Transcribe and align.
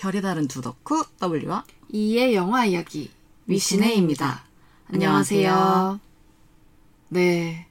결이 0.00 0.22
다른 0.22 0.48
두 0.48 0.62
덕후 0.62 1.04
W와 1.22 1.62
이의 1.90 2.34
영화 2.34 2.64
이야기 2.64 3.10
위시네입니다. 3.46 4.44
안녕하세요. 4.90 6.00
네. 7.10 7.66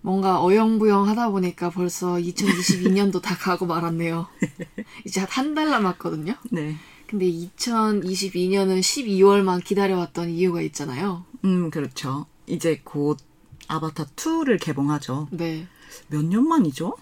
뭔가 0.00 0.40
어영부영 0.44 1.08
하다 1.08 1.30
보니까 1.30 1.70
벌써 1.70 2.14
2022년도 2.14 3.20
다 3.20 3.36
가고 3.36 3.66
말았네요. 3.66 4.28
이제 5.04 5.26
한 5.28 5.56
달 5.56 5.68
남았거든요. 5.70 6.36
네. 6.52 6.76
근데 7.08 7.26
2022년은 7.26 8.78
12월만 8.78 9.64
기다려왔던 9.64 10.30
이유가 10.30 10.60
있잖아요. 10.62 11.24
음, 11.44 11.70
그렇죠. 11.70 12.26
이제 12.46 12.80
곧 12.84 13.18
아바타 13.66 14.04
2를 14.14 14.60
개봉하죠. 14.62 15.26
네. 15.32 15.66
몇 16.06 16.22
년 16.24 16.46
만이죠? 16.46 16.94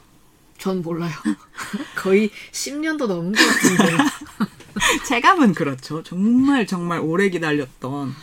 전 0.65 0.81
몰라요. 0.81 1.13
거의 1.95 2.31
10년도 2.53 3.07
넘은 3.07 3.33
것 3.33 3.39
같은데. 3.39 3.99
체감은 5.07 5.53
그렇죠. 5.53 6.03
정말 6.03 6.67
정말 6.67 7.01
오래 7.01 7.29
기다렸던. 7.29 8.15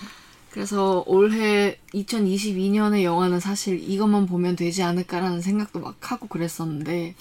그래서 0.49 1.03
올해 1.05 1.77
2022년의 1.93 3.03
영화는 3.03 3.39
사실 3.39 3.79
이것만 3.79 4.25
보면 4.25 4.55
되지 4.55 4.81
않을까라는 4.81 5.41
생각도 5.41 5.81
막 5.81 6.11
하고 6.11 6.25
그랬었는데 6.27 7.13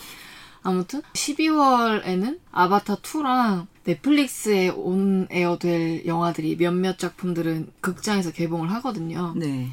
아무튼 0.63 1.03
12월에는 1.13 2.39
아바타 2.51 2.97
2랑 2.97 3.67
넷플릭스에 3.85 4.71
온 4.71 5.27
에어 5.31 5.59
될 5.59 6.07
영화들이 6.07 6.57
몇몇 6.57 6.99
작품들은 6.99 7.71
극장에서 7.83 8.31
개봉을 8.31 8.73
하거든요. 8.73 9.35
네. 9.37 9.71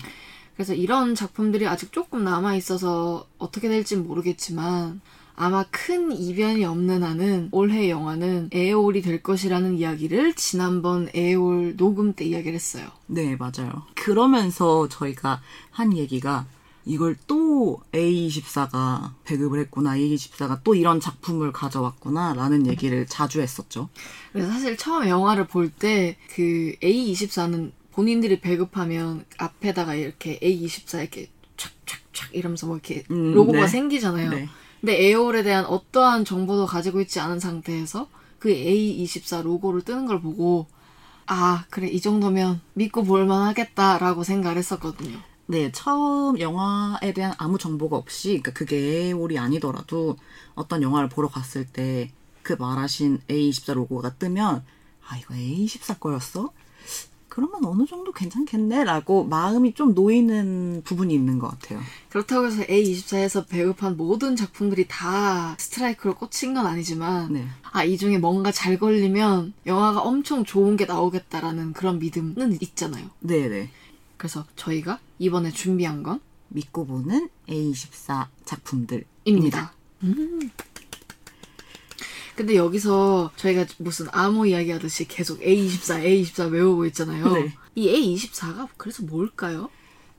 그래서 0.56 0.74
이런 0.74 1.16
작품들이 1.16 1.68
아직 1.68 1.94
조금 1.94 2.26
남아 2.26 2.56
있어서 2.56 3.26
어떻게 3.38 3.70
될진 3.70 4.06
모르겠지만 4.06 5.00
아마 5.40 5.64
큰 5.70 6.12
이변이 6.12 6.66
없는 6.66 7.04
한은 7.04 7.50
올해 7.52 7.92
영화는 7.92 8.50
에어올이 8.52 9.04
될 9.04 9.22
것이라는 9.22 9.78
이야기를 9.78 10.34
지난번 10.34 11.10
에어올 11.14 11.78
녹음 11.78 12.14
때 12.14 12.26
이야기를 12.26 12.56
했어요. 12.56 12.88
네, 13.06 13.36
맞아요. 13.36 13.84
그러면서 13.94 14.90
저희가 14.90 15.40
한 15.70 15.96
얘기가 15.96 16.48
이걸 16.86 17.16
또 17.28 17.80
A24가 17.92 19.12
배급을 19.26 19.60
했구나. 19.60 19.96
A24가 19.96 20.62
또 20.64 20.74
이런 20.74 21.00
작품을 21.00 21.52
가져왔구나. 21.52 22.34
라는 22.34 22.66
얘기를 22.66 23.06
자주 23.06 23.40
했었죠. 23.42 23.90
그래서 24.34 24.50
사실 24.52 24.76
처음 24.76 25.08
영화를 25.08 25.46
볼 25.48 25.70
때 25.78 26.18
그 26.34 26.74
A24는 26.82 27.74
본인들이 27.92 28.42
배급하면 28.42 29.26
앞에다가 29.38 29.94
이렇게 29.94 30.40
A24 30.40 31.00
이렇게 31.02 31.30
촥촥촥 31.58 32.30
이러면서 32.32 32.66
뭐 32.66 32.78
이렇게 32.78 33.04
음, 33.12 33.34
로고가 33.34 33.62
네. 33.62 33.68
생기잖아요. 33.68 34.30
네. 34.32 34.50
근데 34.82 35.08
에어올에 35.08 35.44
대한 35.44 35.66
어떠한 35.66 36.26
정보도 36.26 36.66
가지고 36.66 37.02
있지 37.02 37.20
않은 37.20 37.40
상태에서 37.40 38.08
그 38.40 38.50
A24 38.50 39.42
로고를 39.42 39.82
뜨는 39.82 40.06
걸 40.06 40.22
보고 40.22 40.68
아 41.26 41.66
그래 41.70 41.88
이 41.88 42.00
정도면 42.00 42.62
믿고 42.74 43.04
볼만 43.04 43.48
하겠다라고 43.48 44.24
생각을 44.24 44.58
했었거든요. 44.58 45.20
네, 45.48 45.72
처음 45.72 46.40
영화에 46.40 47.14
대한 47.14 47.34
아무 47.38 47.58
정보가 47.58 47.96
없이, 47.96 48.30
그러니까 48.30 48.52
그게 48.52 49.08
에올이 49.08 49.40
아니더라도 49.40 50.18
어떤 50.56 50.84
영화를 50.84 51.10
보러 51.10 51.28
갔을 51.30 51.66
때 51.66 52.12
그 52.48 52.54
말하신 52.54 53.20
A24 53.28 53.74
로고가 53.74 54.14
뜨면, 54.14 54.64
아, 55.06 55.18
이거 55.18 55.34
A24 55.34 56.00
거였어? 56.00 56.54
그러면 57.38 57.66
어느 57.66 57.86
정도 57.86 58.12
괜찮겠네? 58.12 58.84
라고 58.84 59.24
마음이 59.24 59.76
좀 59.76 59.94
놓이는 59.94 60.82
부분이 60.84 61.14
있는 61.14 61.38
것 61.38 61.48
같아요. 61.48 61.80
그렇다고 62.10 62.48
해서 62.48 62.64
A24에서 62.64 63.48
배급한 63.48 63.96
모든 63.96 64.36
작품들이 64.36 64.88
다 64.88 65.56
스트라이크로 65.60 66.16
꽂힌 66.16 66.56
건 66.56 66.66
아니지만 66.66 67.32
네. 67.32 67.48
아이 67.62 67.96
중에 67.96 68.18
뭔가 68.18 68.52
잘 68.52 68.80
걸리면 68.80 69.54
영화가 69.68 70.00
엄청 70.00 70.46
좋은 70.46 70.78
게 70.78 70.86
나오겠다라는 70.86 71.74
그런 71.74 72.00
믿음은 72.00 72.58
있잖아요. 72.60 73.08
네네. 73.20 73.70
그래서 74.18 74.44
저희가 74.56 74.98
이번에 75.20 75.52
준비한 75.52 76.02
건 76.02 76.20
믿고 76.48 76.88
보는 76.88 77.30
A24 77.50 78.30
작품들입니다. 78.46 79.08
입니다. 79.26 79.74
음. 80.02 80.50
근데 82.38 82.56
여기서 82.56 83.32
저희가 83.36 83.66
무슨 83.80 84.06
암호 84.12 84.46
이야기 84.46 84.70
하듯이 84.70 85.08
계속 85.08 85.40
A24, 85.42 86.04
A24 86.04 86.52
외우고 86.52 86.86
있잖아요. 86.86 87.34
네. 87.34 87.52
이 87.74 88.16
A24가 88.16 88.68
그래서 88.78 89.02
뭘까요? 89.04 89.70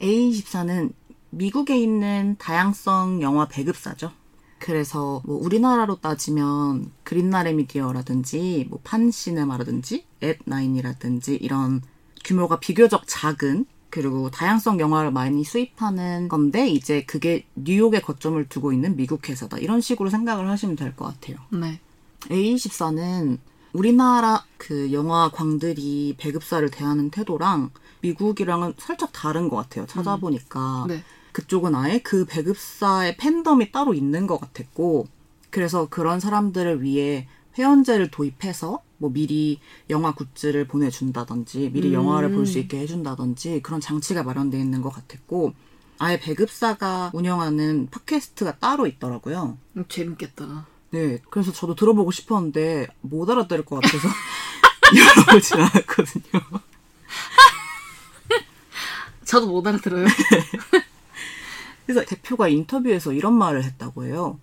A24는 0.02 0.92
미국에 1.30 1.78
있는 1.78 2.34
다양성 2.38 3.22
영화 3.22 3.46
배급사죠. 3.46 4.10
그래서 4.58 5.22
뭐 5.24 5.36
우리나라로 5.40 6.00
따지면 6.00 6.90
그린나레 7.04 7.52
미디어라든지 7.52 8.66
뭐 8.68 8.80
판시네마라든지 8.82 10.04
앳나인이라든지 10.20 11.36
이런 11.36 11.82
규모가 12.24 12.58
비교적 12.58 13.04
작은 13.06 13.66
그리고 13.90 14.28
다양성 14.30 14.80
영화를 14.80 15.12
많이 15.12 15.44
수입하는 15.44 16.28
건데 16.28 16.68
이제 16.68 17.04
그게 17.04 17.46
뉴욕에 17.54 18.00
거점을 18.00 18.44
두고 18.48 18.72
있는 18.72 18.96
미국 18.96 19.28
회사다 19.28 19.58
이런 19.58 19.80
식으로 19.80 20.10
생각을 20.10 20.50
하시면 20.50 20.74
될 20.74 20.96
것 20.96 21.04
같아요. 21.04 21.36
네. 21.50 21.80
A24는 22.30 23.38
우리나라 23.72 24.44
그 24.56 24.92
영화 24.92 25.30
광들이 25.30 26.16
배급사를 26.18 26.68
대하는 26.70 27.10
태도랑 27.10 27.70
미국이랑은 28.00 28.74
살짝 28.78 29.10
다른 29.12 29.48
것 29.48 29.56
같아요. 29.56 29.86
찾아보니까 29.86 30.86
네. 30.88 31.02
그쪽은 31.32 31.74
아예 31.74 31.98
그 31.98 32.24
배급사의 32.24 33.16
팬덤이 33.18 33.70
따로 33.70 33.94
있는 33.94 34.26
것 34.26 34.40
같았고 34.40 35.06
그래서 35.50 35.88
그런 35.88 36.18
사람들을 36.20 36.82
위해 36.82 37.28
회원제를 37.58 38.10
도입해서 38.10 38.80
뭐 38.98 39.10
미리 39.10 39.60
영화 39.90 40.12
굿즈를 40.14 40.66
보내준다든지 40.66 41.70
미리 41.72 41.88
음. 41.88 41.94
영화를 41.94 42.32
볼 42.32 42.46
수 42.46 42.58
있게 42.58 42.78
해준다든지 42.80 43.60
그런 43.62 43.80
장치가 43.80 44.22
마련되어 44.22 44.58
있는 44.60 44.82
것 44.82 44.90
같았고 44.90 45.52
아예 45.98 46.18
배급사가 46.18 47.10
운영하는 47.12 47.88
팟캐스트가 47.90 48.58
따로 48.58 48.86
있더라고요. 48.86 49.58
음, 49.76 49.84
재밌겠다. 49.88 50.66
네, 50.90 51.18
그래서 51.30 51.52
저도 51.52 51.74
들어보고 51.74 52.10
싶었는데 52.10 52.86
못 53.02 53.28
알아들을 53.28 53.64
것 53.64 53.80
같아서 53.80 54.08
열어보진 54.96 55.58
않았거든요. 55.58 56.22
저도 59.24 59.48
못 59.48 59.66
알아들어요. 59.66 60.06
그래서 61.84 62.04
대표가 62.04 62.48
인터뷰에서 62.48 63.12
이런 63.12 63.34
말을 63.34 63.64
했다고 63.64 64.04
해요. 64.04 64.40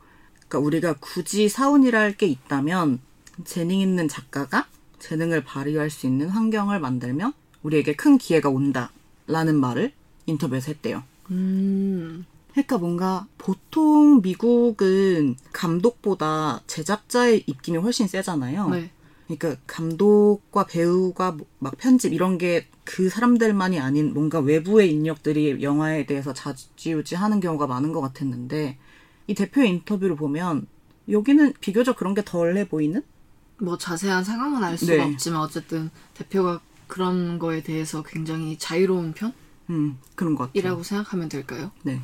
그러니까 0.48 0.60
우리가 0.60 0.96
굳이 1.00 1.50
사운이라 1.50 2.00
할게 2.00 2.28
있다면 2.28 3.00
재능 3.44 3.80
있는 3.80 4.08
작가가 4.08 4.68
재능을 5.00 5.44
발휘할 5.44 5.90
수 5.90 6.08
있는 6.08 6.30
환경을 6.30 6.80
만들면 6.80 7.34
우리에게 7.64 7.96
큰 7.96 8.18
기회가 8.18 8.50
온다라는 8.50 9.60
말을 9.60 9.94
인터뷰에서 10.28 10.68
했대요. 10.68 11.04
음. 11.32 12.26
그러니까 12.56 12.78
뭔가 12.78 13.28
보통 13.38 14.22
미국은 14.22 15.36
감독보다 15.54 16.62
제작자의 16.68 17.44
입김이 17.46 17.78
훨씬 17.78 18.08
세잖아요. 18.08 18.70
네. 18.70 18.92
그러니까 19.28 19.56
감독과 19.68 20.66
배우가 20.66 21.34
뭐- 21.34 21.46
막 21.60 21.78
편집 21.78 22.14
이런 22.14 22.38
게 22.38 22.68
그 22.86 23.10
사람들만이 23.10 23.80
아닌 23.80 24.14
뭔가 24.14 24.40
외부의 24.40 24.92
인력들이 24.94 25.62
영화에 25.62 26.06
대해서 26.06 26.32
자지우지 26.34 27.16
하는 27.16 27.40
경우가 27.40 27.68
많은 27.68 27.92
것 27.92 28.00
같았는데 28.00 28.78
이 29.28 29.34
대표의 29.34 29.70
인터뷰를 29.72 30.16
보면 30.16 30.68
여기는 31.10 31.54
비교적 31.60 31.98
그런 31.98 32.14
게 32.14 32.24
덜해 32.24 32.70
보이는? 32.70 33.02
뭐 33.58 33.78
자세한 33.78 34.24
상황은 34.24 34.64
알 34.64 34.78
수가 34.78 34.94
네. 34.94 35.02
없지만 35.04 35.42
어쨌든 35.42 35.90
대표가 36.14 36.62
그런 36.88 37.40
거에 37.40 37.64
대해서 37.64 38.04
굉장히 38.04 38.58
자유로운 38.60 39.14
음 39.72 39.98
그런 40.14 40.36
것 40.36 40.44
같아요. 40.46 40.54
편이라고 40.62 40.84
생각하면 40.84 41.28
될까요? 41.30 41.72
네. 41.84 42.00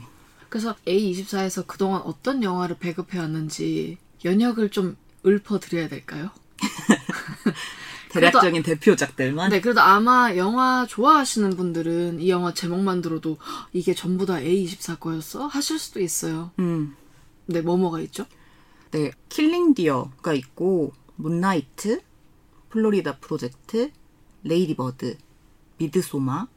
그래서 0.51 0.75
A24에서 0.85 1.65
그동안 1.65 2.01
어떤 2.01 2.43
영화를 2.43 2.75
배급해 2.77 3.17
왔는지 3.19 3.97
연역을 4.25 4.69
좀 4.69 4.97
읊어드려야 5.25 5.87
될까요? 5.87 6.29
대략적인 8.11 8.61
대표작들만. 8.61 9.49
네, 9.49 9.61
그래도 9.61 9.79
아마 9.79 10.35
영화 10.35 10.85
좋아하시는 10.85 11.51
분들은 11.51 12.19
이 12.19 12.29
영화 12.29 12.53
제목만 12.53 13.01
들어도 13.01 13.37
"헉, 13.39 13.69
이게 13.71 13.93
전부 13.95 14.25
다 14.25 14.39
A24 14.39 14.99
거였어? 14.99 15.47
하실 15.47 15.79
수도 15.79 16.01
있어요. 16.01 16.51
음. 16.59 16.97
네, 17.45 17.61
뭐뭐가 17.61 18.01
있죠? 18.01 18.25
네, 18.91 19.11
킬링 19.29 19.73
디어가 19.73 20.33
있고 20.33 20.91
문나이트, 21.15 22.01
플로리다 22.67 23.19
프로젝트, 23.19 23.91
레이디 24.43 24.75
버드, 24.75 25.17
미드소마, 25.77 26.47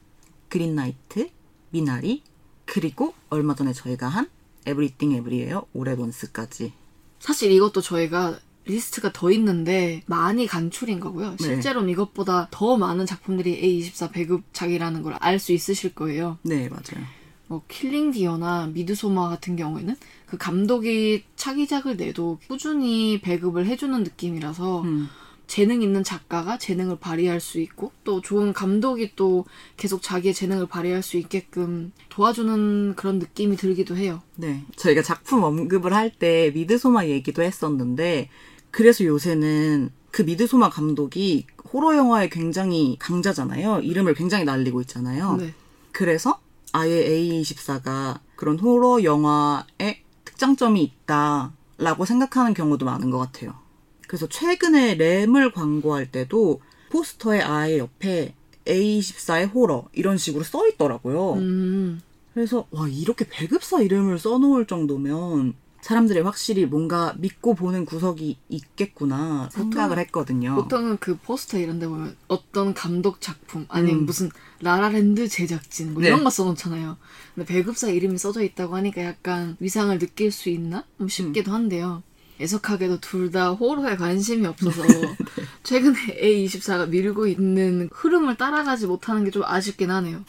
그린나이트, 0.48 1.30
미나리, 1.70 2.24
그리고 2.64 3.14
얼마 3.30 3.54
전에 3.54 3.72
저희가 3.72 4.08
한 4.08 4.28
에브리띵 4.66 5.12
에브리웨어 5.12 5.66
올 5.72 5.83
앳 5.83 6.00
원스까지. 6.00 6.72
사실 7.20 7.50
이것도 7.52 7.80
저희가 7.80 8.38
리스트가 8.66 9.12
더 9.12 9.30
있는데 9.32 10.02
많이 10.06 10.46
간추린 10.46 10.98
거고요. 11.00 11.30
네. 11.32 11.36
실제로는 11.36 11.90
이것보다 11.90 12.48
더 12.50 12.76
많은 12.78 13.04
작품들이 13.06 13.60
A24 13.60 14.10
배급작이라는 14.12 15.02
걸 15.02 15.14
알 15.20 15.38
수 15.38 15.52
있으실 15.52 15.94
거예요. 15.94 16.38
네, 16.42 16.68
맞아요. 16.68 17.04
뭐 17.46 17.62
킬링 17.68 18.10
디어나 18.12 18.66
미드소마 18.68 19.28
같은 19.28 19.54
경우에는 19.56 19.96
그 20.26 20.38
감독이 20.38 21.24
차기작을 21.36 21.98
내도 21.98 22.38
꾸준히 22.48 23.20
배급을 23.20 23.66
해주는 23.66 24.02
느낌이라서 24.02 24.80
음. 24.82 25.08
재능 25.46 25.82
있는 25.82 26.02
작가가 26.02 26.58
재능을 26.58 26.96
발휘할 26.98 27.40
수 27.40 27.60
있고 27.60 27.92
또 28.02 28.20
좋은 28.20 28.52
감독이 28.52 29.12
또 29.14 29.44
계속 29.76 30.02
자기의 30.02 30.34
재능을 30.34 30.66
발휘할 30.66 31.02
수 31.02 31.16
있게끔 31.16 31.92
도와주는 32.08 32.94
그런 32.96 33.18
느낌이 33.18 33.56
들기도 33.56 33.96
해요. 33.96 34.22
네. 34.36 34.64
저희가 34.76 35.02
작품 35.02 35.42
언급을 35.42 35.92
할 35.92 36.10
때 36.10 36.50
미드소마 36.54 37.06
얘기도 37.06 37.42
했었는데 37.42 38.28
그래서 38.70 39.04
요새는 39.04 39.90
그 40.10 40.22
미드소마 40.22 40.70
감독이 40.70 41.46
호러 41.72 41.96
영화에 41.96 42.28
굉장히 42.28 42.96
강자잖아요. 43.00 43.80
이름을 43.80 44.14
굉장히 44.14 44.44
날리고 44.44 44.80
있잖아요. 44.82 45.36
네. 45.36 45.52
그래서 45.92 46.38
아예 46.72 47.04
A24가 47.04 48.20
그런 48.36 48.58
호러 48.58 49.02
영화에 49.02 50.02
특장점이 50.24 50.82
있다라고 50.82 52.04
생각하는 52.04 52.54
경우도 52.54 52.84
많은 52.84 53.10
것 53.10 53.18
같아요. 53.18 53.63
그래서 54.06 54.28
최근에 54.28 54.94
램을 54.94 55.52
광고할 55.52 56.10
때도 56.10 56.60
포스터에 56.90 57.40
아예 57.40 57.78
옆에 57.78 58.34
A24의 58.66 59.52
호러 59.52 59.88
이런 59.92 60.16
식으로 60.16 60.44
써 60.44 60.66
있더라고요. 60.68 61.34
음, 61.34 62.00
그래서 62.32 62.66
와 62.70 62.88
이렇게 62.88 63.26
배급사 63.28 63.80
이름을 63.80 64.18
써놓을 64.18 64.66
정도면 64.66 65.54
사람들이 65.84 66.20
확실히 66.20 66.64
뭔가 66.64 67.14
믿고 67.18 67.54
보는 67.54 67.84
구석이 67.84 68.38
있겠구나 68.48 69.50
생각을 69.52 69.98
했거든요. 69.98 70.54
보통은 70.54 70.96
그 70.96 71.18
포스터 71.18 71.58
이런 71.58 71.78
데 71.78 71.86
보면 71.86 72.16
어떤 72.26 72.72
감독 72.72 73.20
작품 73.20 73.66
아니면 73.68 74.00
음. 74.00 74.06
무슨 74.06 74.30
라라랜드 74.60 75.28
제작진 75.28 75.92
뭐 75.92 76.00
네. 76.00 76.08
이런 76.08 76.24
거 76.24 76.30
써놓잖아요. 76.30 76.96
근데 77.34 77.46
배급사 77.46 77.90
이름이 77.90 78.16
써져 78.16 78.42
있다고 78.42 78.74
하니까 78.76 79.04
약간 79.04 79.58
위상을 79.60 79.98
느낄 79.98 80.32
수 80.32 80.48
있나? 80.48 80.84
좀 80.96 81.08
싶기도 81.08 81.50
음. 81.50 81.54
한데요. 81.54 82.02
애석하게도 82.40 83.00
둘 83.00 83.30
다 83.30 83.50
호러에 83.52 83.96
관심이 83.96 84.46
없어서 84.46 84.82
네. 84.82 85.16
최근에 85.62 85.96
A24가 86.20 86.88
밀고 86.88 87.26
있는 87.28 87.88
흐름을 87.92 88.36
따라가지 88.36 88.86
못하는 88.86 89.24
게 89.24 89.30
좀 89.30 89.42
아쉽긴 89.44 89.90
하네요. 89.90 90.24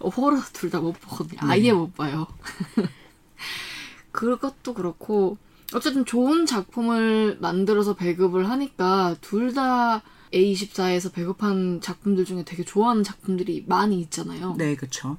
어, 0.00 0.08
호러 0.10 0.40
둘 0.52 0.70
다 0.70 0.80
못 0.80 0.92
보거든요. 1.00 1.40
아예 1.42 1.62
네. 1.62 1.72
못 1.72 1.94
봐요. 1.94 2.26
그것도 4.12 4.74
그렇고 4.74 5.38
어쨌든 5.72 6.04
좋은 6.04 6.46
작품을 6.46 7.38
만들어서 7.40 7.94
배급을 7.94 8.48
하니까 8.50 9.16
둘 9.20 9.54
다 9.54 10.02
A24에서 10.32 11.12
배급한 11.12 11.80
작품들 11.80 12.24
중에 12.24 12.44
되게 12.44 12.64
좋아하는 12.64 13.02
작품들이 13.04 13.64
많이 13.68 14.00
있잖아요. 14.00 14.54
네, 14.58 14.74
그쵸. 14.76 15.16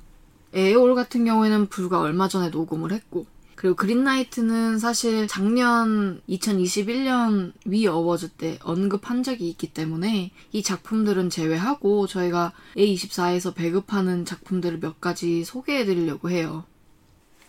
에어올 0.54 0.94
같은 0.96 1.26
경우에는 1.26 1.68
불과 1.68 2.00
얼마 2.02 2.28
전에 2.28 2.50
녹음을 2.50 2.92
했고 2.92 3.26
그리고 3.66 3.78
그린라이트는 3.78 4.78
사실 4.78 5.28
작년 5.28 6.22
2021년 6.30 7.52
위 7.66 7.88
어워즈 7.88 8.34
때 8.34 8.60
언급한 8.62 9.24
적이 9.24 9.50
있기 9.50 9.74
때문에 9.74 10.30
이 10.52 10.62
작품들은 10.62 11.32
제외하고 11.32 12.06
저희가 12.06 12.54
A24에서 12.78 13.56
배급하는 13.56 14.24
작품들을 14.24 14.82
몇 14.82 15.02
가지 15.02 15.44
소개해 15.44 15.86
드리려고 15.86 16.30
해요. 16.30 16.66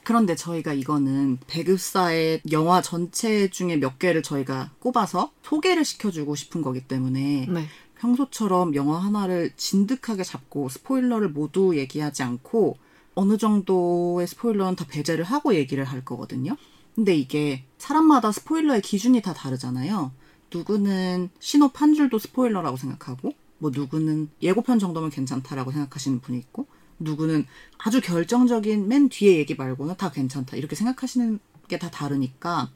그런데 0.05 0.35
저희가 0.35 0.73
이거는 0.73 1.37
배급사의 1.49 2.41
영화 2.51 2.81
전체 2.81 3.51
중에 3.51 3.77
몇 3.77 3.99
개를 3.99 4.23
저희가 4.23 4.71
꼽아서 4.79 5.33
소개를 5.43 5.85
시켜주고 5.85 6.35
싶은 6.35 6.63
거기 6.63 6.81
때문에 6.81 7.47
네. 7.47 7.67
평소처럼 7.99 8.75
영화 8.75 9.01
하나를 9.01 9.51
진득하게 9.59 10.23
잡고 10.23 10.71
스포일러를 10.71 11.29
모두 11.29 11.77
얘기하지 11.77 12.23
않고 12.23 12.79
어느 13.17 13.37
정도의 13.39 14.29
스포일러는 14.29 14.77
다 14.77 14.85
배제를 14.89 15.25
하고 15.25 15.55
얘기를 15.57 15.85
할 15.85 16.05
거거든요. 16.05 16.57
근데 16.95 17.15
이게 17.17 17.65
사람마다 17.79 18.31
스포일러의 18.31 18.83
기준이 18.83 19.21
다 19.23 19.35
다르잖아요. 19.35 20.13
누구는 20.53 21.31
신호 21.41 21.71
한 21.75 21.95
줄도 21.95 22.19
스포일러라고 22.21 22.77
생각하고, 22.77 23.33
뭐 23.59 23.71
누구는 23.75 24.29
예고편 24.43 24.79
정도면 24.79 25.11
괜찮다라고 25.11 25.73
생각하시는 25.73 26.21
분이 26.21 26.39
있고, 26.39 26.67
누구는 26.99 27.47
아주 27.79 28.01
결정적인 28.01 28.87
맨 28.89 29.09
뒤에 29.09 29.37
얘기 29.39 29.55
말고는 29.55 29.97
다 29.97 30.11
괜찮다 30.11 30.57
이렇게 30.57 30.77
생각하시는 30.77 31.41
게 31.69 31.79
다 31.79 31.91
다르니까 31.91 32.71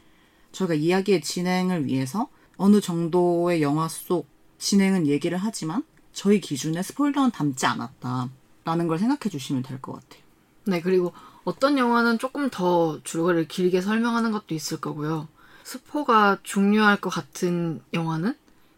저희가 0.52 0.74
이야기의 0.74 1.22
진행을 1.22 1.86
위해서 1.86 2.28
어느 2.56 2.80
정도의 2.80 3.62
영화 3.62 3.88
속 3.88 4.26
진행은 4.58 5.06
얘기를 5.06 5.38
하지만 5.38 5.84
저희 6.12 6.40
기준에 6.40 6.82
스포일러는 6.82 7.30
담지 7.30 7.64
않았다라는 7.66 8.88
걸 8.88 8.98
생각해 8.98 9.30
주시면 9.30 9.62
될 9.62 9.80
것 9.80 9.92
같아요. 9.92 10.19
네, 10.64 10.80
그리고 10.80 11.12
어떤 11.44 11.78
영화는 11.78 12.18
조금 12.18 12.50
더 12.50 13.00
줄거리를 13.02 13.48
길게 13.48 13.80
설명하는 13.80 14.30
것도 14.30 14.54
있을 14.54 14.80
거고요. 14.80 15.28
스포가 15.64 16.38
중요할 16.42 17.00
것 17.00 17.10
같은 17.10 17.80
영화는 17.94 18.34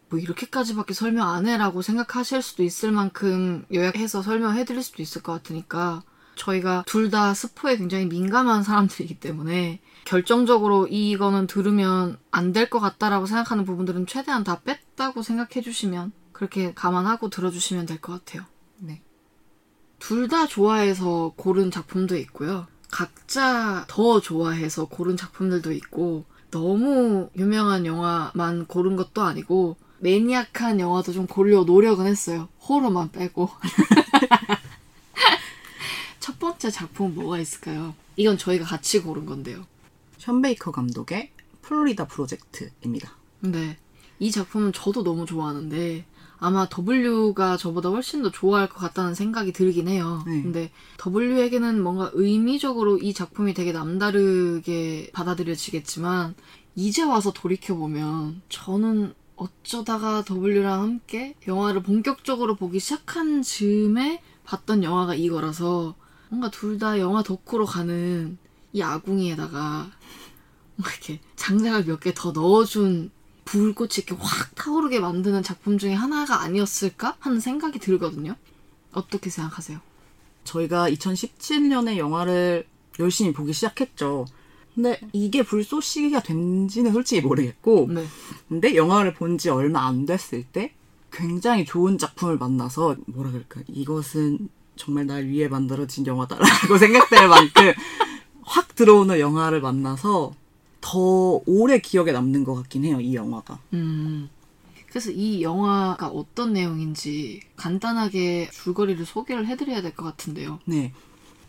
뭐 0.08 0.18
이렇게까지밖에 0.18 0.94
설명 0.94 1.28
안 1.30 1.46
해라고 1.46 1.82
생각하실 1.82 2.42
수도 2.42 2.62
있을 2.62 2.92
만큼 2.92 3.64
요약해서 3.72 4.22
설명해 4.22 4.64
드릴 4.64 4.82
수도 4.82 5.02
있을 5.02 5.22
것 5.22 5.32
같으니까 5.32 6.02
저희가 6.36 6.84
둘 6.86 7.10
다 7.10 7.34
스포에 7.34 7.76
굉장히 7.76 8.06
민감한 8.06 8.62
사람들이기 8.62 9.20
때문에 9.20 9.80
결정적으로 10.04 10.86
이거는 10.88 11.46
들으면 11.46 12.18
안 12.30 12.52
될 12.52 12.68
것 12.70 12.80
같다라고 12.80 13.26
생각하는 13.26 13.64
부분들은 13.64 14.06
최대한 14.06 14.44
다 14.44 14.60
뺐다고 14.60 15.22
생각해 15.22 15.62
주시면 15.62 16.12
그렇게 16.32 16.72
감안하고 16.74 17.28
들어주시면 17.30 17.86
될 17.86 18.00
것 18.00 18.12
같아요. 18.12 18.44
네. 20.02 20.02
둘다 20.02 20.48
좋아해서 20.48 21.32
고른 21.36 21.70
작품도 21.70 22.16
있고요. 22.18 22.66
각자 22.90 23.84
더 23.88 24.20
좋아해서 24.20 24.86
고른 24.86 25.16
작품들도 25.16 25.72
있고, 25.72 26.24
너무 26.50 27.30
유명한 27.36 27.86
영화만 27.86 28.66
고른 28.66 28.96
것도 28.96 29.22
아니고, 29.22 29.76
매니악한 30.00 30.80
영화도 30.80 31.12
좀 31.12 31.26
고르려 31.26 31.62
노력은 31.62 32.06
했어요. 32.06 32.48
호러만 32.68 33.12
빼고. 33.12 33.48
첫 36.18 36.38
번째 36.38 36.70
작품은 36.70 37.14
뭐가 37.14 37.38
있을까요? 37.38 37.94
이건 38.16 38.36
저희가 38.36 38.64
같이 38.64 39.00
고른 39.00 39.26
건데요. 39.26 39.64
션 40.18 40.42
베이커 40.42 40.72
감독의 40.72 41.30
플로리다 41.62 42.08
프로젝트입니다. 42.08 43.14
네. 43.40 43.78
이 44.22 44.30
작품은 44.30 44.72
저도 44.72 45.02
너무 45.02 45.26
좋아하는데 45.26 46.06
아마 46.38 46.68
W가 46.68 47.56
저보다 47.56 47.88
훨씬 47.88 48.22
더 48.22 48.30
좋아할 48.30 48.68
것 48.68 48.76
같다는 48.78 49.14
생각이 49.14 49.52
들긴 49.52 49.88
해요. 49.88 50.22
네. 50.26 50.42
근데 50.42 50.70
W에게는 51.04 51.82
뭔가 51.82 52.10
의미적으로 52.14 52.98
이 52.98 53.12
작품이 53.14 53.52
되게 53.52 53.72
남다르게 53.72 55.10
받아들여지겠지만 55.12 56.34
이제 56.76 57.02
와서 57.02 57.32
돌이켜보면 57.32 58.42
저는 58.48 59.14
어쩌다가 59.36 60.22
W랑 60.24 60.82
함께 60.82 61.34
영화를 61.48 61.82
본격적으로 61.82 62.54
보기 62.54 62.78
시작한 62.78 63.42
즈음에 63.42 64.22
봤던 64.44 64.84
영화가 64.84 65.16
이거라서 65.16 65.96
뭔가 66.28 66.48
둘 66.50 66.78
다 66.78 67.00
영화 67.00 67.24
덕후로 67.24 67.66
가는 67.66 68.38
이 68.72 68.82
아궁이에다가 68.82 69.90
뭔가 70.76 70.90
이렇게 70.92 71.20
장작을 71.36 71.84
몇 71.86 71.98
개 72.00 72.12
더 72.14 72.30
넣어준 72.32 73.10
불꽃이 73.44 73.90
이렇게 73.98 74.14
확 74.18 74.54
타오르게 74.54 75.00
만드는 75.00 75.42
작품 75.42 75.78
중에 75.78 75.94
하나가 75.94 76.40
아니었을까 76.42 77.16
하는 77.18 77.40
생각이 77.40 77.78
들거든요. 77.78 78.36
어떻게 78.92 79.30
생각하세요? 79.30 79.80
저희가 80.44 80.90
2017년에 80.90 81.96
영화를 81.96 82.66
열심히 82.98 83.32
보기 83.32 83.52
시작했죠. 83.52 84.26
근데 84.74 84.98
이게 85.12 85.42
불쏘 85.42 85.80
시기가 85.80 86.22
된지는 86.22 86.92
솔직히 86.92 87.20
모르겠고, 87.20 87.88
네. 87.90 88.06
근데 88.48 88.74
영화를 88.74 89.12
본 89.14 89.36
지 89.38 89.50
얼마 89.50 89.86
안 89.86 90.06
됐을 90.06 90.44
때 90.44 90.72
굉장히 91.12 91.64
좋은 91.66 91.98
작품을 91.98 92.38
만나서 92.38 92.96
뭐라 93.06 93.30
그럴까 93.32 93.60
이것은 93.68 94.48
정말 94.76 95.06
날 95.06 95.26
위해 95.26 95.48
만들어진 95.48 96.06
영화다라고 96.06 96.76
생각될 96.78 97.28
만큼 97.28 97.72
확 98.42 98.74
들어오는 98.74 99.20
영화를 99.20 99.60
만나서 99.60 100.32
더 100.82 101.40
오래 101.46 101.78
기억에 101.78 102.12
남는 102.12 102.44
것 102.44 102.54
같긴 102.54 102.84
해요 102.84 103.00
이 103.00 103.14
영화가 103.14 103.58
음. 103.72 104.28
그래서 104.90 105.10
이 105.10 105.40
영화가 105.40 106.08
어떤 106.08 106.52
내용인지 106.52 107.40
간단하게 107.56 108.50
줄거리를 108.52 109.06
소개를 109.06 109.46
해드려야 109.46 109.80
될 109.80 109.94
것 109.94 110.04
같은데요. 110.04 110.58
네. 110.66 110.92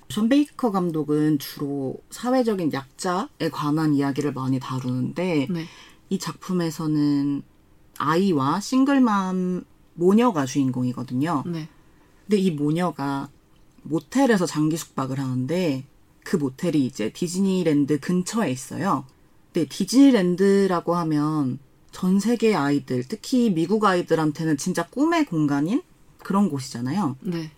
션 0.08 0.30
베이커 0.30 0.72
감독은 0.72 1.40
주로 1.40 1.98
사회적인 2.10 2.72
약자에 2.72 3.50
관한 3.52 3.96
이야기를 3.96 4.32
많이 4.32 4.62
다루는데 4.62 5.48
네. 5.50 5.66
이 6.10 6.20
작품에서는 6.20 7.42
아이와 7.98 8.62
싱글맘 8.62 9.66
모녀가 9.96 10.46
주인공이거든요. 10.46 11.44
네. 11.46 11.68
근데 12.26 12.38
이 12.38 12.52
모녀가 12.52 13.28
모텔에서 13.82 14.46
장기 14.46 14.78
숙박을 14.78 15.20
하는데 15.20 15.84
그 16.24 16.38
모텔이 16.38 16.86
이제 16.86 17.12
디즈니랜드 17.12 18.00
근처에 18.00 18.50
있어요. 18.52 19.06
근데 19.54 19.70
디즈니랜드라고 19.70 20.96
하면 20.96 21.60
전 21.92 22.20
세계 22.20 22.56
아이들, 22.56 23.04
특히 23.08 23.52
미국 23.52 23.86
아이들한테는 23.86 24.58
진짜 24.58 24.88
꿈의 24.88 25.26
공간인 25.26 25.84
그런 26.18 26.50
곳이잖아요. 26.50 27.18
네. 27.22 27.52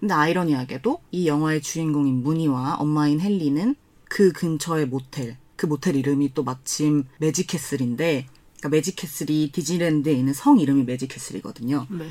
근데 0.00 0.14
아이러니하게도 0.14 1.00
이 1.12 1.28
영화의 1.28 1.62
주인공인 1.62 2.22
무니와 2.22 2.76
엄마인 2.76 3.20
헨리는 3.20 3.76
그 4.08 4.32
근처의 4.32 4.86
모텔, 4.86 5.36
그 5.54 5.66
모텔 5.66 5.94
이름이 5.94 6.34
또 6.34 6.42
마침 6.42 7.04
매직캐슬인데 7.18 8.26
그러니까 8.56 8.68
매직캐슬이 8.70 9.52
디즈니랜드에 9.52 10.12
있는 10.12 10.32
성 10.32 10.58
이름이 10.58 10.82
매직캐슬이거든요. 10.82 11.86
네. 11.90 12.08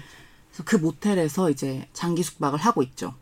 그래서 0.50 0.64
그 0.64 0.78
모텔에서 0.78 1.50
이제 1.50 1.88
장기 1.92 2.24
숙박을 2.24 2.58
하고 2.58 2.84
있죠. 2.84 3.16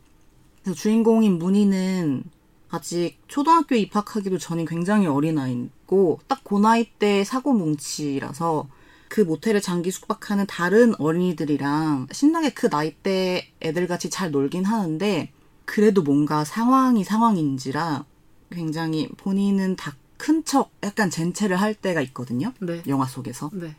그래서 0.61 0.79
주인공인 0.79 1.39
문희는 1.39 2.23
아직 2.69 3.17
초등학교에 3.27 3.79
입학하기도 3.79 4.37
전인 4.37 4.65
굉장히 4.65 5.07
어린 5.07 5.39
아이 5.39 5.69
고 5.87 6.19
딱 6.27 6.43
그 6.43 6.55
나이 6.59 6.85
때 6.99 7.23
사고 7.23 7.53
뭉치라서 7.53 8.67
그 9.09 9.21
모텔에 9.21 9.59
장기 9.59 9.91
숙박하는 9.91 10.45
다른 10.47 10.93
어린이들이랑 10.99 12.07
신나게 12.11 12.51
그 12.53 12.69
나이 12.69 12.93
때 12.95 13.51
애들 13.61 13.87
같이 13.87 14.09
잘 14.09 14.31
놀긴 14.31 14.63
하는데 14.65 15.31
그래도 15.65 16.03
뭔가 16.03 16.43
상황이 16.45 17.03
상황인지라 17.03 18.05
굉장히 18.51 19.09
본인은 19.17 19.75
다 19.75 19.93
큰 20.17 20.43
척 20.43 20.71
약간 20.83 21.09
젠체를 21.09 21.57
할 21.57 21.73
때가 21.75 22.01
있거든요. 22.01 22.51
네. 22.59 22.81
영화 22.87 23.05
속에서. 23.05 23.49
네. 23.53 23.75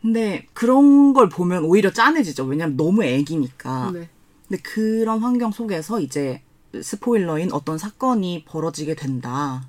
근데 0.00 0.46
그런 0.52 1.12
걸 1.14 1.28
보면 1.28 1.64
오히려 1.64 1.92
짠해지죠. 1.92 2.44
왜냐면 2.44 2.76
너무 2.76 3.04
애기니까. 3.04 3.90
네. 3.92 4.08
근데 4.46 4.62
그런 4.62 5.20
환경 5.20 5.50
속에서 5.50 6.00
이제 6.00 6.42
스포일러인 6.80 7.52
어떤 7.52 7.78
사건이 7.78 8.44
벌어지게 8.44 8.94
된다. 8.94 9.66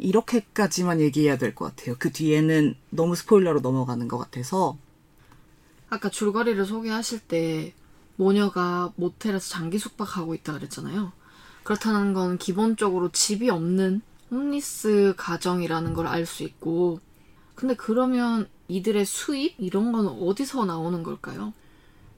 이렇게까지만 0.00 1.00
얘기해야 1.00 1.38
될 1.38 1.54
것 1.54 1.76
같아요. 1.76 1.96
그 1.98 2.10
뒤에는 2.12 2.74
너무 2.90 3.14
스포일러로 3.14 3.60
넘어가는 3.60 4.08
것 4.08 4.18
같아서. 4.18 4.76
아까 5.88 6.08
줄거리를 6.08 6.64
소개하실 6.64 7.20
때 7.20 7.74
모녀가 8.16 8.92
모텔에서 8.96 9.48
장기 9.48 9.78
숙박하고 9.78 10.34
있다 10.34 10.52
그랬잖아요. 10.54 11.12
그렇다는 11.62 12.14
건 12.14 12.38
기본적으로 12.38 13.10
집이 13.12 13.50
없는 13.50 14.02
홈리스 14.30 15.14
가정이라는 15.16 15.94
걸 15.94 16.06
알 16.06 16.26
수 16.26 16.42
있고 16.44 17.00
근데 17.54 17.74
그러면 17.74 18.48
이들의 18.68 19.04
수입 19.04 19.56
이런 19.58 19.92
건 19.92 20.06
어디서 20.08 20.64
나오는 20.64 21.02
걸까요? 21.02 21.52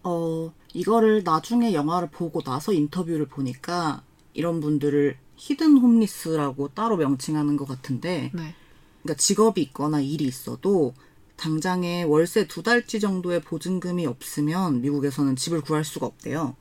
어, 0.05 0.53
이거를 0.75 1.23
나중에 1.25 1.73
영화를 1.75 2.11
보고 2.11 2.43
나서 2.43 2.73
인터뷰를 2.73 3.27
보니까 3.27 4.03
이런 4.35 4.61
분들을 4.61 5.17
히든 5.37 5.79
홈리스라고 5.79 6.69
따로 6.69 6.97
명칭하는 6.97 7.57
것 7.57 7.67
같은데, 7.67 8.31
네. 8.35 8.55
그러니까 9.03 9.21
직업이 9.21 9.63
있거나 9.63 10.01
일이 10.01 10.25
있어도 10.25 10.95
당장에 11.37 12.05
월세 12.05 12.47
두 12.47 12.63
달치 12.63 13.01
정도의 13.01 13.41
보증금이 13.41 14.07
없으면 14.07 14.81
미국에서는 14.81 15.35
집을 15.35 15.61
구할 15.61 15.85
수가 15.85 16.07
없대요. 16.07 16.57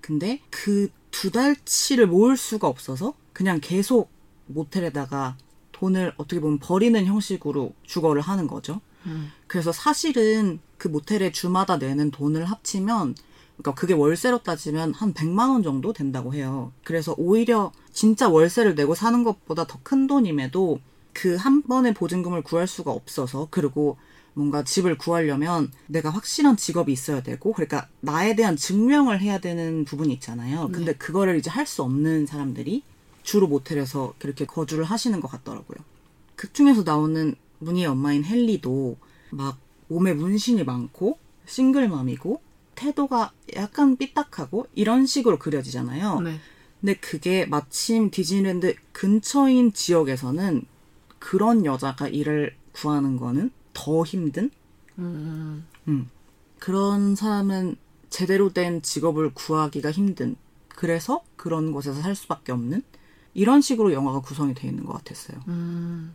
근데 0.00 0.40
그 0.50 0.88
두 1.12 1.30
달치를 1.30 2.08
모을 2.08 2.36
수가 2.36 2.66
없어서 2.66 3.14
그냥 3.32 3.60
계속 3.62 4.10
모텔에다가 4.46 5.36
돈을 5.70 6.14
어떻게 6.16 6.40
보면 6.40 6.58
버리는 6.58 7.04
형식으로 7.04 7.74
주거를 7.84 8.22
하는 8.22 8.48
거죠. 8.48 8.80
음. 9.06 9.30
그래서 9.46 9.70
사실은 9.70 10.58
그 10.78 10.88
모텔에 10.88 11.30
주마다 11.30 11.76
내는 11.76 12.10
돈을 12.10 12.46
합치면 12.46 13.14
그러니까 13.62 13.74
그게 13.74 13.94
월세로 13.94 14.42
따지면 14.42 14.92
한 14.92 15.14
100만 15.14 15.50
원 15.50 15.62
정도 15.62 15.92
된다고 15.92 16.34
해요. 16.34 16.72
그래서 16.84 17.14
오히려 17.16 17.72
진짜 17.92 18.28
월세를 18.28 18.74
내고 18.74 18.94
사는 18.94 19.22
것보다 19.24 19.66
더 19.66 19.78
큰 19.82 20.06
돈임에도 20.06 20.80
그 21.12 21.36
한 21.36 21.62
번의 21.62 21.94
보증금을 21.94 22.42
구할 22.42 22.66
수가 22.66 22.90
없어서 22.90 23.48
그리고 23.50 23.96
뭔가 24.34 24.64
집을 24.64 24.96
구하려면 24.96 25.70
내가 25.86 26.08
확실한 26.10 26.56
직업이 26.56 26.90
있어야 26.92 27.22
되고 27.22 27.52
그러니까 27.52 27.86
나에 28.00 28.34
대한 28.34 28.56
증명을 28.56 29.20
해야 29.20 29.38
되는 29.38 29.84
부분이 29.84 30.12
있잖아요. 30.14 30.70
근데 30.72 30.94
그거를 30.94 31.36
이제 31.36 31.50
할 31.50 31.66
수 31.66 31.82
없는 31.82 32.26
사람들이 32.26 32.82
주로 33.22 33.46
모텔에서 33.46 34.14
그렇게 34.18 34.46
거주를 34.46 34.84
하시는 34.84 35.20
것 35.20 35.28
같더라고요. 35.30 35.78
극 36.34 36.54
중에서 36.54 36.82
나오는 36.82 37.34
문희의 37.58 37.86
엄마인 37.86 38.24
헨리도 38.24 38.96
막 39.30 39.58
몸에 39.88 40.14
문신이 40.14 40.64
많고 40.64 41.18
싱글맘이고 41.46 42.40
태도가 42.74 43.32
약간 43.56 43.96
삐딱하고 43.96 44.66
이런 44.74 45.06
식으로 45.06 45.38
그려지잖아요. 45.38 46.20
네. 46.20 46.40
근데 46.80 46.94
그게 46.94 47.46
마침 47.46 48.10
디즈니랜드 48.10 48.74
근처인 48.92 49.72
지역에서는 49.72 50.64
그런 51.18 51.64
여자가 51.64 52.08
일을 52.08 52.56
구하는 52.72 53.16
거는 53.16 53.50
더 53.72 54.04
힘든? 54.04 54.50
음. 54.98 55.64
음. 55.88 56.10
그런 56.58 57.14
사람은 57.14 57.76
제대로 58.10 58.52
된 58.52 58.82
직업을 58.82 59.32
구하기가 59.32 59.90
힘든. 59.90 60.36
그래서 60.68 61.22
그런 61.36 61.72
곳에서 61.72 62.00
살 62.02 62.14
수밖에 62.14 62.52
없는? 62.52 62.82
이런 63.34 63.60
식으로 63.60 63.92
영화가 63.92 64.20
구성이 64.20 64.54
되어 64.54 64.70
있는 64.70 64.84
것 64.84 64.92
같았어요. 64.94 65.40
음. 65.48 66.14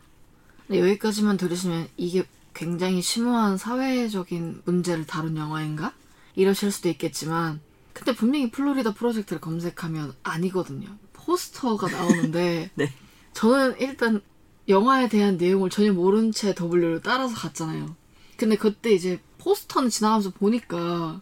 근데 0.66 0.80
여기까지만 0.80 1.36
들으시면 1.38 1.88
이게 1.96 2.24
굉장히 2.54 3.00
심오한 3.02 3.56
사회적인 3.56 4.62
문제를 4.64 5.06
다룬 5.06 5.36
영화인가? 5.36 5.92
이러실 6.38 6.70
수도 6.70 6.88
있겠지만 6.88 7.60
근데 7.92 8.14
분명히 8.14 8.50
플로리다 8.50 8.94
프로젝트를 8.94 9.40
검색하면 9.40 10.14
아니거든요. 10.22 10.88
포스터가 11.12 11.90
나오는데 11.90 12.70
네. 12.76 12.92
저는 13.32 13.80
일단 13.80 14.22
영화에 14.68 15.08
대한 15.08 15.36
내용을 15.36 15.68
전혀 15.68 15.92
모른 15.92 16.30
채 16.30 16.54
W를 16.54 17.00
따라서 17.02 17.34
갔잖아요. 17.34 17.96
근데 18.36 18.56
그때 18.56 18.92
이제 18.92 19.20
포스터는 19.38 19.90
지나가면서 19.90 20.30
보니까 20.30 21.20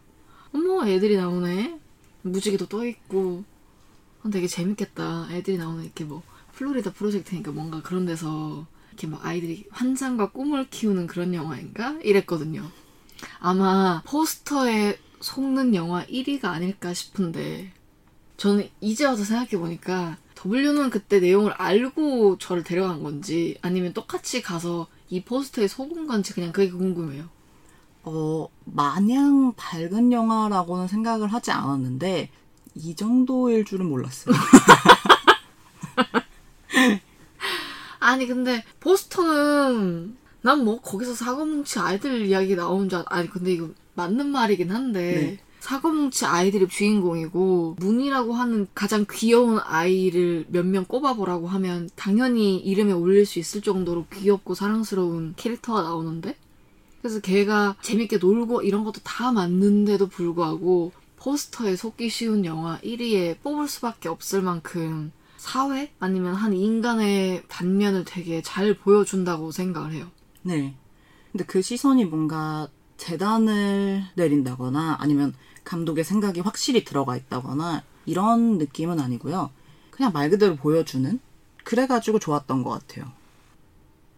어머 0.53 0.87
애들이 0.87 1.17
나오네. 1.17 1.81
무지개도 2.21 2.67
떠 2.67 2.87
있고 2.87 3.45
아, 4.23 4.29
되게 4.31 4.47
재밌겠다. 4.47 5.29
애들이 5.31 5.57
나오는 5.57 5.83
이렇게 5.83 6.05
뭐 6.05 6.23
플로리다 6.57 6.93
프로젝트니까 6.93 7.53
뭔가 7.53 7.81
그런 7.81 8.05
데서 8.05 8.67
이렇게 8.91 9.07
막 9.07 9.25
아이들이 9.25 9.65
환상과 9.71 10.33
꿈을 10.33 10.69
키우는 10.69 11.07
그런 11.07 11.33
영화인가 11.33 11.99
이랬거든요. 12.03 12.71
아마 13.39 14.03
포스터에 14.05 14.99
속는 15.21 15.75
영화 15.75 16.05
1위가 16.07 16.47
아닐까 16.47 16.95
싶은데 16.95 17.73
저는 18.37 18.69
이제 18.81 19.05
와서 19.05 19.25
생각해 19.25 19.59
보니까 19.59 20.19
W는 20.45 20.91
그때 20.91 21.21
내용을 21.21 21.53
알고 21.53 22.39
저를 22.39 22.63
데려간 22.63 23.03
건지 23.03 23.59
아니면 23.63 23.93
똑같이 23.93 24.43
가서 24.43 24.87
이 25.09 25.23
포스터에 25.23 25.69
속은 25.69 26.07
건지 26.07 26.35
그냥 26.35 26.53
그게 26.53 26.71
궁금해요. 26.71 27.29
어, 28.05 28.49
마냥 28.65 29.55
밝은 29.57 30.13
영화라고는 30.13 30.87
생각을 30.87 31.33
하지 31.33 31.51
않았는데, 31.51 32.31
이 32.77 32.95
정도일 32.95 33.65
줄은 33.65 33.87
몰랐어요. 33.87 34.35
아니 37.99 38.29
근데 38.29 38.65
포스터는 38.79 40.17
난 40.47 40.65
뭐 40.65 40.81
거기서 40.81 41.15
사고뭉치 41.15 41.81
아이들 41.81 42.25
이야기 42.27 42.55
나오는 42.55 42.89
줄 42.89 43.01
알... 43.01 43.05
아니 43.09 43.29
근데 43.29 43.53
이거 43.53 43.71
맞는 43.95 44.29
말이긴 44.29 44.71
한데 44.71 45.01
네. 45.01 45.39
사고뭉치 45.59 46.25
아이들이 46.25 46.69
주인공이고 46.69 47.77
문이라고 47.81 48.33
하는 48.33 48.69
가장 48.73 49.07
귀여운 49.11 49.59
아이를 49.59 50.47
몇 50.49 50.65
명 50.65 50.85
꼽아보라고 50.85 51.49
하면 51.49 51.91
당연히 51.97 52.59
이름에 52.59 52.93
올릴 52.93 53.27
수 53.27 53.41
있을 53.41 53.61
정도로 53.61 54.07
귀엽고 54.13 54.55
사랑스러운 54.55 55.35
캐릭터가 55.37 55.83
나오는데 55.83 56.37
그래서 57.03 57.19
걔가 57.21 57.75
재밌게 57.83 58.19
놀고 58.19 58.63
이런 58.63 58.85
것도 58.85 59.01
다 59.03 59.33
맞는데도 59.33 60.07
불구하고 60.09 60.93
포스터에 61.17 61.75
속기 61.75 62.09
쉬운 62.09 62.45
영화 62.45 62.79
1위에 62.85 63.41
뽑을 63.43 63.67
수밖에 63.67 64.09
없을 64.09 64.43
만큼 64.43 65.11
사회 65.37 65.91
아니면 65.99 66.35
한 66.35 66.53
인간의 66.53 67.43
단면을 67.49 68.05
되게 68.05 68.43
잘 68.43 68.75
보여준다고 68.75 69.51
생각을 69.51 69.93
해요. 69.93 70.11
네. 70.47 70.77
근데 71.33 71.45
그 71.45 71.61
시선이 71.61 72.05
뭔가 72.05 72.69
재단을 72.97 74.05
내린다거나 74.15 74.97
아니면 75.01 75.35
감독의 75.65 76.05
생각이 76.05 76.41
확실히 76.41 76.85
들어가 76.85 77.17
있다거나 77.17 77.83
이런 78.07 78.59
느낌은 78.59 79.01
아니고요. 79.01 79.51
그냥 79.91 80.13
말 80.13 80.31
그대로 80.31 80.55
보여주는? 80.57 81.19
그래가지고 81.65 82.21
좋았던 82.21 82.63
것 82.63 82.71
같아요. 82.71 83.13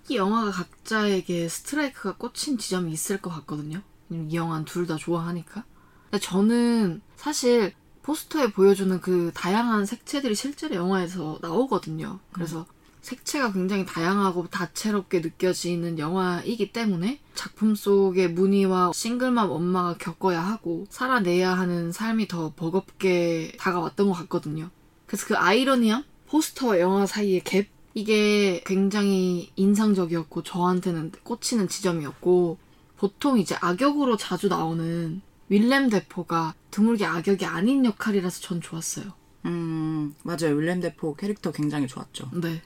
이 0.09 0.17
영화가 0.17 0.51
각자에게 0.51 1.49
스트라이크가 1.49 2.17
꽂힌 2.17 2.59
지점이 2.59 2.93
있을 2.93 3.21
것 3.21 3.31
같거든요. 3.31 3.83
이 4.11 4.29
영화는 4.35 4.65
둘 4.65 4.87
다 4.87 4.97
좋아하니까. 4.97 5.65
근데 6.11 6.21
저는 6.25 7.03
사실 7.17 7.75
포스터에 8.03 8.53
보여주는 8.53 9.01
그 9.01 9.31
다양한 9.35 9.85
색채들이 9.87 10.35
실제로 10.35 10.75
영화에서 10.77 11.39
나오거든요. 11.43 12.21
그래서 12.33 12.67
색채가 13.03 13.53
굉장히 13.53 13.87
다양하고 13.87 14.49
다채롭게 14.49 15.21
느껴지는 15.21 15.99
영화이기 15.99 16.73
때문에 16.73 17.21
작품 17.35 17.75
속의 17.75 18.33
문희와 18.33 18.93
싱글맘 18.95 19.51
엄마가 19.51 19.97
겪어야 19.99 20.41
하고 20.41 20.87
살아내야 20.91 21.53
하는 21.53 21.93
삶이 21.93 22.29
더 22.29 22.53
버겁게 22.55 23.53
다가왔던 23.59 24.09
것 24.09 24.13
같거든요. 24.15 24.71
그래서 25.07 25.27
그 25.27 25.37
아이러니함? 25.37 26.05
포스터와 26.27 26.81
영화 26.81 27.07
사이의 27.07 27.41
갭? 27.43 27.67
이게 27.95 28.63
굉장히 28.65 29.51
인상적이었고 29.57 30.43
저한테는 30.43 31.13
꽂히는 31.25 31.69
지점이었고 31.69 32.59
보통 32.97 33.39
이제 33.39 33.57
악역으로 33.61 34.17
자주 34.17 34.49
나오는 34.49 35.21
윌렘 35.49 35.89
데포가 35.89 36.55
드물게 36.71 37.07
악역이 37.07 37.45
아닌 37.47 37.85
역할이라서 37.85 38.41
전 38.41 38.61
좋았어요. 38.61 39.07
음, 39.47 40.15
맞아요. 40.23 40.55
윌렘 40.57 40.81
데포 40.81 41.15
캐릭터 41.17 41.51
굉장히 41.53 41.87
좋았죠. 41.87 42.31
네. 42.35 42.63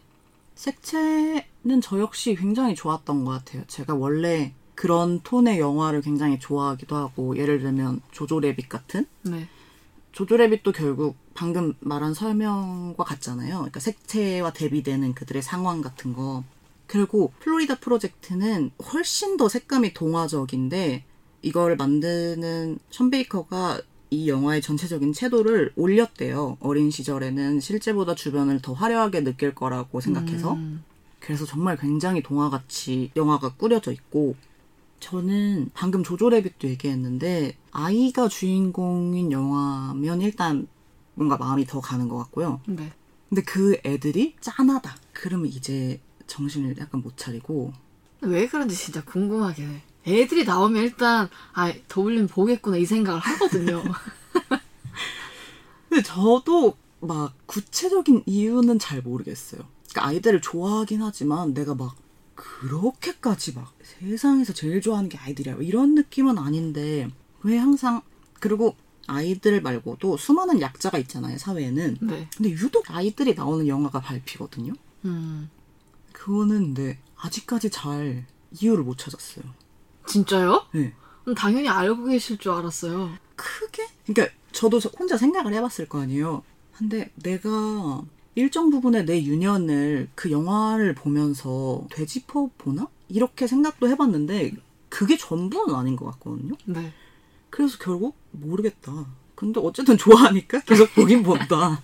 색채는 0.55 1.81
저 1.83 1.99
역시 2.01 2.35
굉장히 2.35 2.75
좋았던 2.75 3.25
것 3.25 3.31
같아요. 3.33 3.65
제가 3.67 3.95
원래 3.95 4.55
그런 4.75 5.21
톤의 5.21 5.59
영화를 5.59 6.01
굉장히 6.01 6.39
좋아하기도 6.39 6.97
하고 6.97 7.37
예를 7.37 7.61
들면 7.61 8.01
조조래빗 8.11 8.69
같은 8.69 9.07
네. 9.23 9.49
조조래빗도 10.13 10.73
결국 10.73 11.17
방금 11.35 11.75
말한 11.81 12.15
설명과 12.15 13.05
같잖아요. 13.05 13.55
그러니까 13.57 13.81
색채와 13.81 14.53
대비되는 14.53 15.15
그들의 15.15 15.43
상황 15.43 15.81
같은 15.81 16.13
거. 16.13 16.45
그리고 16.87 17.33
플로리다 17.41 17.77
프로젝트는 17.77 18.71
훨씬 18.93 19.37
더 19.39 19.49
색감이 19.49 19.95
동화적인데 19.95 21.05
이걸 21.41 21.77
만드는 21.77 22.79
션 22.91 23.11
베이커가 23.11 23.81
이 24.13 24.29
영화의 24.29 24.61
전체적인 24.61 25.15
채도를 25.15 25.73
올렸대요. 25.75 26.59
어린 26.61 26.91
시절에는 26.91 27.61
실제보다 27.61 28.15
주변을 28.15 28.61
더 28.61 28.75
화려하게 28.75 29.25
느낄 29.25 29.55
거라고 29.55 30.03
생각해서. 30.03 30.53
음, 30.53 30.85
그래서 31.19 31.47
정말 31.47 31.79
굉장히 31.79 32.23
동화같이 32.23 33.11
영화가 33.17 33.55
꾸려져 33.55 33.91
있고 33.91 34.35
저는 35.01 35.71
방금 35.73 36.05
조조래빗도 36.05 36.69
얘기했는데 36.69 37.57
아이가 37.71 38.29
주인공인 38.29 39.33
영화면 39.33 40.21
일단 40.21 40.69
뭔가 41.15 41.39
마음이 41.39 41.65
더 41.65 41.81
가는 41.81 42.07
것 42.09 42.19
같고요. 42.19 42.61
네. 42.67 42.93
근데 43.31 43.41
그 43.43 43.79
애들이 43.83 44.37
짠하다. 44.43 44.95
그러면 45.15 45.47
이제 45.47 46.01
정신을 46.27 46.77
약간 46.79 47.01
못 47.01 47.17
차리고 47.17 47.73
왜 48.21 48.47
그런지 48.47 48.77
진짜 48.77 49.03
궁금하긴 49.03 49.71
해. 49.71 49.83
애들이 50.07 50.45
나오면 50.45 50.83
일단 50.83 51.29
아 51.53 51.73
더블린 51.89 52.27
보겠구나 52.27 52.77
이 52.77 52.85
생각을 52.85 53.21
하거든요. 53.21 53.83
근데 55.89 56.03
저도 56.03 56.77
막 57.01 57.35
구체적인 57.47 58.25
이유는 58.27 58.79
잘 58.79 59.03
모르겠어요. 59.03 59.63
그러니까 59.91 60.07
아이들을 60.07 60.41
좋아하긴 60.41 61.03
하지만 61.03 61.55
내가 61.55 61.75
막 61.75 61.97
그렇게까지 62.35 63.53
막 63.53 63.75
세상에서 63.83 64.53
제일 64.53 64.81
좋아하는 64.81 65.09
게 65.09 65.19
아이들이야 65.19 65.57
이런 65.61 65.95
느낌은 65.95 66.39
아닌데 66.39 67.09
왜 67.43 67.59
항상 67.59 68.03
그리고 68.41 68.75
아이들 69.07 69.61
말고도 69.61 70.17
수많은 70.17 70.61
약자가 70.61 70.99
있잖아요 70.99 71.39
사회에는 71.39 71.99
네. 72.03 72.29
근데 72.37 72.51
유독 72.51 72.91
아이들이 72.91 73.35
나오는 73.35 73.67
영화가 73.67 74.01
발피거든요 74.01 74.73
음. 75.05 75.51
그거는 76.13 76.75
근데 76.75 76.99
아직까지 77.17 77.71
잘 77.71 78.27
이유를 78.61 78.85
못 78.85 78.99
찾았어요 78.99 79.45
진짜요? 80.07 80.67
네. 80.73 80.93
당연히 81.37 81.69
알고 81.69 82.05
계실 82.07 82.39
줄 82.39 82.53
알았어요. 82.53 83.13
크게? 83.37 83.87
그러니까 84.07 84.35
저도 84.53 84.81
저- 84.81 84.91
혼자 84.99 85.17
생각을 85.17 85.55
해봤을 85.55 85.89
거 85.89 86.01
아니에요. 86.01 86.43
근데 86.77 87.11
내가 87.23 88.03
일정 88.35 88.71
부분의 88.71 89.05
내 89.07 89.23
유년을 89.23 90.09
그 90.15 90.31
영화를 90.31 90.95
보면서 90.95 91.87
되짚어 91.93 92.51
보나? 92.59 92.89
이렇게 93.09 93.47
생각도 93.47 93.89
해봤는데 93.89 94.53
그게 94.89 95.17
전부는 95.17 95.75
아닌 95.75 95.97
것 95.97 96.07
같거든요. 96.13 96.55
네. 96.65 96.93
그래서 97.51 97.77
결국 97.79 98.17
모르겠다. 98.31 99.07
근데 99.35 99.61
어쨌든 99.63 99.97
좋아하니까 99.99 100.61
계속 100.61 100.93
보긴 100.95 101.23
본다. 101.23 101.81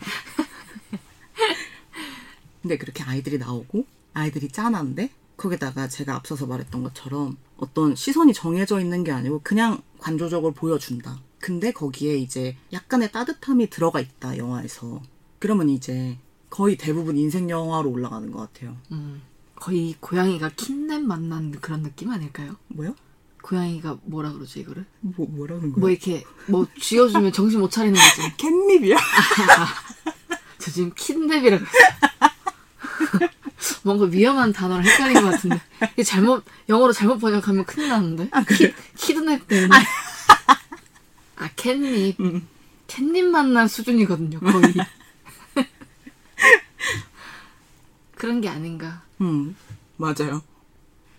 근데 2.62 2.76
그렇게 2.78 3.02
아이들이 3.04 3.38
나오고 3.38 3.86
아이들이 4.14 4.48
짠한데 4.48 5.10
거기다가 5.38 5.88
제가 5.88 6.14
앞서서 6.16 6.46
말했던 6.46 6.82
것처럼 6.82 7.38
어떤 7.56 7.94
시선이 7.94 8.34
정해져 8.34 8.80
있는 8.80 9.04
게 9.04 9.12
아니고 9.12 9.40
그냥 9.42 9.80
관조적으로 9.98 10.52
보여준다. 10.52 11.20
근데 11.38 11.72
거기에 11.72 12.16
이제 12.16 12.56
약간의 12.72 13.12
따뜻함이 13.12 13.70
들어가 13.70 14.00
있다 14.00 14.36
영화에서. 14.36 15.00
그러면 15.38 15.70
이제 15.70 16.18
거의 16.50 16.76
대부분 16.76 17.16
인생 17.16 17.48
영화로 17.48 17.90
올라가는 17.90 18.30
것 18.30 18.52
같아요. 18.52 18.76
음. 18.90 19.22
거의 19.54 19.96
고양이가 20.00 20.50
킨넨 20.56 21.06
만난 21.06 21.52
그런 21.52 21.82
느낌 21.82 22.10
아닐까요? 22.10 22.56
뭐요? 22.68 22.94
고양이가 23.42 23.98
뭐라 24.02 24.32
그러지 24.32 24.60
이거를? 24.60 24.84
뭐 25.00 25.26
뭐라는 25.28 25.72
거야? 25.72 25.80
뭐 25.80 25.90
이렇게 25.90 26.24
뭐 26.48 26.66
쥐어주면 26.80 27.32
정신 27.32 27.60
못 27.60 27.70
차리는 27.70 27.94
거지. 27.94 28.36
캣닙이야? 28.36 28.96
저 30.58 30.70
지금 30.70 30.92
킨넵이라고 30.94 31.64
했어. 31.64 33.28
뭔가 33.82 34.04
위험한 34.06 34.52
단어를 34.52 34.84
헷갈린 34.84 35.22
것 35.22 35.30
같은데. 35.30 35.60
이게 35.92 36.02
잘못, 36.02 36.44
영어로 36.68 36.92
잘못 36.92 37.18
번역하면 37.18 37.64
큰일 37.64 37.88
나는데. 37.88 38.28
아, 38.30 38.44
그래? 38.44 38.56
키, 38.56 38.74
키드냅 38.96 39.46
때문에. 39.46 39.76
아, 41.36 41.48
캣닙. 41.56 42.20
음. 42.20 42.46
캣닙 42.86 43.26
만난 43.26 43.68
수준이거든요, 43.68 44.40
거의. 44.40 44.74
그런 48.14 48.40
게 48.40 48.48
아닌가. 48.48 49.02
음, 49.20 49.56
맞아요. 49.96 50.42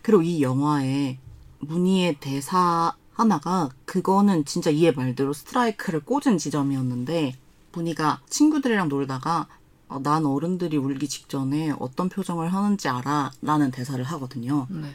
그리고 0.01 0.21
이 0.21 0.41
영화에 0.41 1.17
무늬의 1.59 2.17
대사 2.19 2.93
하나가 3.13 3.69
그거는 3.85 4.45
진짜 4.45 4.69
이해 4.69 4.91
말대로 4.91 5.33
스트라이크를 5.33 5.99
꽂은 6.01 6.37
지점이었는데 6.37 7.35
무늬가 7.73 8.21
친구들이랑 8.29 8.89
놀다가 8.89 9.41
어, 9.41 9.58
난 10.03 10.25
어른들이 10.25 10.77
울기 10.77 11.07
직전에 11.07 11.73
어떤 11.79 12.09
표정을 12.09 12.53
하는지 12.53 12.87
알아 12.87 13.31
라는 13.41 13.71
대사를 13.71 14.03
하거든요. 14.03 14.67
네. 14.69 14.93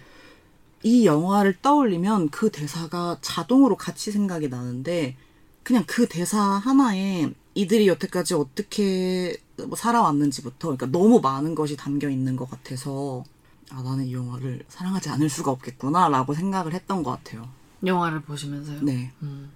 이 0.84 1.06
영화를 1.06 1.60
떠올리면 1.60 2.28
그 2.28 2.50
대사가 2.50 3.18
자동으로 3.20 3.76
같이 3.76 4.12
생각이 4.12 4.48
나는데 4.48 5.16
그냥 5.62 5.82
그 5.86 6.06
대사 6.06 6.40
하나에 6.40 7.32
이들이 7.54 7.88
여태까지 7.88 8.34
어떻게 8.34 9.36
뭐 9.56 9.76
살아왔는지부터 9.76 10.76
그러니까 10.76 10.86
너무 10.86 11.20
많은 11.20 11.54
것이 11.54 11.76
담겨 11.76 12.08
있는 12.08 12.36
것 12.36 12.50
같아서 12.50 13.24
아 13.70 13.82
나는 13.82 14.04
이 14.04 14.12
영화를 14.12 14.64
사랑하지 14.68 15.08
않을 15.08 15.28
수가 15.28 15.50
없겠구나라고 15.50 16.34
생각을 16.34 16.74
했던 16.74 17.02
것 17.02 17.12
같아요. 17.12 17.48
영화를 17.84 18.22
보시면서요. 18.22 18.82
네. 18.82 19.12
음. 19.22 19.50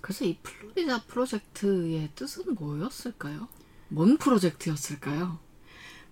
그래서 0.00 0.24
이 0.24 0.36
플로리다 0.42 1.02
프로젝트의 1.04 2.10
뜻은 2.16 2.56
뭐였을까요? 2.56 3.46
뭔 3.92 4.16
프로젝트였을까요? 4.16 5.38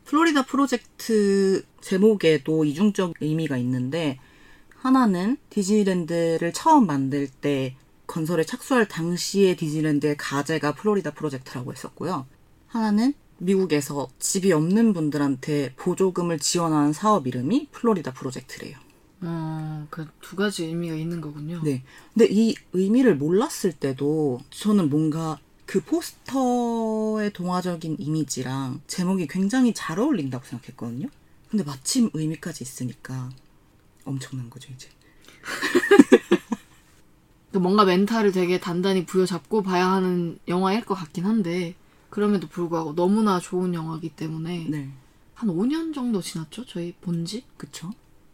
플로리다 0.05 0.45
프로젝트 0.45 1.65
제목에도 1.81 2.65
이중적 2.65 3.15
의미가 3.21 3.57
있는데 3.59 4.19
하나는 4.77 5.37
디즈니랜드를 5.51 6.53
처음 6.53 6.87
만들 6.87 7.29
때 7.29 7.77
건설에 8.07 8.45
착수할 8.45 8.89
당시의 8.89 9.57
디즈니랜드의 9.57 10.17
가제가 10.17 10.75
플로리다 10.75 11.13
프로젝트라고 11.13 11.73
했었고요. 11.73 12.27
하나는 12.67 13.15
미국에서 13.39 14.09
집이 14.19 14.53
없는 14.53 14.93
분들한테 14.93 15.75
보조금을 15.77 16.39
지원하는 16.39 16.93
사업 16.93 17.27
이름이 17.27 17.69
플로리다 17.71 18.13
프로젝트래요. 18.13 18.77
어, 19.23 19.87
그 19.91 20.07
두 20.21 20.37
가지 20.37 20.65
의미가 20.65 20.95
있는 20.95 21.21
거군요. 21.21 21.61
네. 21.65 21.83
근데 22.15 22.27
이 22.31 22.55
의미를 22.73 23.17
몰랐을 23.17 23.73
때도 23.79 24.41
저는 24.51 24.91
뭔가 24.91 25.39
그 25.71 25.81
포스터의 25.85 27.33
동화적인 27.33 27.99
이미지랑 28.01 28.81
제목이 28.89 29.29
굉장히 29.29 29.73
잘 29.73 30.01
어울린다고 30.01 30.45
생각했거든요. 30.45 31.07
근데 31.49 31.63
마침 31.63 32.11
의미까지 32.13 32.65
있으니까 32.65 33.31
엄청난 34.05 34.51
거죠, 34.51 34.73
이제. 34.73 34.89
그 37.53 37.59
뭔가 37.59 37.85
멘탈을 37.85 38.33
되게 38.33 38.59
단단히 38.59 39.07
부여잡고 39.07 39.63
봐야 39.63 39.93
하는 39.93 40.41
영화일 40.49 40.85
것 40.85 40.97
같긴 40.97 41.25
한데 41.25 41.77
그럼에도 42.09 42.49
불구하고 42.49 42.97
너무나 42.97 43.39
좋은 43.39 43.73
영화이기 43.73 44.09
때문에 44.09 44.67
네. 44.69 44.91
한 45.35 45.51
5년 45.51 45.95
정도 45.95 46.21
지났죠? 46.21 46.67
저희 46.67 46.95
본지? 47.01 47.45
그쵸? 47.57 47.93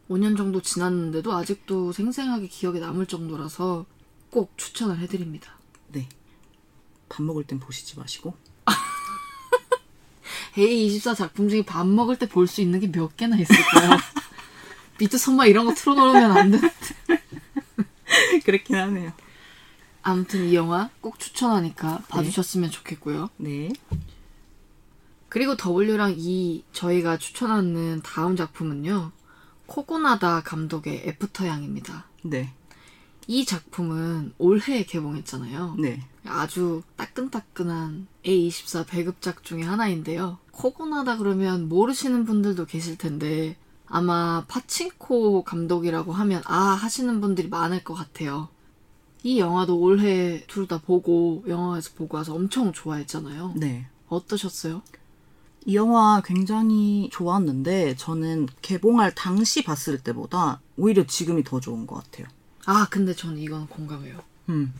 5년 0.08 0.38
정도 0.38 0.62
지났는데도 0.62 1.34
아직도 1.34 1.92
생생하게 1.92 2.46
기억에 2.46 2.80
남을 2.80 3.04
정도라서 3.04 3.84
꼭 4.30 4.56
추천을 4.56 5.00
해드립니다. 5.00 5.58
네. 5.88 6.08
밥 7.08 7.22
먹을 7.22 7.44
땐 7.44 7.58
보시지 7.60 7.98
마시고. 7.98 8.34
A24 10.56 11.14
작품 11.16 11.48
중에 11.48 11.62
밥 11.64 11.86
먹을 11.86 12.18
때 12.18 12.26
볼 12.26 12.46
수 12.46 12.60
있는 12.60 12.80
게 12.80 12.86
몇 12.90 13.16
개나 13.16 13.36
있을까요? 13.38 13.96
비트 14.98 15.18
선마 15.18 15.46
이런 15.46 15.66
거 15.66 15.74
틀어놓으면 15.74 16.36
안 16.36 16.50
돼. 16.52 16.58
그렇긴 18.44 18.76
하네요. 18.76 19.12
아무튼 20.02 20.48
이 20.48 20.54
영화 20.54 20.88
꼭 21.00 21.18
추천하니까 21.18 22.02
봐주셨으면 22.08 22.70
좋겠고요. 22.70 23.28
네. 23.38 23.70
그리고 25.28 25.56
W랑 25.56 26.14
이 26.16 26.64
저희가 26.72 27.18
추천하는 27.18 28.00
다음 28.02 28.36
작품은요. 28.36 29.10
코고나다 29.66 30.42
감독의 30.44 31.02
애프터양입니다. 31.08 32.06
네. 32.22 32.52
이 33.26 33.44
작품은 33.44 34.32
올해 34.38 34.84
개봉했잖아요. 34.84 35.74
네. 35.80 36.06
아주 36.28 36.82
따끈따끈한 36.96 38.06
A24 38.24 38.86
배급작 38.86 39.42
중에 39.44 39.62
하나인데요. 39.62 40.38
코고나다 40.52 41.16
그러면 41.18 41.68
모르시는 41.68 42.24
분들도 42.24 42.66
계실 42.66 42.96
텐데 42.96 43.56
아마 43.86 44.44
파친코 44.48 45.44
감독이라고 45.44 46.12
하면 46.12 46.42
아 46.46 46.56
하시는 46.56 47.20
분들이 47.20 47.48
많을 47.48 47.84
것 47.84 47.94
같아요. 47.94 48.48
이 49.22 49.38
영화도 49.38 49.78
올해 49.78 50.44
둘 50.46 50.66
다 50.66 50.78
보고 50.78 51.44
영화에서 51.48 51.90
보고 51.96 52.16
와서 52.16 52.34
엄청 52.34 52.72
좋아했잖아요. 52.72 53.54
네. 53.56 53.86
어떠셨어요? 54.08 54.82
이 55.64 55.74
영화 55.74 56.22
굉장히 56.24 57.08
좋았는데 57.12 57.96
저는 57.96 58.46
개봉할 58.62 59.14
당시 59.16 59.64
봤을 59.64 59.98
때보다 59.98 60.60
오히려 60.76 61.04
지금이 61.06 61.42
더 61.42 61.58
좋은 61.60 61.86
것 61.88 61.96
같아요. 61.96 62.26
아, 62.66 62.86
근데 62.90 63.14
저는 63.14 63.38
이건 63.38 63.66
공감해요. 63.66 64.20
음, 64.48 64.72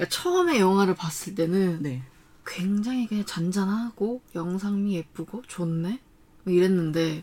그러니까 0.00 0.08
처음에 0.08 0.58
영화를 0.58 0.94
봤을 0.94 1.34
때는 1.34 1.82
네. 1.82 2.02
굉장히 2.46 3.06
그냥 3.06 3.26
잔잔하고 3.26 4.22
영상미 4.34 4.94
예쁘고 4.94 5.42
좋네? 5.46 6.00
뭐 6.44 6.54
이랬는데 6.54 7.22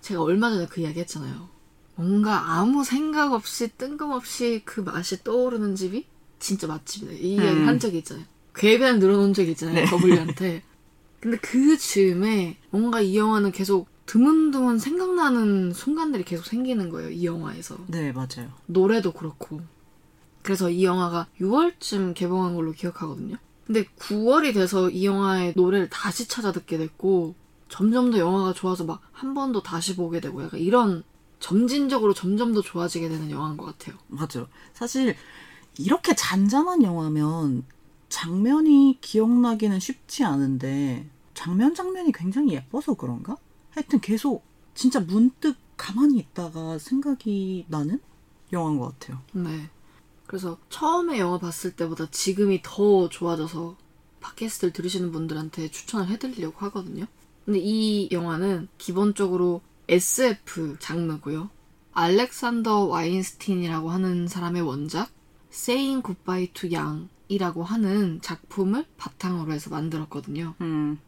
제가 0.00 0.22
얼마 0.22 0.50
전에 0.50 0.66
그 0.66 0.80
이야기 0.80 0.98
했잖아요. 1.00 1.48
뭔가 1.94 2.54
아무 2.54 2.84
생각 2.84 3.32
없이 3.32 3.68
뜬금없이 3.78 4.62
그 4.64 4.80
맛이 4.80 5.22
떠오르는 5.22 5.76
집이 5.76 6.04
진짜 6.40 6.66
맛집이다. 6.66 7.12
이 7.12 7.34
이야기 7.34 7.60
음. 7.60 7.68
한 7.68 7.78
적이 7.78 7.98
있잖아요. 7.98 8.26
괴변 8.56 8.98
늘어놓은 8.98 9.32
적이 9.32 9.52
있잖아요. 9.52 9.76
네. 9.76 9.84
더블유한테. 9.84 10.62
근데 11.20 11.38
그 11.38 11.78
즈음에 11.78 12.58
뭔가 12.70 13.00
이 13.00 13.16
영화는 13.16 13.52
계속 13.52 13.88
드문드문 14.06 14.78
생각나는 14.78 15.72
순간들이 15.72 16.24
계속 16.24 16.44
생기는 16.44 16.90
거예요. 16.90 17.10
이 17.10 17.24
영화에서. 17.24 17.78
네, 17.86 18.12
맞아요. 18.12 18.50
노래도 18.66 19.12
그렇고. 19.12 19.60
그래서 20.46 20.70
이 20.70 20.84
영화가 20.84 21.26
6월쯤 21.40 22.14
개봉한 22.14 22.54
걸로 22.54 22.70
기억하거든요. 22.72 23.36
근데 23.66 23.84
9월이 23.98 24.54
돼서 24.54 24.88
이 24.90 25.04
영화의 25.04 25.54
노래를 25.56 25.90
다시 25.90 26.28
찾아 26.28 26.52
듣게 26.52 26.78
됐고, 26.78 27.34
점점 27.68 28.12
더 28.12 28.18
영화가 28.20 28.52
좋아서 28.52 28.84
막 28.84 29.00
한 29.12 29.34
번 29.34 29.50
더 29.52 29.60
다시 29.60 29.96
보게 29.96 30.20
되고, 30.20 30.42
약간 30.44 30.60
이런 30.60 31.02
점진적으로 31.40 32.14
점점 32.14 32.54
더 32.54 32.62
좋아지게 32.62 33.08
되는 33.08 33.30
영화인 33.30 33.56
것 33.56 33.66
같아요. 33.66 33.98
맞아요. 34.06 34.46
사실 34.72 35.16
이렇게 35.78 36.14
잔잔한 36.14 36.82
영화면 36.84 37.64
장면이 38.08 38.98
기억나기는 39.00 39.80
쉽지 39.80 40.24
않은데 40.24 41.08
장면 41.34 41.74
장면이 41.74 42.12
굉장히 42.12 42.52
예뻐서 42.54 42.94
그런가? 42.94 43.36
하여튼 43.70 44.00
계속 44.00 44.44
진짜 44.74 45.00
문득 45.00 45.56
가만히 45.76 46.18
있다가 46.18 46.78
생각이 46.78 47.66
나는 47.68 48.00
영화인 48.52 48.78
것 48.78 48.98
같아요. 48.98 49.20
네. 49.32 49.70
그래서 50.26 50.58
처음에 50.68 51.18
영화 51.18 51.38
봤을 51.38 51.74
때보다 51.76 52.06
지금이 52.10 52.60
더 52.62 53.08
좋아져서 53.08 53.76
팟캐스트를 54.20 54.72
들으시는 54.72 55.12
분들한테 55.12 55.70
추천을 55.70 56.08
해드리려고 56.08 56.58
하거든요. 56.66 57.06
근데 57.44 57.60
이 57.62 58.08
영화는 58.10 58.68
기본적으로 58.76 59.62
SF 59.88 60.78
장르고요. 60.80 61.50
알렉산더 61.92 62.86
와인스틴이라고 62.86 63.90
하는 63.90 64.26
사람의 64.26 64.62
원작 64.62 65.10
Saying 65.52 66.02
Goodbye 66.04 66.52
to 66.52 66.68
Young이라고 66.70 67.62
하는 67.62 68.20
작품을 68.20 68.84
바탕으로 68.96 69.52
해서 69.52 69.70
만들었거든요. 69.70 70.54
음, 70.60 70.98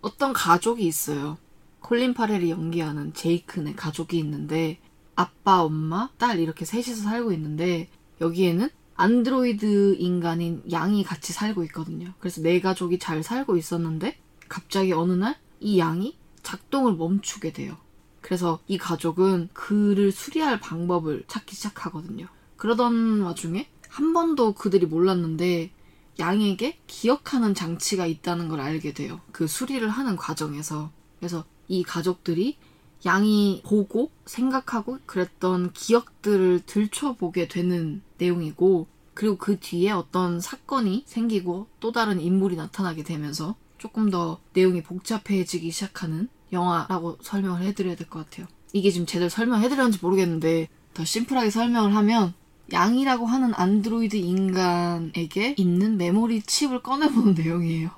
어떤 0.00 0.32
가족이 0.32 0.86
있어요. 0.86 1.36
콜린 1.80 2.14
파렐이 2.14 2.50
연기하는 2.50 3.12
제이큰의 3.12 3.76
가족이 3.76 4.18
있는데 4.18 4.78
아빠, 5.16 5.62
엄마, 5.62 6.08
딸 6.16 6.38
이렇게 6.38 6.64
셋이서 6.64 7.02
살고 7.02 7.32
있는데 7.32 7.90
여기에는 8.20 8.68
안드로이드 8.96 9.96
인간인 9.98 10.62
양이 10.70 11.02
같이 11.02 11.32
살고 11.32 11.64
있거든요. 11.64 12.12
그래서 12.20 12.40
네 12.42 12.60
가족이 12.60 12.98
잘 12.98 13.22
살고 13.22 13.56
있었는데 13.56 14.18
갑자기 14.48 14.92
어느 14.92 15.12
날 15.12 15.36
이 15.64 15.78
양이 15.78 16.14
작동을 16.42 16.92
멈추게 16.94 17.54
돼요. 17.54 17.78
그래서 18.20 18.60
이 18.68 18.76
가족은 18.76 19.48
그를 19.54 20.12
수리할 20.12 20.60
방법을 20.60 21.24
찾기 21.26 21.56
시작하거든요. 21.56 22.26
그러던 22.58 23.22
와중에 23.22 23.66
한 23.88 24.12
번도 24.12 24.52
그들이 24.52 24.84
몰랐는데 24.84 25.70
양에게 26.18 26.80
기억하는 26.86 27.54
장치가 27.54 28.04
있다는 28.06 28.48
걸 28.48 28.60
알게 28.60 28.92
돼요. 28.92 29.22
그 29.32 29.46
수리를 29.46 29.88
하는 29.88 30.16
과정에서. 30.16 30.90
그래서 31.18 31.46
이 31.66 31.82
가족들이 31.82 32.58
양이 33.06 33.62
보고 33.64 34.10
생각하고 34.26 34.98
그랬던 35.06 35.72
기억들을 35.72 36.62
들춰보게 36.66 37.48
되는 37.48 38.02
내용이고, 38.18 38.86
그리고 39.12 39.36
그 39.36 39.58
뒤에 39.60 39.90
어떤 39.90 40.40
사건이 40.40 41.04
생기고 41.06 41.68
또 41.80 41.92
다른 41.92 42.20
인물이 42.20 42.56
나타나게 42.56 43.02
되면서 43.04 43.54
조금 43.78 44.10
더 44.10 44.40
내용이 44.54 44.82
복잡해지기 44.82 45.70
시작하는 45.70 46.28
영화라고 46.52 47.18
설명을 47.22 47.62
해드려야 47.62 47.96
될 47.96 48.08
것 48.08 48.24
같아요. 48.24 48.46
이게 48.72 48.90
지금 48.90 49.06
제대로 49.06 49.28
설명해드렸는지 49.28 49.98
모르겠는데, 50.02 50.68
더 50.94 51.04
심플하게 51.04 51.50
설명을 51.50 51.94
하면, 51.94 52.34
양이라고 52.72 53.26
하는 53.26 53.52
안드로이드 53.54 54.16
인간에게 54.16 55.54
있는 55.58 55.96
메모리 55.98 56.42
칩을 56.42 56.82
꺼내보는 56.82 57.34
내용이에요. 57.44 57.90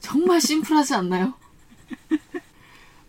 정말 0.00 0.40
심플하지 0.40 0.94
않나요? 0.94 1.34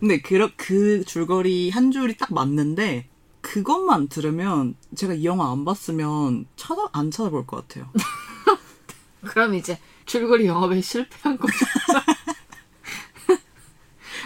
근데 0.02 0.20
그, 0.20 0.50
그 0.58 1.06
줄거리 1.06 1.70
한 1.70 1.92
줄이 1.92 2.18
딱 2.18 2.34
맞는데 2.34 3.08
그것만 3.42 4.08
들으면 4.08 4.76
제가 4.96 5.14
이 5.14 5.26
영화 5.26 5.52
안 5.52 5.64
봤으면 5.64 6.48
찾아 6.56 6.90
안 6.92 7.12
찾아볼 7.12 7.46
것 7.46 7.68
같아요. 7.68 7.88
그럼 9.22 9.54
이제 9.54 9.78
줄거리 10.08 10.48
영업에 10.48 10.82
실패한 10.82 11.38
거죠. 11.38 11.54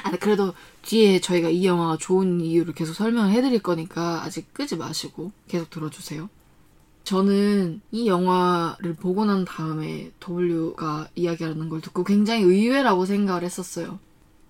아니, 0.04 0.18
그래도 0.18 0.54
뒤에 0.84 1.20
저희가 1.20 1.50
이 1.50 1.66
영화가 1.66 1.98
좋은 1.98 2.40
이유를 2.40 2.74
계속 2.74 2.94
설명을 2.94 3.32
해드릴 3.32 3.62
거니까 3.62 4.24
아직 4.24 4.54
끄지 4.54 4.78
마시고 4.78 5.34
계속 5.50 5.70
들어주세요. 5.70 6.30
저는 7.04 7.82
이 7.92 8.08
영화를 8.08 8.96
보고 8.96 9.26
난 9.26 9.44
다음에 9.44 10.14
W가 10.26 11.10
이야기하는 11.16 11.68
걸 11.68 11.82
듣고 11.82 12.06
굉장히 12.06 12.44
의외라고 12.44 13.06
생각을 13.06 13.44
했었어요. 13.44 14.00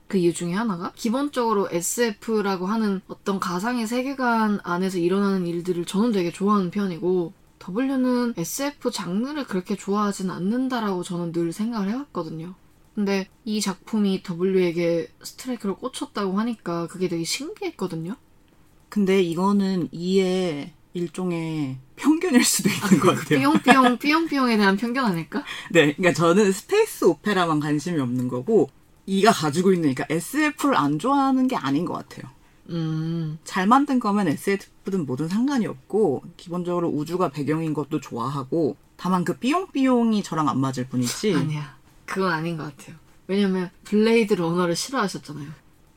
그 0.08 0.18
이유 0.18 0.34
중에 0.34 0.54
하나가 0.54 0.92
기본적으로 0.96 1.68
SF라고 1.72 2.68
하는 2.68 3.02
어떤 3.08 3.40
가상의 3.40 3.88
세계관 3.88 4.60
안에서 4.64 4.98
일어나는 5.00 5.48
일들을 5.48 5.86
저는 5.86 6.12
되게 6.12 6.32
좋아하는 6.32 6.70
편이고 6.70 7.34
W는 7.68 8.36
SF 8.38 8.92
장르를 8.92 9.46
그렇게 9.46 9.76
좋아하진 9.76 10.30
않는다라고 10.30 11.04
저는 11.04 11.32
늘 11.32 11.52
생각을 11.52 11.90
해왔거든요. 11.90 12.54
근데 12.94 13.28
이 13.44 13.60
작품이 13.60 14.24
W에게 14.40 15.10
스트라이크를 15.22 15.76
꽂혔다고 15.76 16.40
하니까 16.40 16.88
그게 16.88 17.08
되게 17.10 17.24
신기했거든요. 17.24 18.16
근데 18.90 19.22
이거는 19.22 19.90
이의 19.92 20.72
일종의 20.94 21.78
편견일 21.98 22.44
수도 22.46 22.70
있는 22.70 23.00
것 23.02 23.16
같아요. 23.18 23.40
삐용삐용 23.40 23.98
삐용삐용에 23.98 24.56
대한 24.56 24.78
편견 24.78 25.04
아닐까? 25.04 25.44
네, 25.72 25.94
그러니까 25.94 26.14
저는 26.14 26.54
스페이스 26.54 27.04
오페라만 27.06 27.60
관심이 27.60 28.00
없는 28.00 28.30
거고 28.30 28.70
이가 29.06 29.32
가지고 29.32 29.72
있는 29.72 29.94
그러니까 29.94 30.06
SF를 30.14 30.76
안 30.76 31.00
좋아하는 31.00 31.48
게 31.48 31.56
아닌 31.56 31.86
것 31.86 31.94
같아요. 31.94 32.32
음, 32.70 33.38
잘 33.44 33.68
만든 33.68 34.00
거면 34.00 34.28
SF든 34.28 35.06
뭐든 35.06 35.28
상관이 35.28 35.68
없고 35.68 36.24
기본적으로 36.38 36.90
우주가 36.90 37.30
배경인 37.30 37.74
것도 37.74 38.00
좋아하고 38.00 38.76
다만 38.98 39.24
그 39.24 39.38
삐용삐용이 39.38 40.24
저랑 40.24 40.50
안 40.50 40.60
맞을 40.60 40.88
뿐이지 40.88 41.36
아니야. 41.36 41.78
그건 42.06 42.32
아닌 42.32 42.58
것 42.58 42.64
같아요. 42.64 42.96
왜냐면 43.28 43.70
블레이드 43.84 44.34
러너를 44.34 44.76
싫어하셨잖아요. 44.76 45.48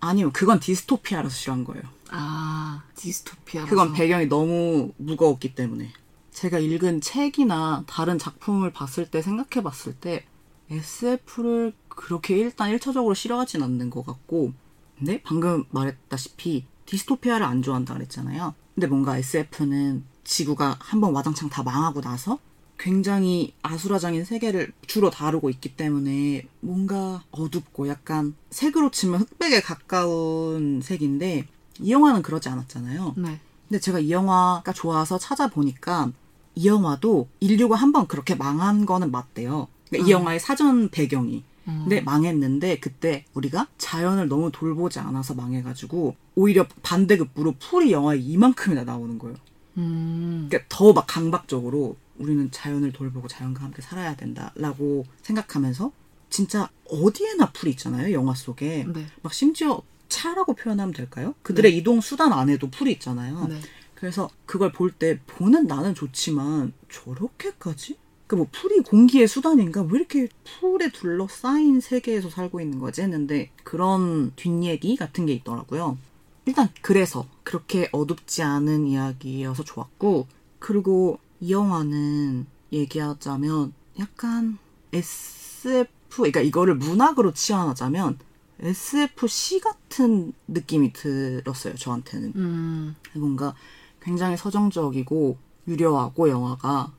아니요 0.00 0.30
그건 0.32 0.60
디스토피아라서 0.60 1.34
싫어한 1.34 1.64
거예요. 1.64 1.82
아, 2.10 2.82
디스토피아라서. 2.94 3.70
그건 3.70 3.92
배경이 3.92 4.26
너무 4.26 4.92
무거웠기 4.96 5.54
때문에 5.54 5.92
제가 6.32 6.58
읽은 6.58 7.00
책이나 7.00 7.84
다른 7.86 8.18
작품을 8.18 8.72
봤을 8.72 9.10
때 9.10 9.22
생각해 9.22 9.62
봤을 9.62 9.94
때 9.94 10.24
SF를 10.70 11.72
그렇게 11.88 12.36
일단 12.38 12.70
1차적으로 12.76 13.14
싫어하진 13.14 13.62
않는 13.62 13.90
것 13.90 14.04
같고 14.04 14.52
근데 14.98 15.22
방금 15.22 15.64
말했다시피 15.70 16.66
디스토피아를 16.86 17.44
안 17.46 17.62
좋아한다 17.62 17.94
그랬잖아요. 17.94 18.54
근데 18.74 18.86
뭔가 18.86 19.16
SF는 19.18 20.04
지구가 20.24 20.76
한번 20.80 21.14
와장창 21.14 21.48
다 21.48 21.62
망하고 21.62 22.00
나서 22.00 22.38
굉장히 22.78 23.54
아수라장인 23.62 24.24
세계를 24.24 24.72
주로 24.86 25.10
다루고 25.10 25.50
있기 25.50 25.76
때문에 25.76 26.46
뭔가 26.60 27.22
어둡고 27.32 27.88
약간 27.88 28.34
색으로 28.50 28.90
치면 28.90 29.20
흑백에 29.20 29.60
가까운 29.60 30.80
색인데 30.80 31.46
이 31.80 31.92
영화는 31.92 32.22
그러지 32.22 32.48
않았잖아요. 32.48 33.14
네. 33.16 33.40
근데 33.68 33.80
제가 33.80 33.98
이 33.98 34.10
영화가 34.10 34.72
좋아서 34.72 35.18
찾아보니까 35.18 36.12
이 36.54 36.68
영화도 36.68 37.28
인류가 37.40 37.76
한번 37.76 38.06
그렇게 38.06 38.34
망한 38.34 38.86
거는 38.86 39.10
맞대요. 39.10 39.68
그러니까 39.88 40.08
이 40.08 40.12
음. 40.12 40.20
영화의 40.20 40.40
사전 40.40 40.88
배경이. 40.88 41.44
음. 41.68 41.80
근데 41.82 42.00
망했는데 42.00 42.78
그때 42.80 43.24
우리가 43.34 43.66
자연을 43.78 44.28
너무 44.28 44.50
돌보지 44.50 44.98
않아서 45.00 45.34
망해가지고 45.34 46.16
오히려 46.34 46.66
반대급부로 46.82 47.54
풀이 47.58 47.92
영화에 47.92 48.18
이만큼이나 48.18 48.84
나오는 48.84 49.18
거예요. 49.18 49.36
음, 49.76 50.46
그러니까 50.48 50.66
더 50.74 50.92
막 50.92 51.06
강박적으로 51.06 51.96
우리는 52.18 52.50
자연을 52.50 52.92
돌보고 52.92 53.28
자연과 53.28 53.62
함께 53.62 53.80
살아야 53.82 54.16
된다라고 54.16 55.04
생각하면서 55.22 55.92
진짜 56.30 56.68
어디에나 56.90 57.52
풀이 57.52 57.70
있잖아요 57.72 58.12
영화 58.12 58.34
속에 58.34 58.86
네. 58.92 59.06
막 59.22 59.32
심지어 59.32 59.80
차라고 60.08 60.54
표현하면 60.54 60.92
될까요? 60.94 61.34
그들의 61.42 61.76
이동 61.76 62.00
수단 62.00 62.32
안에도 62.32 62.68
풀이 62.70 62.90
있잖아요. 62.92 63.46
네. 63.48 63.60
그래서 63.94 64.28
그걸 64.46 64.72
볼 64.72 64.90
때 64.90 65.20
보는 65.26 65.66
나는 65.66 65.94
좋지만 65.94 66.72
저렇게까지 66.90 67.96
그 68.28 68.36
뭐 68.36 68.46
풀이 68.52 68.80
공기의 68.80 69.26
수단인가? 69.26 69.82
왜 69.82 69.98
이렇게 69.98 70.28
풀에 70.60 70.92
둘러싸인 70.92 71.80
세계에서 71.80 72.28
살고 72.28 72.60
있는 72.60 72.78
거지? 72.78 73.00
했는데 73.02 73.50
그런 73.64 74.32
뒷얘기 74.36 74.96
같은 74.96 75.24
게 75.26 75.32
있더라고요. 75.32 75.96
일단 76.44 76.68
그래서 76.82 77.26
그렇게 77.42 77.88
어둡지 77.90 78.42
않은 78.42 78.86
이야기여서 78.86 79.64
좋았고 79.64 80.26
그리고 80.58 81.18
이 81.40 81.52
영화는 81.52 82.46
얘기하자면 82.72 83.72
약간 83.98 84.58
SF 84.92 85.88
그러니까 86.10 86.40
이거를 86.40 86.74
문학으로 86.76 87.32
치환하자면 87.32 88.18
SFC 88.60 89.60
같은 89.60 90.32
느낌이 90.48 90.92
들었어요 90.92 91.74
저한테는 91.76 92.32
음, 92.34 92.96
뭔가 93.14 93.54
굉장히 94.00 94.36
서정적이고 94.36 95.36
유려하고 95.68 96.28
영화가 96.28 96.92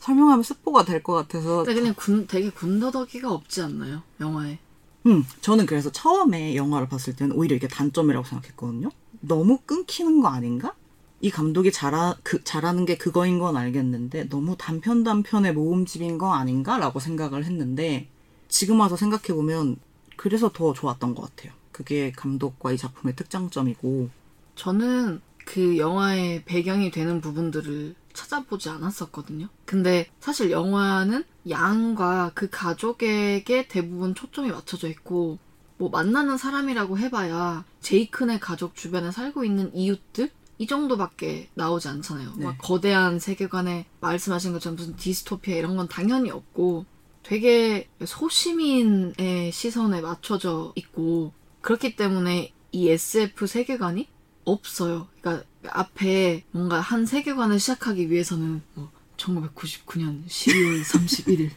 설명하면 0.00 0.42
스포가 0.42 0.84
될 0.84 1.02
것 1.02 1.14
같아서 1.14 1.64
근데 1.64 1.74
그냥 1.80 1.94
군, 1.96 2.26
되게 2.26 2.50
군더더기가 2.50 3.30
없지 3.32 3.62
않나요? 3.62 4.02
영화에. 4.20 4.58
음, 5.06 5.24
저는 5.40 5.66
그래서 5.66 5.90
처음에 5.90 6.56
영화를 6.56 6.88
봤을 6.88 7.16
때는 7.16 7.34
오히려 7.36 7.56
이게 7.56 7.66
단점이라고 7.68 8.26
생각했거든요. 8.26 8.90
너무 9.20 9.58
끊기는 9.64 10.20
거 10.20 10.28
아닌가? 10.28 10.74
이 11.22 11.30
감독이 11.30 11.70
잘하, 11.72 12.16
그, 12.22 12.42
잘하는 12.44 12.84
게 12.86 12.96
그거인 12.96 13.38
건 13.38 13.56
알겠는데 13.56 14.28
너무 14.28 14.56
단편 14.58 15.04
단편의 15.04 15.54
모음집인 15.54 16.18
거 16.18 16.32
아닌가라고 16.34 16.98
생각을 17.00 17.44
했는데 17.44 18.08
지금 18.48 18.80
와서 18.80 18.96
생각해 18.96 19.34
보면 19.34 19.76
그래서 20.16 20.50
더 20.52 20.72
좋았던 20.72 21.14
것 21.14 21.22
같아요. 21.34 21.52
그게 21.72 22.10
감독과 22.12 22.72
이 22.72 22.76
작품의 22.76 23.16
특장점이고 23.16 24.10
저는 24.56 25.20
그 25.46 25.78
영화의 25.78 26.44
배경이 26.44 26.90
되는 26.90 27.20
부분들을 27.20 27.94
찾아보지 28.12 28.68
않았었거든요. 28.68 29.48
근데 29.64 30.08
사실 30.20 30.50
영화는 30.50 31.24
양과 31.48 32.32
그 32.34 32.48
가족에게 32.50 33.68
대부분 33.68 34.14
초점이 34.14 34.50
맞춰져 34.50 34.88
있고, 34.88 35.38
뭐 35.78 35.88
만나는 35.88 36.36
사람이라고 36.36 36.98
해봐야 36.98 37.64
제이큰의 37.80 38.40
가족 38.40 38.74
주변에 38.74 39.10
살고 39.10 39.44
있는 39.44 39.74
이웃들? 39.74 40.30
이 40.58 40.66
정도밖에 40.66 41.48
나오지 41.54 41.88
않잖아요. 41.88 42.34
네. 42.36 42.44
막 42.44 42.58
거대한 42.58 43.18
세계관에 43.18 43.86
말씀하신 44.00 44.52
것처럼 44.52 44.76
무슨 44.76 44.94
디스토피아 44.94 45.56
이런 45.56 45.74
건 45.76 45.88
당연히 45.88 46.30
없고 46.30 46.84
되게 47.22 47.88
소시민의 48.04 49.52
시선에 49.52 50.02
맞춰져 50.02 50.72
있고 50.76 51.32
그렇기 51.62 51.96
때문에 51.96 52.52
이 52.72 52.88
SF 52.90 53.46
세계관이 53.46 54.08
없어요. 54.44 55.08
그러니까 55.20 55.46
앞에 55.68 56.44
뭔가 56.52 56.80
한 56.80 57.06
세계관을 57.06 57.58
시작하기 57.60 58.10
위해서는 58.10 58.62
뭐 58.74 58.90
1999년 59.16 60.26
12월 60.26 60.82
31일 60.82 61.50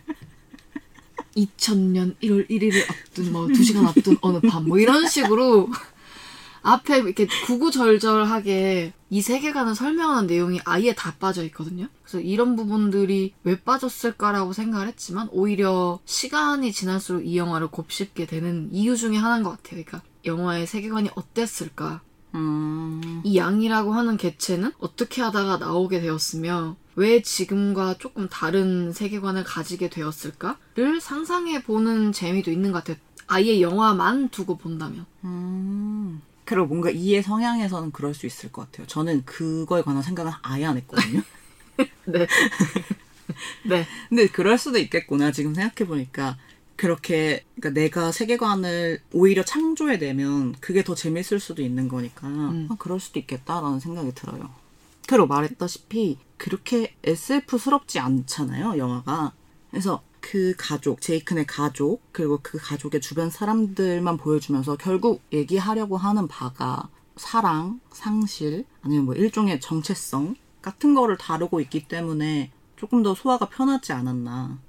2000년 1.35 2.15
1월 2.21 2.49
1일을 2.49 2.89
앞둔 2.89 3.31
뭐 3.31 3.47
2시간 3.47 3.87
앞둔 3.87 4.17
어느 4.21 4.39
밤 4.41 4.67
뭐 4.67 4.77
이런 4.79 5.07
식으로 5.07 5.69
앞에 6.61 6.99
이렇게 6.99 7.27
구구절절하게 7.45 8.93
이 9.09 9.21
세계관을 9.21 9.75
설명하는 9.75 10.27
내용이 10.27 10.61
아예 10.63 10.93
다 10.93 11.13
빠져 11.19 11.43
있거든요. 11.45 11.87
그래서 12.03 12.21
이런 12.21 12.55
부분들이 12.55 13.33
왜 13.43 13.59
빠졌을까라고 13.59 14.53
생각을 14.53 14.87
했지만 14.87 15.27
오히려 15.31 15.99
시간이 16.05 16.71
지날수록 16.71 17.25
이 17.25 17.37
영화를 17.37 17.67
곱씹게 17.67 18.27
되는 18.27 18.69
이유 18.71 18.95
중에 18.95 19.17
하나인 19.17 19.43
것 19.43 19.49
같아요. 19.51 19.83
그러니까 19.83 20.01
영화의 20.25 20.65
세계관이 20.65 21.09
어땠을까? 21.15 22.01
음, 22.35 23.21
이 23.23 23.37
양이라고 23.37 23.93
하는 23.93 24.17
개체는 24.17 24.71
어떻게 24.79 25.21
하다가 25.21 25.57
나오게 25.57 26.01
되었으며 26.01 26.75
왜 26.95 27.21
지금과 27.21 27.95
조금 27.99 28.27
다른 28.29 28.91
세계관을 28.91 29.43
가지게 29.43 29.89
되었을까를 29.89 31.01
상상해 31.01 31.63
보는 31.63 32.11
재미도 32.11 32.51
있는 32.51 32.71
것 32.71 32.79
같아요. 32.79 32.97
아예 33.27 33.61
영화만 33.61 34.29
두고 34.29 34.57
본다면. 34.57 35.05
음. 35.23 36.21
그리고 36.45 36.65
뭔가 36.67 36.89
이의 36.89 37.23
성향에서는 37.23 37.91
그럴 37.91 38.13
수 38.13 38.25
있을 38.25 38.51
것 38.51 38.63
같아요. 38.63 38.85
저는 38.87 39.23
그거에 39.25 39.81
관한 39.81 40.03
생각은 40.03 40.31
아예 40.41 40.65
안 40.65 40.77
했거든요. 40.77 41.21
네. 42.05 42.27
네. 43.65 43.87
근데 44.09 44.27
그럴 44.27 44.57
수도 44.57 44.77
있겠구나 44.77 45.31
지금 45.31 45.53
생각해 45.55 45.87
보니까 45.87 46.37
그렇게 46.75 47.43
그러니까 47.55 47.81
내가 47.81 48.11
세계관을 48.11 49.01
오히려 49.13 49.43
창조해내면 49.43 50.55
그게 50.59 50.83
더 50.83 50.95
재밌을 50.95 51.39
수도 51.39 51.61
있는 51.61 51.87
거니까 51.87 52.27
음. 52.27 52.67
아, 52.71 52.75
그럴 52.79 52.99
수도 52.99 53.19
있겠다라는 53.19 53.79
생각이 53.79 54.13
들어요. 54.13 54.49
그리고 55.07 55.27
말했다시피 55.27 56.17
그렇게 56.37 56.95
SF스럽지 57.03 57.99
않잖아요 57.99 58.77
영화가. 58.77 59.33
그래서 59.69 60.01
그 60.19 60.53
가족 60.57 61.01
제이큰의 61.01 61.45
가족 61.45 62.01
그리고 62.11 62.39
그 62.41 62.57
가족의 62.57 63.01
주변 63.01 63.29
사람들만 63.29 64.17
보여주면서 64.17 64.77
결국 64.77 65.21
얘기하려고 65.33 65.97
하는 65.97 66.27
바가 66.27 66.89
사랑, 67.17 67.79
상실 67.91 68.65
아니면 68.81 69.05
뭐 69.05 69.13
일종의 69.13 69.59
정체성 69.59 70.35
같은 70.61 70.95
거를 70.95 71.17
다루고 71.17 71.59
있기 71.61 71.87
때문에 71.87 72.51
조금 72.77 73.03
더 73.03 73.13
소화가 73.13 73.49
편하지 73.49 73.93
않았나. 73.93 74.59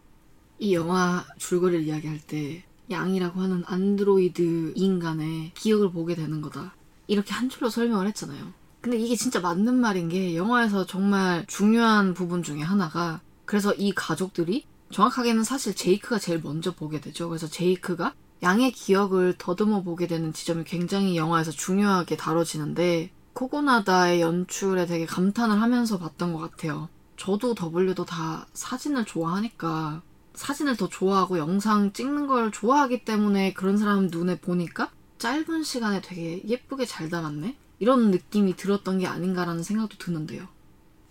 이 0.58 0.74
영화 0.74 1.24
줄거리를 1.38 1.84
이야기할 1.84 2.20
때 2.20 2.64
양이라고 2.90 3.40
하는 3.40 3.64
안드로이드 3.66 4.72
인간의 4.76 5.52
기억을 5.54 5.90
보게 5.90 6.14
되는 6.14 6.40
거다. 6.40 6.74
이렇게 7.06 7.32
한 7.32 7.48
줄로 7.48 7.70
설명을 7.70 8.06
했잖아요. 8.08 8.52
근데 8.80 8.98
이게 8.98 9.16
진짜 9.16 9.40
맞는 9.40 9.74
말인 9.74 10.08
게 10.08 10.36
영화에서 10.36 10.86
정말 10.86 11.44
중요한 11.46 12.14
부분 12.14 12.42
중에 12.42 12.60
하나가 12.60 13.20
그래서 13.46 13.72
이 13.74 13.92
가족들이 13.92 14.66
정확하게는 14.90 15.42
사실 15.42 15.74
제이크가 15.74 16.18
제일 16.18 16.40
먼저 16.42 16.74
보게 16.74 17.00
되죠. 17.00 17.28
그래서 17.28 17.46
제이크가 17.46 18.14
양의 18.42 18.72
기억을 18.72 19.34
더듬어 19.38 19.82
보게 19.82 20.06
되는 20.06 20.32
지점이 20.32 20.64
굉장히 20.64 21.16
영화에서 21.16 21.50
중요하게 21.50 22.16
다뤄지는데 22.16 23.10
코고나다의 23.32 24.20
연출에 24.20 24.86
되게 24.86 25.06
감탄을 25.06 25.60
하면서 25.60 25.98
봤던 25.98 26.34
것 26.34 26.38
같아요. 26.38 26.88
저도 27.16 27.54
W도 27.54 28.04
다 28.04 28.46
사진을 28.52 29.04
좋아하니까 29.06 30.02
사진을 30.34 30.76
더 30.76 30.88
좋아하고 30.88 31.38
영상 31.38 31.92
찍는 31.92 32.26
걸 32.26 32.50
좋아하기 32.50 33.04
때문에 33.04 33.52
그런 33.52 33.76
사람 33.76 34.08
눈에 34.08 34.38
보니까 34.40 34.90
짧은 35.18 35.62
시간에 35.62 36.00
되게 36.00 36.42
예쁘게 36.46 36.86
잘 36.86 37.08
담았네? 37.08 37.56
이런 37.78 38.10
느낌이 38.10 38.56
들었던 38.56 38.98
게 38.98 39.06
아닌가라는 39.06 39.62
생각도 39.62 39.96
드는데요. 39.98 40.48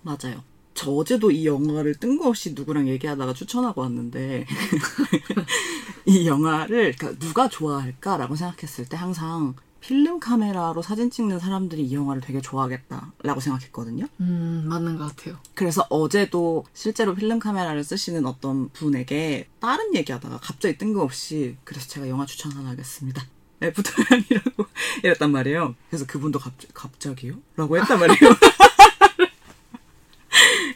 맞아요. 0.01 0.43
저 0.73 0.91
어제도 0.91 1.31
이 1.31 1.45
영화를 1.45 1.95
뜬금없이 1.95 2.53
누구랑 2.53 2.87
얘기하다가 2.87 3.33
추천하고 3.33 3.81
왔는데 3.81 4.45
이 6.05 6.27
영화를 6.27 6.95
그러니까 6.97 7.19
누가 7.19 7.47
좋아할까라고 7.47 8.35
생각했을 8.35 8.89
때 8.89 8.97
항상 8.97 9.55
필름 9.83 10.21
카메라로 10.21 10.81
사진 10.81 11.11
찍는 11.11 11.39
사람들이 11.39 11.83
이 11.83 11.93
영화를 11.93 12.21
되게 12.21 12.39
좋아하겠다라고 12.39 13.41
생각했거든요. 13.41 14.05
음, 14.21 14.63
맞는 14.69 14.97
것 14.97 15.13
같아요. 15.13 15.37
그래서 15.55 15.85
어제도 15.89 16.63
실제로 16.73 17.13
필름 17.13 17.37
카메라를 17.37 17.83
쓰시는 17.83 18.25
어떤 18.25 18.69
분에게 18.69 19.49
다른 19.59 19.93
얘기하다가 19.93 20.37
갑자기 20.37 20.77
뜬금없이 20.77 21.57
그래서 21.65 21.85
제가 21.89 22.07
영화 22.07 22.25
추천 22.25 22.53
하나 22.53 22.69
하겠습니다. 22.69 23.25
애프터 23.61 24.10
양이라고 24.10 24.65
이랬단 25.03 25.29
말이에요. 25.33 25.75
그래서 25.89 26.05
그분도 26.05 26.39
갑, 26.39 26.53
갑자기요? 26.73 27.35
라고 27.57 27.77
했단 27.77 27.99
말이에요. 27.99 28.19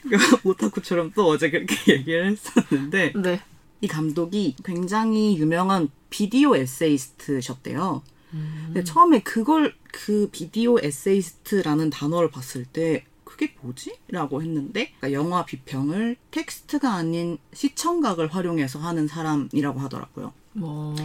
그 0.43 0.49
오타쿠처럼 0.49 1.13
또 1.15 1.29
어제 1.29 1.49
그렇게 1.49 1.75
얘기를 1.95 2.25
했었는데 2.25 3.13
네. 3.15 3.41
이 3.79 3.87
감독이 3.87 4.57
굉장히 4.65 5.37
유명한 5.37 5.87
비디오 6.09 6.57
에세이스트셨대요. 6.57 8.03
근데 8.31 8.83
처음에 8.83 9.21
그걸 9.21 9.75
그 9.91 10.29
비디오 10.31 10.77
에세이스트라는 10.79 11.89
단어를 11.89 12.29
봤을 12.29 12.65
때 12.65 13.05
그게 13.23 13.53
뭐지? 13.61 13.97
라고 14.09 14.41
했는데 14.41 14.91
그러니까 14.99 15.11
영화 15.13 15.45
비평을 15.45 16.17
텍스트가 16.31 16.93
아닌 16.93 17.37
시청각을 17.53 18.27
활용해서 18.33 18.79
하는 18.79 19.07
사람이라고 19.07 19.79
하더라고요. 19.79 20.33
뭐, 20.53 20.95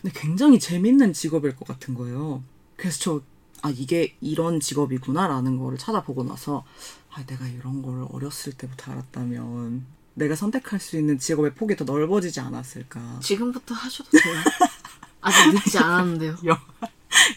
근데 0.00 0.18
굉장히 0.18 0.58
재밌는 0.58 1.12
직업일 1.12 1.54
것 1.54 1.68
같은 1.68 1.94
거예요. 1.94 2.42
그래서 2.76 2.98
저, 2.98 3.22
아, 3.60 3.70
이게 3.70 4.16
이런 4.20 4.58
직업이구나라는 4.58 5.58
거를 5.58 5.76
찾아보고 5.76 6.24
나서, 6.24 6.64
아, 7.10 7.24
내가 7.26 7.46
이런 7.46 7.82
걸 7.82 8.06
어렸을 8.10 8.54
때부터 8.54 8.92
알았다면, 8.92 9.84
내가 10.14 10.34
선택할 10.34 10.80
수 10.80 10.98
있는 10.98 11.18
직업의 11.18 11.54
폭이 11.54 11.76
더 11.76 11.84
넓어지지 11.84 12.40
않았을까. 12.40 13.20
지금부터 13.20 13.74
하셔도 13.74 14.10
돼요. 14.10 14.22
아직 15.22 15.52
늦지 15.54 15.78
않았는데요. 15.78 16.36
영, 16.44 16.58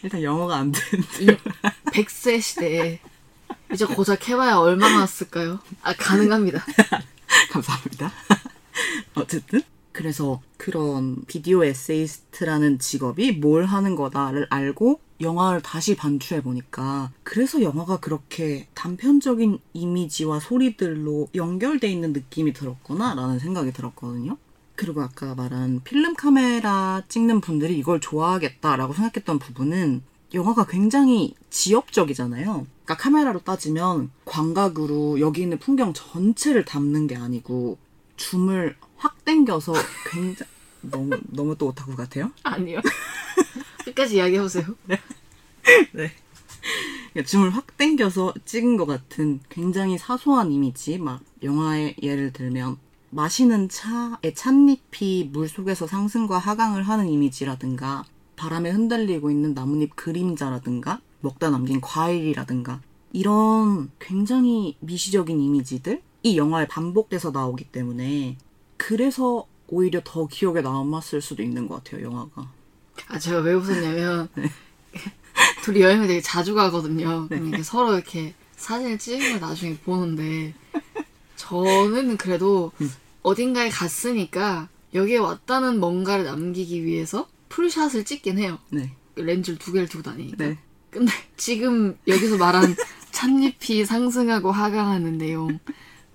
일단 0.04 0.22
영어가 0.22 0.58
안 0.58 0.72
되는데. 0.72 1.24
이 1.24 1.28
100세 1.92 2.42
시대에 2.42 3.00
이제 3.72 3.86
고작 3.86 4.28
해봐야 4.28 4.58
얼마나 4.58 5.00
왔을까요? 5.00 5.60
아, 5.84 5.94
가능합니다. 5.94 6.64
감사합니다. 7.52 8.12
어쨌든. 9.16 9.62
그래서 9.92 10.42
그런 10.58 11.24
비디오 11.26 11.64
에세이스트라는 11.64 12.80
직업이 12.80 13.32
뭘 13.32 13.64
하는 13.64 13.96
거다를 13.96 14.46
알고 14.50 15.00
영화를 15.22 15.62
다시 15.62 15.96
반추해 15.96 16.44
보니까 16.44 17.12
그래서 17.24 17.62
영화가 17.62 18.02
그렇게 18.02 18.68
단편적인 18.74 19.60
이미지와 19.72 20.42
소리들로 20.42 21.30
연결돼 21.34 21.88
있는 21.88 22.12
느낌이 22.12 22.52
들었구나라는 22.52 23.40
생각이 23.40 23.72
들었거든요. 23.72 24.36
그리고 24.76 25.02
아까 25.02 25.36
말한 25.36 25.82
필름 25.84 26.16
카메라 26.16 27.02
찍는 27.08 27.42
분들이 27.42 27.78
이걸 27.78 28.00
좋아하겠다라고 28.00 28.94
생각했던 28.94 29.40
부분은 29.40 30.04
영화가 30.34 30.66
굉장히 30.68 31.34
지역적이잖아요. 31.50 32.68
그러니까 32.84 32.98
카메라로 32.98 33.40
따지면 33.40 34.12
광각으로 34.26 35.20
여기 35.20 35.42
있는 35.42 35.58
풍경 35.60 35.94
전체를 35.94 36.66
담는 36.66 37.08
게 37.08 37.16
아니고 37.16 37.78
줌을 38.18 38.76
확 38.98 39.24
당겨서 39.26 39.74
굉장히 40.12 40.52
너무 40.82 41.18
너무 41.30 41.58
또 41.58 41.68
오타쿠 41.68 41.96
같아요. 41.96 42.32
아니요. 42.44 42.80
끝까지 43.86 44.18
이야기해 44.18 44.42
보세요. 44.42 44.66
네. 44.88 46.12
그러니까 47.14 47.30
줌을 47.30 47.50
확 47.50 47.78
당겨서 47.78 48.34
찍은 48.46 48.78
것 48.78 48.86
같은 48.86 49.40
굉장히 49.50 49.98
사소한 49.98 50.52
이미지, 50.52 50.98
막 50.98 51.22
영화의 51.44 51.96
예를 52.02 52.34
들면 52.34 52.78
마시는 53.10 53.70
차의 53.70 54.34
찻잎이 54.36 55.30
물 55.32 55.48
속에서 55.48 55.88
상승과 55.88 56.38
하강을 56.38 56.84
하는 56.84 57.08
이미지라든가 57.10 58.04
바람에 58.36 58.70
흔들리고 58.72 59.32
있는 59.32 59.54
나뭇잎 59.54 59.96
그림자라든가 59.96 61.00
먹다 61.22 61.50
남긴 61.50 61.82
과일이라든가 61.82 62.82
이런 63.14 63.90
굉장히 64.00 64.76
미시적인 64.82 65.40
이미지들 65.40 66.02
이 66.24 66.38
영화에 66.38 66.68
반복돼서 66.68 67.32
나오기 67.32 67.66
때문에 67.66 68.38
그래서 68.78 69.46
오히려 69.68 70.02
더 70.04 70.28
기억에 70.28 70.62
남았을 70.62 71.22
수도 71.22 71.42
있는 71.42 71.68
것 71.68 71.84
같아요 71.84 72.06
영화가 72.06 72.52
아, 73.08 73.20
제가 73.20 73.40
왜 73.40 73.54
웃었냐면, 73.54 74.30
둘이 75.64 75.82
여행을 75.82 76.08
되게 76.08 76.22
자주 76.22 76.56
가거든요. 76.56 77.28
네. 77.30 77.62
서로 77.64 77.94
이렇게 77.94 78.34
사진을 78.56 78.98
찍은 78.98 79.32
걸 79.32 79.40
나중에 79.40 79.78
보는데, 79.78 80.54
저는 81.36 82.18
그래도 82.18 82.72
음. 82.82 82.92
어딘가에 83.22 83.70
갔으니까, 83.70 84.70
여기에 84.94 85.18
왔다는 85.18 85.80
뭔가를 85.80 86.26
남기기 86.26 86.86
위해서 86.86 87.28
풀샷을 87.50 88.06
찍긴 88.06 88.38
해요. 88.40 88.60
네, 88.70 88.96
렌즈를 89.16 89.58
두 89.58 89.72
개를 89.72 89.88
두고 89.88 90.04
다니니까. 90.04 90.38
네. 90.38 90.58
근데 90.90 91.12
지금 91.36 91.98
여기서 92.08 92.38
말한 92.38 92.76
찻잎이 93.12 93.86
상승하고 93.86 94.52
하강하는 94.52 95.18
내용, 95.18 95.60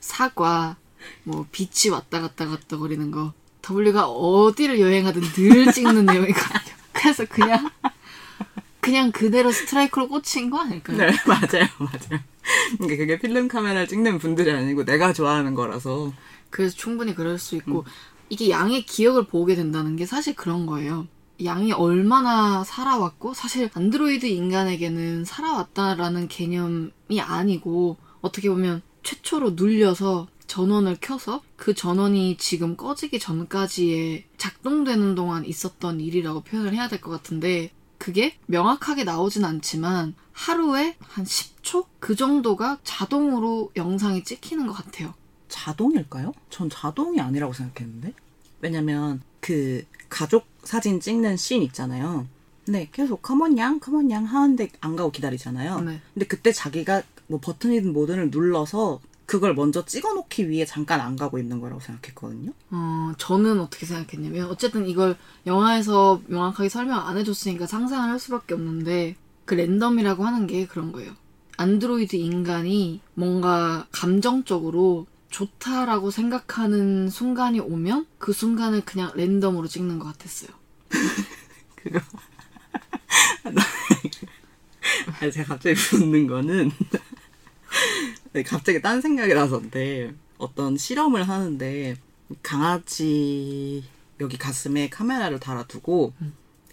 사과, 0.01 0.77
뭐 1.25 1.47
빛이 1.53 1.91
왔다 1.93 2.21
갔다 2.21 2.47
갔다 2.47 2.77
거리는 2.79 3.11
거, 3.11 3.33
W가 3.69 4.09
어디를 4.09 4.81
여행하든 4.81 5.23
늘 5.23 5.73
찍는 5.73 6.07
내용이거든요. 6.07 6.77
그래서 6.93 7.25
그냥 7.27 7.71
그냥 8.91 9.13
그대로 9.13 9.53
스트라이크로 9.53 10.09
꽂힌 10.09 10.51
거 10.51 10.59
아닐까요? 10.61 10.97
네 10.97 11.07
맞아요 11.27 11.69
맞아요 11.79 12.21
그러니까 12.79 12.97
그게 12.97 13.19
필름 13.21 13.47
카메라를 13.47 13.87
찍는 13.87 14.19
분들이 14.19 14.51
아니고 14.51 14.85
내가 14.85 15.13
좋아하는 15.13 15.55
거라서 15.55 16.13
그래서 16.51 16.77
충분히 16.77 17.15
그럴 17.15 17.39
수 17.39 17.55
있고 17.55 17.85
이게 18.29 18.51
양의 18.51 18.87
기억을 18.87 19.25
보게 19.27 19.55
된다는 19.55 19.95
게 19.95 20.07
사실 20.07 20.35
그런 20.35 20.67
거예요. 20.67 21.07
양이 21.45 21.73
얼마나 21.73 22.65
살아왔고 22.65 23.33
사실 23.35 23.71
안드로이드 23.73 24.27
인간에게는 24.27 25.25
살아왔다라는 25.25 26.29
개념이 26.29 27.21
아니고 27.21 27.97
어떻게 28.21 28.51
보면 28.51 28.83
최초로 29.03 29.51
눌려서 29.51 30.29
전원을 30.49 30.97
켜서 31.01 31.43
그 31.57 31.75
전원이 31.75 32.37
지금 32.39 32.77
꺼지기 32.77 33.21
전까지의 33.21 34.25
작동되는 34.37 35.15
동안 35.15 35.45
있었던 35.45 36.01
일이라고 36.01 36.41
표현을 36.43 36.75
해야 36.75 36.89
될 36.89 37.01
것 37.01 37.11
같은데 37.11 37.71
그게 38.01 38.35
명확하게 38.47 39.05
나오진 39.05 39.45
않지만 39.45 40.15
하루에 40.33 40.97
한 41.01 41.23
10초? 41.27 41.85
그 42.01 42.17
정도가 42.17 42.79
자동으로 42.83 43.71
영상이 43.77 44.25
찍히는 44.25 44.67
것 44.67 44.73
같아요. 44.73 45.13
자동일까요? 45.49 46.33
전 46.49 46.71
자동이 46.71 47.21
아니라고 47.21 47.53
생각했는데. 47.53 48.15
왜냐면 48.63 49.21
그 49.41 49.85
가족 50.09 50.47
사진 50.65 50.99
찍는 50.99 51.37
씬 51.37 51.63
있잖아요. 51.63 52.27
근데 52.65 52.89
계속 52.91 53.21
컴온양 53.21 53.81
컴온양 53.81 54.25
하는데 54.25 54.71
안 54.81 54.97
가고 54.97 55.13
기다리잖아요. 55.13 55.81
네. 55.83 56.01
근데 56.15 56.27
그때 56.27 56.53
자기가 56.53 57.03
뭐 57.27 57.39
버튼이든 57.39 57.93
뭐든을 57.93 58.31
눌러서 58.31 59.01
그걸 59.31 59.55
먼저 59.55 59.85
찍어놓기 59.85 60.49
위해 60.49 60.67
잠깐 60.67 61.01
안 61.01 61.15
가고 61.15 61.39
있는 61.39 61.61
거라고 61.61 61.79
생각했거든요. 61.79 62.51
어, 62.73 63.13
저는 63.17 63.61
어떻게 63.61 63.87
생각했냐면, 63.87 64.51
어쨌든 64.51 64.89
이걸 64.89 65.17
영화에서 65.47 66.21
명확하게 66.27 66.69
설명 66.69 67.07
안 67.07 67.17
해줬으니까 67.17 67.69
상상을 67.69 68.11
할 68.11 68.19
수밖에 68.19 68.55
없는데, 68.55 69.15
그 69.45 69.55
랜덤이라고 69.55 70.25
하는 70.25 70.49
게 70.49 70.67
그런 70.67 70.91
거예요. 70.91 71.13
안드로이드 71.59 72.17
인간이 72.17 73.03
뭔가 73.15 73.87
감정적으로 73.93 75.07
좋다라고 75.29 76.11
생각하는 76.11 77.09
순간이 77.09 77.61
오면, 77.61 78.07
그 78.19 78.33
순간을 78.33 78.81
그냥 78.85 79.13
랜덤으로 79.15 79.69
찍는 79.69 80.01
것 80.01 80.07
같았어요. 80.07 80.51
그거. 81.77 82.01
아니, 85.21 85.31
제가 85.31 85.55
갑자기 85.55 85.77
웃는 85.95 86.27
거는, 86.27 86.73
네, 88.33 88.43
갑자기 88.43 88.81
딴 88.81 89.01
생각이 89.01 89.35
나서인데, 89.35 90.13
어떤 90.39 90.77
실험을 90.77 91.29
하는데, 91.29 91.97
강아지 92.43 93.85
여기 94.21 94.37
가슴에 94.39 94.89
카메라를 94.89 95.41
달아두고, 95.41 96.13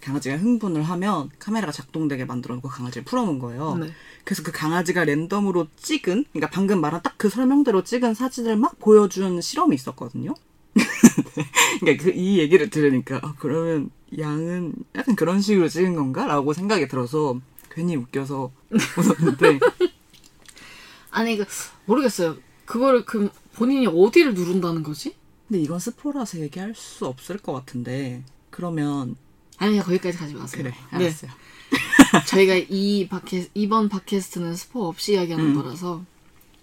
강아지가 0.00 0.36
흥분을 0.36 0.82
하면 0.82 1.28
카메라가 1.40 1.72
작동되게 1.72 2.24
만들어 2.24 2.54
놓고 2.54 2.68
강아지를 2.68 3.04
풀어놓은 3.04 3.38
거예요. 3.40 3.74
네. 3.76 3.90
그래서 4.24 4.42
그 4.44 4.52
강아지가 4.52 5.04
랜덤으로 5.04 5.66
찍은, 5.76 6.26
그러니까 6.32 6.50
방금 6.50 6.80
말한 6.80 7.02
딱 7.02 7.18
그 7.18 7.28
설명대로 7.28 7.82
찍은 7.82 8.14
사진을 8.14 8.56
막 8.56 8.78
보여준 8.78 9.40
실험이 9.40 9.74
있었거든요. 9.74 10.34
그러니까 11.80 12.04
그 12.04 12.10
이 12.14 12.38
얘기를 12.38 12.70
들으니까 12.70 13.18
아, 13.22 13.34
그러면 13.38 13.90
양은 14.16 14.72
약간 14.94 15.16
그런 15.16 15.40
식으로 15.40 15.68
찍은 15.68 15.96
건가라고 15.96 16.52
생각이 16.52 16.86
들어서 16.86 17.40
괜히 17.70 17.96
웃겨서 17.96 18.52
웃었는데 18.70 19.58
아니, 21.10 21.36
그, 21.36 21.44
모르겠어요. 21.86 22.36
그거를 22.64 23.04
그, 23.04 23.30
본인이 23.54 23.86
어디를 23.86 24.34
누른다는 24.34 24.82
거지? 24.82 25.14
근데 25.46 25.62
이건 25.62 25.78
스포라서 25.78 26.38
얘기할 26.40 26.74
수 26.74 27.06
없을 27.06 27.38
것 27.38 27.52
같은데 27.52 28.22
그러면 28.50 29.16
아니, 29.56 29.80
거기까지 29.80 30.18
가지 30.18 30.34
마세요. 30.34 30.62
그래 30.62 30.74
네. 30.92 31.06
알았어요. 31.06 31.30
저희가 32.28 32.54
이 32.68 33.08
팟캐 33.08 33.50
이번 33.54 33.88
팟캐스트는 33.88 34.54
스포 34.54 34.86
없이 34.86 35.14
이야기하는 35.14 35.46
음. 35.46 35.54
거라서 35.54 36.04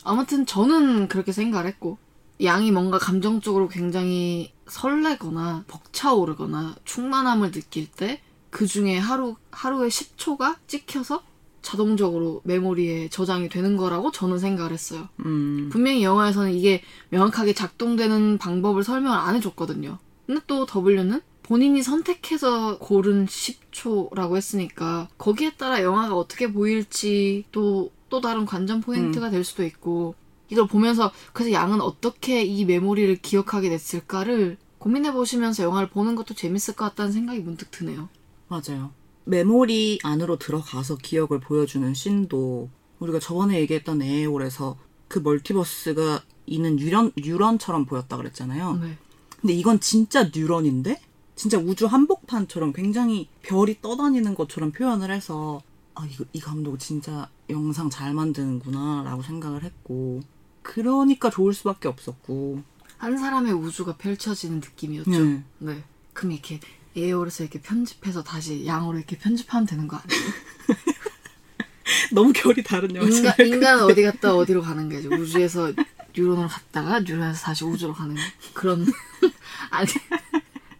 아무튼 0.03 0.45
저는 0.45 1.07
그렇게 1.07 1.31
생각을 1.31 1.67
했고 1.67 1.97
양이 2.43 2.71
뭔가 2.71 2.99
감정적으로 2.99 3.67
굉장히 3.67 4.53
설레거나 4.67 5.65
벅차오르거나 5.67 6.75
충만함을 6.85 7.51
느낄 7.51 7.87
때 7.87 8.21
그 8.55 8.67
중에 8.67 8.97
하루 8.97 9.35
하루에 9.51 9.89
10초가 9.89 10.55
찍혀서 10.65 11.21
자동적으로 11.65 12.41
메모리에 12.45 13.09
저장이 13.09 13.49
되는 13.49 13.75
거라고 13.75 14.11
저는 14.11 14.37
생각을 14.37 14.71
했어요. 14.71 15.09
음, 15.25 15.69
분명히 15.71 16.03
영화에서는 16.03 16.53
이게 16.53 16.81
명확하게 17.09 17.53
작동되는 17.53 18.37
방법을 18.37 18.83
설명을 18.83 19.17
안 19.17 19.35
해줬거든요. 19.35 19.97
근데 20.27 20.41
또 20.47 20.65
W는 20.65 21.21
본인이 21.43 21.83
선택해서 21.83 22.77
고른 22.79 23.25
10초라고 23.25 24.35
했으니까 24.37 25.09
거기에 25.17 25.53
따라 25.57 25.83
영화가 25.83 26.15
어떻게 26.15 26.51
보일지 26.51 27.43
또, 27.51 27.91
또 28.09 28.21
다른 28.21 28.45
관전 28.45 28.81
포인트가 28.81 29.29
될 29.29 29.43
수도 29.43 29.63
있고 29.63 30.15
이걸 30.49 30.67
보면서 30.67 31.11
그래서 31.33 31.51
양은 31.51 31.81
어떻게 31.81 32.43
이 32.43 32.65
메모리를 32.65 33.15
기억하게 33.17 33.69
됐을까를 33.69 34.57
고민해 34.77 35.13
보시면서 35.13 35.63
영화를 35.63 35.89
보는 35.89 36.15
것도 36.15 36.35
재밌을 36.35 36.75
것 36.75 36.85
같다는 36.85 37.11
생각이 37.11 37.39
문득 37.39 37.71
드네요. 37.71 38.09
맞아요. 38.47 38.91
메모리 39.25 39.99
안으로 40.03 40.37
들어가서 40.37 40.97
기억을 40.97 41.39
보여주는 41.39 41.93
씬도 41.93 42.69
우리가 42.99 43.19
저번에 43.19 43.59
얘기했던 43.61 44.01
에어홀에서 44.01 44.77
그 45.07 45.19
멀티버스가 45.19 46.23
있는 46.45 46.75
뉴런, 46.75 47.11
뉴런처럼 47.17 47.85
보였다 47.85 48.17
그랬잖아요. 48.17 48.77
네. 48.77 48.97
근데 49.41 49.53
이건 49.53 49.79
진짜 49.79 50.29
뉴런인데 50.33 51.01
진짜 51.35 51.57
우주 51.57 51.85
한복판처럼 51.85 52.73
굉장히 52.73 53.27
별이 53.41 53.81
떠다니는 53.81 54.35
것처럼 54.35 54.71
표현을 54.71 55.11
해서 55.11 55.61
아 55.93 56.05
이거 56.05 56.23
이 56.33 56.39
감독 56.39 56.77
진짜 56.77 57.29
영상 57.49 57.89
잘 57.89 58.13
만드는구나 58.13 59.03
라고 59.05 59.21
생각을 59.21 59.63
했고 59.63 60.21
그러니까 60.61 61.29
좋을 61.29 61.53
수밖에 61.53 61.87
없었고 61.87 62.61
한 62.97 63.17
사람의 63.17 63.53
우주가 63.53 63.95
펼쳐지는 63.97 64.61
느낌이었죠. 64.61 65.11
네. 65.11 65.43
네. 65.59 65.83
그럼 66.13 66.31
이렇게 66.31 66.59
에어홀에서 66.95 67.43
이렇게 67.43 67.59
편집해서 67.61 68.23
다시 68.23 68.65
양으로 68.65 68.97
이렇게 68.97 69.17
편집하면 69.17 69.65
되는 69.65 69.87
거 69.87 69.97
아니에요? 69.97 70.21
너무 72.13 72.31
결이 72.33 72.63
다른 72.63 72.95
영화 72.95 73.07
인간, 73.07 73.33
인간은 73.39 73.83
어디 73.83 74.03
갔다 74.03 74.35
어디로 74.35 74.61
가는 74.61 74.89
거죠. 74.89 75.09
우주에서 75.09 75.73
뉴런으로 76.15 76.47
갔다가 76.47 76.99
뉴런에서 77.01 77.41
다시 77.41 77.65
우주로 77.65 77.93
가는 77.93 78.15
그런 78.53 78.85
아니 79.69 79.89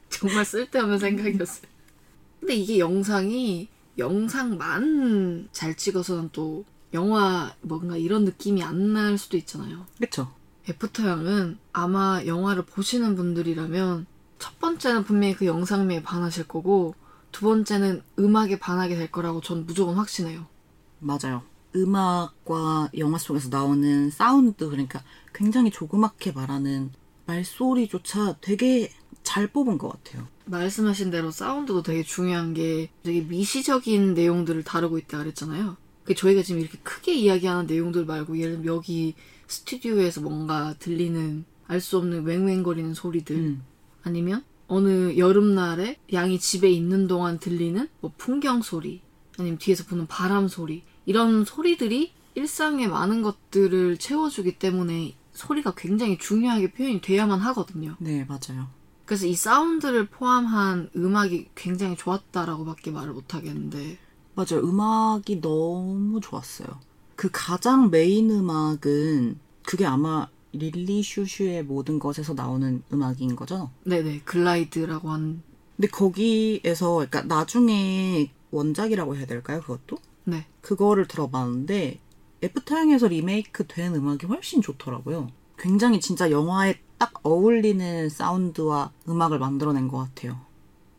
정말 0.09 0.45
쓸데없는 0.45 0.99
생각이었어요. 0.99 1.63
근데 2.39 2.55
이게 2.55 2.79
영상이 2.79 3.67
영상만 3.97 5.49
잘 5.51 5.75
찍어서는 5.75 6.29
또 6.31 6.65
영화 6.93 7.53
뭔가 7.61 7.97
이런 7.97 8.23
느낌이 8.23 8.63
안 8.63 8.93
날 8.93 9.17
수도 9.17 9.35
있잖아요. 9.37 9.85
그쵸. 9.99 10.31
애프터 10.69 11.07
양은 11.07 11.57
아마 11.73 12.23
영화를 12.25 12.63
보시는 12.63 13.15
분들이라면 13.15 14.05
첫 14.39 14.59
번째는 14.59 15.03
분명히 15.03 15.35
그 15.35 15.45
영상미에 15.45 16.03
반하실 16.03 16.47
거고 16.47 16.95
두 17.31 17.45
번째는 17.45 18.01
음악에 18.19 18.59
반하게 18.59 18.95
될 18.95 19.11
거라고 19.11 19.41
전 19.41 19.65
무조건 19.65 19.95
확신해요. 19.95 20.45
맞아요. 20.99 21.43
음악과 21.75 22.89
영화 22.97 23.17
속에서 23.17 23.49
나오는 23.49 24.09
사운드, 24.09 24.69
그러니까 24.69 25.03
굉장히 25.33 25.71
조그맣게 25.71 26.31
말하는 26.31 26.91
말소리조차 27.25 28.37
되게 28.39 28.89
잘 29.23 29.47
뽑은 29.47 29.77
것 29.77 29.89
같아요. 29.89 30.27
말씀하신 30.45 31.09
대로 31.11 31.31
사운드도 31.31 31.83
되게 31.83 32.03
중요한 32.03 32.53
게 32.53 32.89
되게 33.03 33.21
미시적인 33.21 34.13
내용들을 34.13 34.63
다루고 34.63 34.97
있다 34.99 35.17
그랬잖아요. 35.17 35.75
그 36.05 36.13
저희가 36.13 36.43
지금 36.43 36.61
이렇게 36.61 36.77
크게 36.83 37.13
이야기하는 37.15 37.65
내용들 37.65 38.05
말고 38.05 38.37
예를 38.37 38.57
들면 38.57 38.67
여기 38.67 39.15
스튜디오에서 39.47 40.21
뭔가 40.21 40.75
들리는 40.79 41.45
알 41.67 41.81
수 41.81 41.97
없는 41.97 42.23
웽웽거리는 42.25 42.93
소리들 42.93 43.35
음. 43.35 43.63
아니면 44.05 44.43
어느 44.67 45.17
여름날에 45.17 45.97
양이 46.13 46.39
집에 46.39 46.69
있는 46.69 47.07
동안 47.07 47.39
들리는 47.39 47.89
뭐 47.99 48.11
풍경 48.17 48.61
소리 48.61 49.01
아니면 49.37 49.57
뒤에서 49.57 49.83
부는 49.83 50.07
바람 50.07 50.47
소리 50.47 50.83
이런 51.05 51.43
소리들이 51.43 52.13
일상의 52.35 52.87
많은 52.87 53.21
것들을 53.21 53.97
채워주기 53.97 54.57
때문에 54.57 55.15
소리가 55.33 55.73
굉장히 55.75 56.17
중요하게 56.17 56.71
표현이 56.71 57.01
돼야만 57.01 57.39
하거든요. 57.41 57.95
네, 57.99 58.25
맞아요. 58.25 58.67
그래서 59.05 59.27
이 59.27 59.35
사운드를 59.35 60.07
포함한 60.07 60.89
음악이 60.95 61.49
굉장히 61.55 61.95
좋았다라고밖에 61.95 62.91
말을 62.91 63.13
못 63.13 63.33
하겠는데 63.35 63.97
맞아요. 64.35 64.61
음악이 64.63 65.41
너무 65.41 66.19
좋았어요. 66.21 66.67
그 67.15 67.29
가장 67.31 67.89
메인 67.89 68.29
음악은 68.31 69.39
그게 69.63 69.85
아마 69.85 70.27
릴리 70.57 71.03
슈슈의 71.03 71.63
모든 71.63 71.99
것에서 71.99 72.33
나오는 72.33 72.83
음악인 72.91 73.35
거죠. 73.35 73.71
네네 73.83 74.21
글라이드라고 74.25 75.09
하는 75.09 75.41
근데 75.75 75.87
거기에서 75.89 76.95
그러니까 76.95 77.23
나중에 77.23 78.31
원작이라고 78.51 79.15
해야 79.15 79.25
될까요? 79.25 79.61
그것도 79.61 79.97
네 80.23 80.45
그거를 80.61 81.07
들어봤는데 81.07 81.99
애프터 82.43 82.75
양에서 82.75 83.07
리메이크 83.07 83.67
된 83.67 83.95
음악이 83.95 84.25
훨씬 84.27 84.61
좋더라고요. 84.61 85.29
굉장히 85.57 85.99
진짜 85.99 86.31
영화에 86.31 86.79
딱 86.97 87.13
어울리는 87.23 88.09
사운드와 88.09 88.91
음악을 89.07 89.39
만들어낸 89.39 89.87
것 89.87 89.97
같아요. 89.97 90.39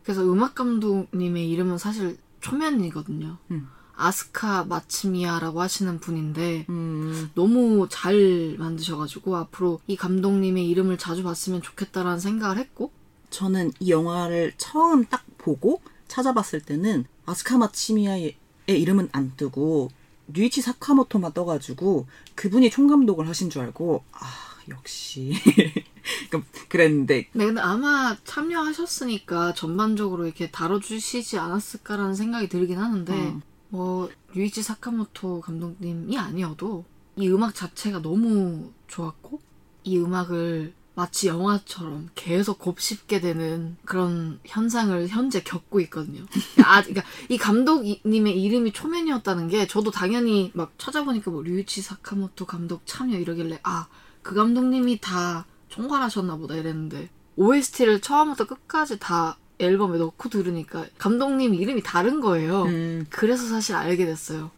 그래서 0.02 0.22
음악 0.22 0.54
감독님의 0.54 1.50
이름은 1.50 1.78
사실 1.78 2.16
초면이거든요. 2.40 3.38
음. 3.50 3.68
아스카 3.96 4.64
마츠미야라고 4.64 5.60
하시는 5.60 5.98
분인데 5.98 6.66
음, 6.68 7.30
너무 7.34 7.88
잘 7.90 8.56
만드셔가지고 8.58 9.36
앞으로 9.36 9.80
이 9.86 9.96
감독님의 9.96 10.68
이름을 10.68 10.98
자주 10.98 11.22
봤으면 11.22 11.62
좋겠다라는 11.62 12.20
생각을 12.20 12.58
했고 12.58 12.92
저는 13.30 13.72
이 13.80 13.90
영화를 13.90 14.52
처음 14.58 15.04
딱 15.06 15.24
보고 15.38 15.80
찾아봤을 16.08 16.60
때는 16.60 17.06
아스카 17.24 17.58
마치미야의 17.58 18.36
이름은 18.68 19.08
안 19.12 19.32
뜨고 19.36 19.90
류이치 20.28 20.60
사카모토만 20.60 21.32
떠가지고 21.32 22.06
그분이 22.34 22.70
총감독을 22.70 23.28
하신 23.28 23.50
줄 23.50 23.62
알고 23.62 24.04
아 24.12 24.46
역시. 24.68 25.32
그러니까 26.28 26.50
그랬는데. 26.68 27.28
네, 27.32 27.46
근데 27.46 27.60
아마 27.60 28.16
참여하셨으니까 28.24 29.54
전반적으로 29.54 30.26
이렇게 30.26 30.50
다뤄주시지 30.50 31.38
않았을까라는 31.38 32.14
생각이 32.14 32.48
들긴 32.48 32.78
하는데 32.78 33.12
음. 33.12 33.42
뭐 33.68 34.08
유이치 34.34 34.62
사카모토 34.62 35.40
감독님이 35.40 36.18
아니어도 36.18 36.84
이 37.16 37.28
음악 37.28 37.54
자체가 37.54 38.02
너무 38.02 38.72
좋았고 38.88 39.40
이 39.84 39.98
음악을 39.98 40.74
마치 40.94 41.28
영화처럼 41.28 42.08
계속 42.14 42.58
곱씹게 42.58 43.20
되는 43.20 43.76
그런 43.84 44.40
현상을 44.46 45.08
현재 45.08 45.42
겪고 45.42 45.80
있거든요. 45.80 46.24
아, 46.64 46.82
그러니까 46.82 47.02
이 47.28 47.36
감독님의 47.36 48.42
이름이 48.42 48.72
초면이었다는 48.72 49.48
게 49.48 49.66
저도 49.66 49.90
당연히 49.90 50.50
막 50.54 50.72
찾아보니까 50.78 51.30
뭐 51.30 51.42
류이치 51.42 51.82
사카모토 51.82 52.46
감독 52.46 52.82
참여 52.86 53.18
이러길래 53.18 53.60
아 53.62 53.88
그 54.26 54.34
감독님이 54.34 54.98
다 55.00 55.46
총괄하셨나 55.68 56.36
보다 56.36 56.56
이랬는데 56.56 57.08
OST를 57.36 58.00
처음부터 58.00 58.46
끝까지 58.46 58.98
다 58.98 59.38
앨범에 59.58 59.98
넣고 59.98 60.28
들으니까 60.28 60.86
감독님 60.98 61.54
이름이 61.54 61.82
다른 61.82 62.20
거예요. 62.20 62.64
음, 62.64 63.06
그래서 63.10 63.46
사실 63.46 63.74
알게 63.74 64.04
됐어요. 64.06 64.50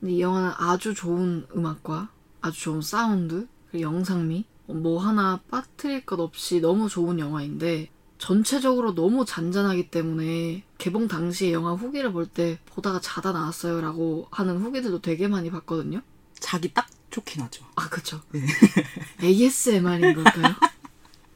근데 0.00 0.14
이 0.14 0.20
영화는 0.20 0.50
아주 0.56 0.94
좋은 0.94 1.46
음악과 1.54 2.08
아주 2.40 2.60
좋은 2.60 2.82
사운드, 2.82 3.46
영상미, 3.78 4.44
뭐 4.66 4.98
하나 5.00 5.40
빠뜨릴 5.50 6.04
것 6.06 6.18
없이 6.18 6.60
너무 6.60 6.88
좋은 6.88 7.18
영화인데 7.18 7.88
전체적으로 8.18 8.94
너무 8.94 9.24
잔잔하기 9.24 9.90
때문에 9.90 10.62
개봉 10.78 11.08
당시에 11.08 11.52
영화 11.52 11.72
후기를 11.72 12.12
볼 12.12 12.26
때 12.26 12.58
보다가 12.66 13.00
자다 13.00 13.32
나왔어요 13.32 13.80
라고 13.80 14.28
하는 14.30 14.58
후기들도 14.58 15.00
되게 15.02 15.28
많이 15.28 15.50
봤거든요. 15.50 16.00
자기 16.38 16.72
딱 16.72 16.88
좋긴 17.10 17.42
하죠. 17.42 17.64
아, 17.76 17.88
그쵸. 17.88 18.20
ASMR인 19.22 20.14
걸까요? 20.14 20.54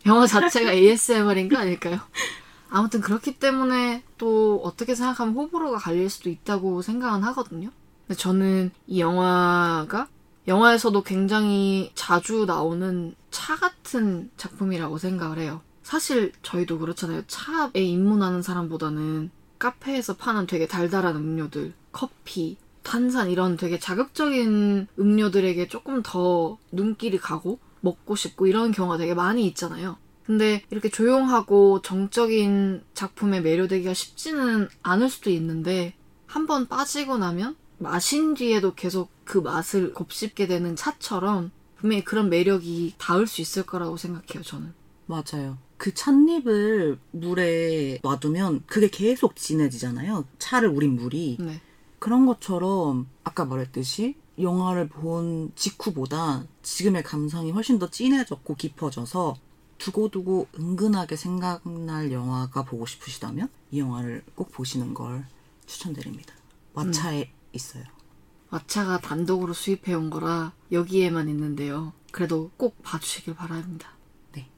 영화 0.07 0.27
자체가 0.27 0.73
ASMR인가 0.73 1.61
아닐까요? 1.61 2.01
아무튼 2.77 3.01
그렇기 3.01 3.39
때문에 3.39 4.03
또 4.19 4.61
어떻게 4.63 4.95
생각하면 4.95 5.35
호불호가 5.35 5.79
갈릴 5.79 6.11
수도 6.11 6.29
있다고 6.29 6.83
생각은 6.83 7.23
하거든요. 7.23 7.71
근데 8.07 8.21
저는 8.21 8.71
이 8.87 9.01
영화가 9.01 10.09
영화에서도 10.47 11.03
굉장히 11.03 11.91
자주 11.95 12.45
나오는 12.45 13.15
차 13.31 13.57
같은 13.57 14.31
작품이라고 14.37 14.99
생각을 14.99 15.39
해요. 15.39 15.63
사실 15.83 16.33
저희도 16.43 16.79
그렇잖아요. 16.79 17.23
차에 17.27 17.83
입문하는 17.83 18.43
사람보다는 18.43 19.31
카페에서 19.59 20.17
파는 20.17 20.47
되게 20.47 20.67
달달한 20.67 21.17
음료들, 21.17 21.73
커피, 21.93 22.59
탄산 22.83 23.31
이런 23.31 23.57
되게 23.57 23.79
자극적인 23.79 24.89
음료들에게 24.99 25.69
조금 25.69 26.03
더 26.03 26.59
눈길이 26.71 27.17
가고 27.17 27.59
먹고 27.81 28.17
싶고 28.17 28.47
이런 28.47 28.71
경우가 28.71 28.99
되게 28.99 29.15
많이 29.15 29.47
있잖아요. 29.47 29.97
근데 30.27 30.63
이렇게 30.71 30.89
조용하고 30.89 31.83
정적인 31.83 32.83
작품에 32.95 33.41
매료되기가 33.41 33.95
쉽지는 33.95 34.69
않을 34.83 35.09
수도 35.09 35.31
있는데 35.31 35.95
한 36.27 36.47
번 36.47 36.67
빠지고 36.67 37.17
나면 37.19 37.57
마신 37.79 38.35
뒤에도 38.35 38.75
계속 38.75 39.11
그 39.25 39.39
맛을 39.39 39.93
곱씹게 39.95 40.47
되는 40.49 40.75
차처럼 40.77 41.51
분명히 41.77 42.05
그런 42.05 42.29
매력이 42.29 42.95
닿을 42.99 43.27
수 43.27 43.41
있을 43.41 43.65
거라고 43.65 43.97
생각해요, 43.97 44.43
저는. 44.43 44.73
맞아요. 45.07 45.59
그 45.77 45.93
찻잎을 45.95 46.99
물에 47.13 47.99
놔두면 48.03 48.65
그게 48.67 48.89
계속 48.89 49.37
진해지잖아요. 49.37 50.25
차를 50.39 50.69
우린 50.69 50.97
물이. 50.97 51.37
네. 51.41 51.61
그런 51.99 52.27
것처럼 52.27 53.07
아까 53.25 53.45
말했듯이 53.45 54.17
영화를 54.41 54.89
본 54.89 55.53
직후보다 55.55 56.45
지금의 56.63 57.03
감성이 57.03 57.51
훨씬 57.53 57.79
더 57.79 57.89
진해졌고 57.91 58.55
깊어져서 58.57 59.37
두고두고 59.79 60.49
은근하게 60.59 61.17
생각날 61.17 62.13
영화가 62.13 62.65
보고 62.65 62.87
싶으시다면 62.87 63.49
이 63.71 63.81
영화를 63.81 64.25
꼭 64.35 64.53
보시는 64.53 64.95
걸 64.95 65.27
추천드립니다. 65.67 66.35
왓챠에 66.75 67.29
있어요. 67.53 67.85
마차가 68.51 69.01
단독으로 69.01 69.53
수입해온 69.53 70.11
거라 70.11 70.53
여기에만 70.73 71.29
있는데요. 71.29 71.93
그래도 72.13 72.51
꼭 72.57 72.83
봐주시길 72.83 73.35
바랍니다. 73.35 73.91
네. 74.33 74.49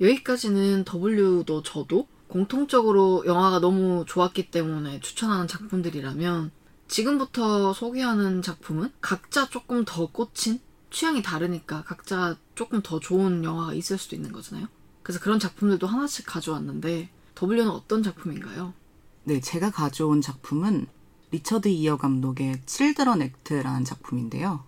여기까지는 0.00 0.84
W도 0.84 1.62
저도 1.62 2.06
공통적으로 2.28 3.24
영화가 3.26 3.58
너무 3.58 4.04
좋았기 4.06 4.50
때문에 4.50 5.00
추천하는 5.00 5.48
작품들이라면 5.48 6.52
지금부터 6.86 7.72
소개하는 7.72 8.42
작품은 8.42 8.92
각자 9.00 9.48
조금 9.48 9.84
더 9.84 10.06
꽂힌 10.06 10.60
취향이 10.90 11.22
다르니까 11.22 11.84
각자 11.84 12.36
조금 12.54 12.82
더 12.82 13.00
좋은 13.00 13.44
영화가 13.44 13.74
있을 13.74 13.98
수도 13.98 14.16
있는 14.16 14.32
거잖아요. 14.32 14.66
그래서 15.02 15.20
그런 15.20 15.38
작품들도 15.38 15.86
하나씩 15.86 16.26
가져왔는데 16.26 17.10
W는 17.40 17.68
어떤 17.70 18.02
작품인가요? 18.02 18.74
네, 19.24 19.40
제가 19.40 19.70
가져온 19.70 20.20
작품은 20.20 20.86
리처드 21.30 21.68
이어 21.68 21.96
감독의 21.96 22.62
칠드런 22.66 23.22
액트라는 23.22 23.84
작품인데요. 23.84 24.64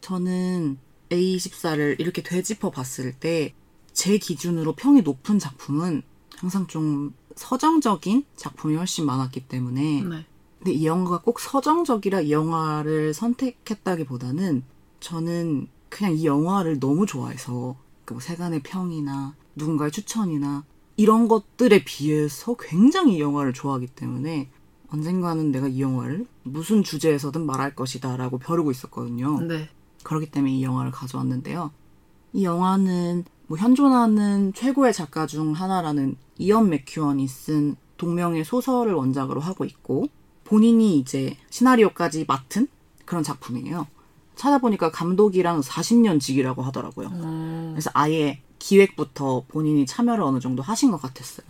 저는 0.00 0.78
A24를 1.10 1.98
이렇게 1.98 2.22
되짚어 2.22 2.70
봤을 2.70 3.12
때 3.12 3.54
제 3.94 4.18
기준으로 4.18 4.74
평이 4.74 5.02
높은 5.02 5.38
작품은 5.38 6.02
항상 6.36 6.66
좀 6.66 7.14
서정적인 7.36 8.24
작품이 8.36 8.76
훨씬 8.76 9.06
많았기 9.06 9.46
때문에 9.48 10.02
네. 10.02 10.26
근데 10.58 10.72
이 10.72 10.84
영화가 10.84 11.22
꼭 11.22 11.40
서정적이라 11.40 12.22
이 12.22 12.32
영화를 12.32 13.14
선택했다기보다는 13.14 14.64
저는 15.04 15.66
그냥 15.90 16.14
이 16.14 16.24
영화를 16.24 16.80
너무 16.80 17.04
좋아해서 17.04 17.76
그뭐 18.06 18.20
세간의 18.20 18.62
평이나 18.62 19.34
누군가의 19.54 19.90
추천이나 19.90 20.64
이런 20.96 21.28
것들에 21.28 21.84
비해서 21.84 22.56
굉장히 22.58 23.16
이 23.16 23.20
영화를 23.20 23.52
좋아하기 23.52 23.88
때문에 23.88 24.48
언젠가는 24.88 25.52
내가 25.52 25.68
이 25.68 25.82
영화를 25.82 26.26
무슨 26.42 26.82
주제에서든 26.82 27.44
말할 27.44 27.74
것이다 27.74 28.16
라고 28.16 28.38
벼르고 28.38 28.70
있었거든요. 28.70 29.40
네. 29.40 29.68
그렇기 30.04 30.30
때문에 30.30 30.54
이 30.54 30.62
영화를 30.62 30.90
가져왔는데요. 30.90 31.70
이 32.32 32.44
영화는 32.44 33.24
뭐 33.46 33.58
현존하는 33.58 34.54
최고의 34.54 34.94
작가 34.94 35.26
중 35.26 35.52
하나라는 35.52 36.16
이언 36.38 36.70
맥큐언이 36.70 37.28
쓴 37.28 37.76
동명의 37.98 38.44
소설을 38.44 38.94
원작으로 38.94 39.40
하고 39.40 39.66
있고 39.66 40.06
본인이 40.44 40.98
이제 40.98 41.36
시나리오까지 41.50 42.24
맡은 42.26 42.68
그런 43.04 43.22
작품이에요. 43.22 43.86
찾아보니까 44.36 44.90
감독이랑 44.90 45.60
40년 45.60 46.20
직이라고 46.20 46.62
하더라고요. 46.62 47.08
음, 47.08 47.70
그래서 47.72 47.90
아예 47.94 48.40
기획부터 48.58 49.44
본인이 49.48 49.86
참여를 49.86 50.22
어느 50.24 50.40
정도 50.40 50.62
하신 50.62 50.90
것 50.90 51.00
같았어요. 51.00 51.46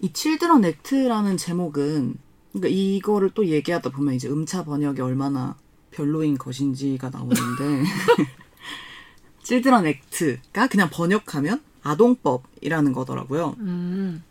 이 0.00 0.12
칠드런 0.12 0.64
액트라는 0.64 1.36
제목은 1.36 2.16
그러니까 2.52 2.68
이거를 2.68 3.30
또 3.34 3.46
얘기하다 3.46 3.90
보면 3.90 4.14
이제 4.14 4.28
음차 4.28 4.64
번역이 4.64 5.00
얼마나 5.00 5.56
별로인 5.90 6.38
것인지가 6.38 7.10
나오는데 7.10 7.84
칠드런 9.42 9.86
액트가 9.86 10.68
그냥 10.68 10.88
번역하면 10.90 11.62
아동법이라는 11.82 12.92
거더라고요. 12.92 13.56
음, 13.58 14.22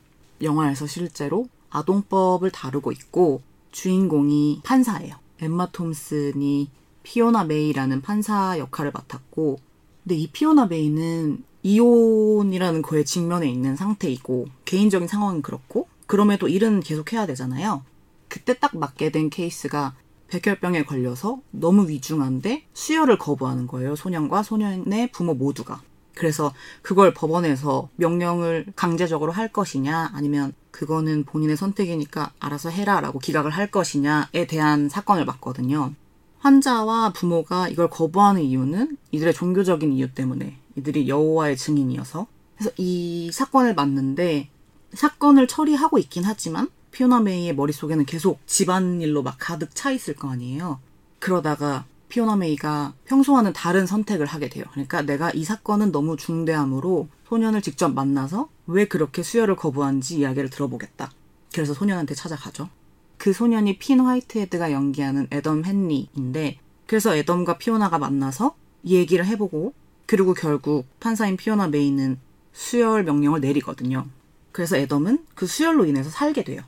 영화에서 0.41 0.87
실제로 0.87 1.47
아동법을 1.69 2.51
다루고 2.51 2.91
있고 2.91 3.41
주인공이 3.71 4.61
판사예요. 4.63 5.15
엠마 5.39 5.67
톰슨이 5.71 6.69
피오나 7.07 7.45
메이라는 7.45 8.01
판사 8.01 8.59
역할을 8.59 8.91
맡았고 8.93 9.59
근데 10.03 10.15
이 10.15 10.27
피오나 10.27 10.65
메이는 10.65 11.41
이혼이라는 11.63 12.81
거에 12.81 13.05
직면해 13.05 13.49
있는 13.49 13.77
상태이고 13.77 14.47
개인적인 14.65 15.07
상황은 15.07 15.41
그렇고 15.41 15.87
그럼에도 16.05 16.49
일은 16.49 16.81
계속 16.81 17.13
해야 17.13 17.25
되잖아요. 17.25 17.85
그때 18.27 18.59
딱 18.59 18.77
맞게 18.77 19.11
된 19.11 19.29
케이스가 19.29 19.95
백혈병에 20.27 20.83
걸려서 20.83 21.39
너무 21.51 21.87
위중한데 21.87 22.65
수혈을 22.73 23.17
거부하는 23.17 23.67
거예요. 23.67 23.95
소년과 23.95 24.43
소년의 24.43 25.11
부모 25.13 25.33
모두가. 25.33 25.81
그래서 26.13 26.53
그걸 26.81 27.13
법원에서 27.13 27.87
명령을 27.95 28.65
강제적으로 28.75 29.31
할 29.31 29.47
것이냐 29.53 30.11
아니면 30.13 30.51
그거는 30.71 31.23
본인의 31.23 31.55
선택이니까 31.55 32.33
알아서 32.39 32.69
해라라고 32.69 33.19
기각을 33.19 33.51
할 33.51 33.71
것이냐에 33.71 34.45
대한 34.47 34.89
사건을 34.89 35.25
봤거든요. 35.25 35.93
환자와 36.47 37.11
부모가 37.11 37.67
이걸 37.67 37.89
거부하는 37.89 38.41
이유는 38.41 38.97
이들의 39.11 39.33
종교적인 39.33 39.91
이유 39.91 40.13
때문에 40.13 40.57
이들이 40.77 41.09
여호와의 41.09 41.57
증인이어서 41.57 42.25
그래서 42.55 42.71
이 42.77 43.29
사건을 43.33 43.75
봤는데 43.75 44.49
사건을 44.93 45.47
처리하고 45.47 45.97
있긴 45.97 46.23
하지만 46.23 46.69
피오나 46.91 47.19
메이의 47.19 47.53
머릿속에는 47.53 48.05
계속 48.05 48.39
집안일로 48.47 49.23
막 49.23 49.35
가득 49.37 49.75
차 49.75 49.91
있을 49.91 50.15
거 50.15 50.29
아니에요. 50.29 50.79
그러다가 51.19 51.83
피오나 52.07 52.37
메이가 52.37 52.93
평소와는 53.03 53.51
다른 53.51 53.85
선택을 53.85 54.25
하게 54.25 54.47
돼요. 54.47 54.63
그러니까 54.71 55.01
내가 55.01 55.31
이 55.31 55.43
사건은 55.43 55.91
너무 55.91 56.15
중대하므로 56.15 57.09
소년을 57.27 57.61
직접 57.61 57.89
만나서 57.89 58.47
왜 58.67 58.87
그렇게 58.87 59.21
수혈을 59.21 59.57
거부한지 59.57 60.19
이야기를 60.19 60.49
들어보겠다. 60.49 61.11
그래서 61.53 61.73
소년한테 61.73 62.15
찾아가죠. 62.15 62.69
그 63.17 63.33
소년이 63.33 63.77
핀 63.79 63.99
화이트헤드가 63.99 64.71
연기하는 64.71 65.27
애덤 65.31 65.63
헨리인데 65.65 66.59
그래서 66.85 67.15
애덤과 67.15 67.57
피오나가 67.57 67.97
만나서 67.97 68.55
이 68.83 68.95
얘기를 68.95 69.25
해보고 69.25 69.73
그리고 70.05 70.33
결국 70.33 70.85
판사인 70.99 71.35
피오나 71.35 71.67
메이는 71.67 72.19
수혈 72.53 73.03
명령을 73.03 73.41
내리거든요. 73.41 74.05
그래서 74.51 74.77
애덤은 74.77 75.25
그 75.35 75.45
수혈로 75.45 75.85
인해서 75.85 76.09
살게 76.09 76.43
돼요. 76.43 76.61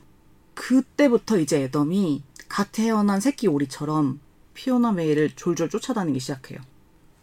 그때부터 0.53 1.39
이제 1.39 1.63
애덤이 1.63 2.23
갓 2.49 2.71
태어난 2.71 3.19
새끼 3.21 3.47
오리처럼 3.47 4.19
피오나 4.53 4.91
메이를 4.91 5.31
졸졸 5.35 5.69
쫓아다니기 5.69 6.19
시작해요. 6.19 6.59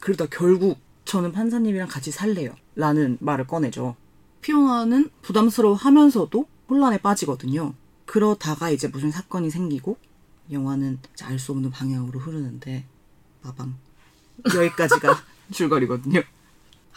그러다 0.01 0.27
결국 0.31 0.79
저는 1.05 1.33
판사님이랑 1.33 1.89
같이 1.89 2.11
살래요. 2.11 2.55
라는 2.75 3.19
말을 3.21 3.47
꺼내죠. 3.47 3.97
피오나는 4.41 5.11
부담스러워 5.23 5.75
하면서도 5.75 6.47
혼란에 6.69 6.99
빠지거든요. 6.99 7.75
그러다가 8.07 8.71
이제 8.71 8.89
무슨 8.89 9.11
사건이 9.11 9.51
생기고 9.51 9.99
영화는 10.51 11.01
알 11.23 11.39
수 11.39 11.53
없는 11.53 11.71
방향으로 11.71 12.21
흐르는데 12.21 12.85
마밤 13.43 13.77
여기까지가 14.55 15.17
줄거리거든요. 15.53 16.23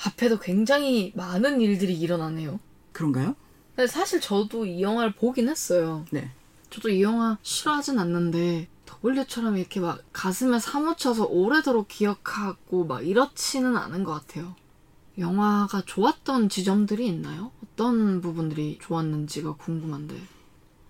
앞에도 0.05 0.39
굉장히 0.39 1.11
많은 1.15 1.61
일들이 1.61 1.99
일어나네요. 1.99 2.59
그런가요? 2.93 3.35
근데 3.75 3.87
사실 3.87 4.21
저도 4.21 4.65
이 4.65 4.81
영화를 4.81 5.13
보긴 5.13 5.49
했어요. 5.49 6.05
네. 6.11 6.31
저도 6.69 6.89
이 6.89 7.01
영화 7.01 7.37
싫어하진 7.41 7.97
않는데 7.99 8.67
W처럼 9.03 9.57
이렇게 9.57 9.79
막 9.79 10.01
가슴에 10.13 10.59
사무쳐서 10.59 11.25
오래도록 11.25 11.87
기억하고 11.87 12.85
막 12.85 13.05
이렇지는 13.05 13.75
않은 13.77 14.03
것 14.03 14.13
같아요. 14.13 14.55
영화가 15.17 15.83
좋았던 15.85 16.49
지점들이 16.49 17.07
있나요? 17.07 17.51
어떤 17.63 18.21
부분들이 18.21 18.77
좋았는지가 18.81 19.53
궁금한데. 19.53 20.15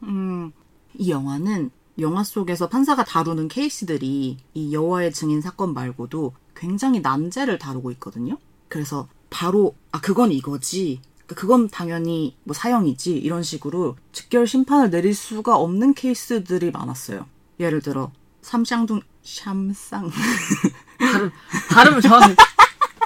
음, 0.04 0.52
이 0.97 1.12
영화는 1.12 1.72
영화 2.00 2.24
속에서 2.24 2.70
판사가 2.70 3.04
다루는 3.04 3.47
케이스들이 3.47 4.38
이 4.54 4.74
여호와의 4.74 5.12
증인 5.14 5.41
사건 5.41 5.74
말고도 5.74 6.34
굉장히 6.56 7.02
난제를 7.02 7.58
다루고 7.60 7.91
있거든요. 7.91 8.38
그래서 8.68 9.08
바로 9.30 9.76
아 9.91 10.00
그건 10.00 10.32
이거지. 10.32 11.02
그건 11.28 11.68
당연히 11.70 12.36
뭐 12.43 12.54
사형이지 12.56 13.16
이런 13.18 13.43
식으로 13.43 13.97
즉결 14.14 14.47
심판을 14.47 14.89
내릴 14.89 15.14
수가 15.14 15.58
없는 15.58 15.93
케이스들이 15.93 16.72
많았어요. 16.72 17.26
예를 17.60 17.82
들어 17.82 18.12
삼쌍둥 18.41 19.02
샴쌍 19.22 20.10
발음, 21.00 21.32
발음을 21.70 22.02
정확하게. 22.02 22.36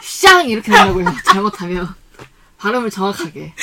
샹! 0.02 0.44
이렇게 0.44 0.72
된다고요. 0.72 1.06
잘못하면. 1.26 1.88
발음을 2.58 2.90
정확하게. 2.90 3.54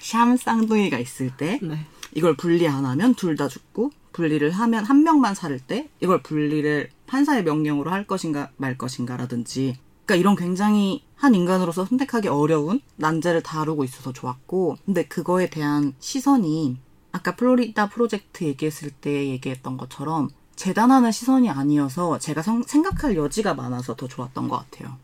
샴 0.00 0.36
쌍둥이가 0.36 0.98
있을 0.98 1.36
때 1.36 1.58
네. 1.62 1.86
이걸 2.14 2.36
분리 2.36 2.66
안 2.68 2.84
하면 2.86 3.14
둘 3.14 3.36
다 3.36 3.48
죽고 3.48 3.90
분리를 4.12 4.48
하면 4.50 4.84
한 4.84 5.02
명만 5.02 5.34
살을 5.34 5.58
때 5.58 5.88
이걸 6.00 6.22
분리를 6.22 6.88
판사의 7.06 7.42
명령으로 7.44 7.90
할 7.90 8.06
것인가 8.06 8.50
말 8.56 8.78
것인가라든지 8.78 9.76
그러니까 10.06 10.20
이런 10.20 10.36
굉장히 10.36 11.02
한 11.16 11.34
인간으로서 11.34 11.84
선택하기 11.86 12.28
어려운 12.28 12.80
난제를 12.96 13.42
다루고 13.42 13.82
있어서 13.84 14.12
좋았고 14.12 14.76
근데 14.84 15.04
그거에 15.06 15.48
대한 15.50 15.94
시선이 15.98 16.78
아까 17.12 17.34
플로리다 17.36 17.88
프로젝트 17.88 18.44
얘기했을 18.44 18.90
때 18.90 19.28
얘기했던 19.30 19.76
것처럼 19.76 20.28
재단하는 20.56 21.10
시선이 21.10 21.50
아니어서 21.50 22.18
제가 22.18 22.42
성- 22.42 22.62
생각할 22.62 23.16
여지가 23.16 23.54
많아서 23.54 23.96
더 23.96 24.06
좋았던 24.06 24.48
것 24.48 24.58
같아요. 24.58 24.96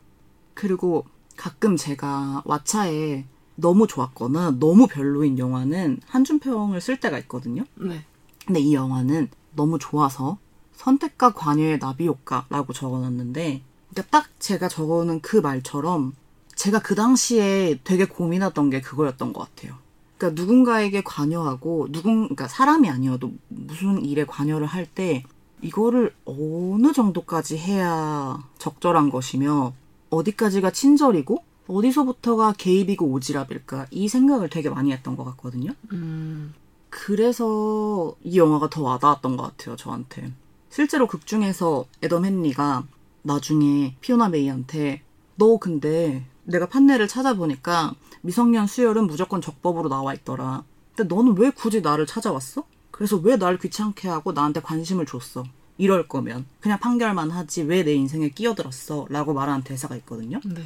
그리고 0.55 1.05
가끔 1.37 1.77
제가 1.77 2.43
왓챠에 2.47 3.25
너무 3.61 3.87
좋았거나 3.87 4.57
너무 4.59 4.87
별로인 4.87 5.39
영화는 5.39 6.01
한준평을 6.07 6.81
쓸 6.81 6.99
때가 6.99 7.19
있거든요. 7.21 7.65
네. 7.75 8.05
근데 8.47 8.61
이 8.61 8.75
영화는 8.75 9.29
너무 9.55 9.79
좋아서 9.79 10.39
선택과 10.75 11.33
관여의 11.35 11.79
나비 11.79 12.07
효과라고 12.07 12.73
적어놨는데 12.73 13.63
그러니까 13.91 14.11
딱 14.11 14.29
제가 14.41 14.69
적어놓은 14.69 15.21
그 15.21 15.37
말처럼 15.37 16.15
제가 16.55 16.81
그 16.81 16.95
당시에 16.95 17.81
되게 17.85 18.07
고민했던 18.07 18.71
게 18.71 18.81
그거였던 18.81 19.33
것 19.33 19.41
같아요. 19.55 19.77
그러니까 20.17 20.41
누군가에게 20.41 21.03
관여하고 21.03 21.89
누군 21.91 22.25
그러니까 22.25 22.49
사람이 22.49 22.89
아니어도 22.89 23.33
무슨 23.49 24.05
일에 24.05 24.25
관여를 24.25 24.67
할 24.67 24.87
때 24.87 25.25
이거를 25.63 26.15
어느 26.25 26.93
정도까지 26.93 27.59
해야 27.59 28.43
적절한 28.59 29.11
것이며 29.11 29.73
어디까지가 30.09 30.71
친절이고 30.71 31.45
어디서부터가 31.71 32.55
개입이고 32.59 33.07
오지랖일까 33.19 33.87
이 33.91 34.09
생각을 34.09 34.49
되게 34.51 34.69
많이 34.71 34.93
했던 34.93 35.17
것 35.17 35.25
같거든요. 35.25 35.73
음, 35.93 36.55
그래서 36.91 38.15
이 38.23 38.39
영화가 38.39 38.71
더 38.71 38.83
와닿았던 38.83 39.37
것 39.37 39.43
같아요, 39.45 39.77
저한테. 39.77 40.33
실제로 40.71 41.07
극 41.07 41.27
중에서 41.27 41.85
애덤 42.03 42.25
헨리가 42.25 42.85
나중에 43.23 43.97
피오나 44.01 44.29
메이한테 44.29 45.03
너 45.37 45.59
근데 45.59 46.25
내가 46.45 46.67
판례를 46.67 47.09
찾아보니까 47.09 47.95
미성년 48.23 48.67
수혈은 48.67 49.07
무조건 49.07 49.41
적법으로 49.41 49.89
나와 49.89 50.15
있더라. 50.15 50.65
근데 50.95 51.15
너는 51.15 51.37
왜 51.39 51.51
굳이 51.51 51.81
나를 51.81 52.07
찾아왔어? 52.07 52.65
그래서 52.91 53.17
왜 53.17 53.37
날 53.37 53.59
귀찮게 53.59 54.09
하고 54.09 54.33
나한테 54.33 54.61
관심을 54.61 55.07
줬어? 55.07 55.45
이럴 55.79 56.07
거면 56.09 56.45
그냥 56.61 56.79
판결만 56.79 57.31
하지 57.31 57.63
왜 57.63 57.83
내 57.83 57.95
인생에 57.95 58.29
끼어들었어? 58.31 59.07
라고 59.09 59.33
말하는 59.33 59.63
대사가 59.65 59.97
있거든요. 59.97 60.41
네. 60.45 60.63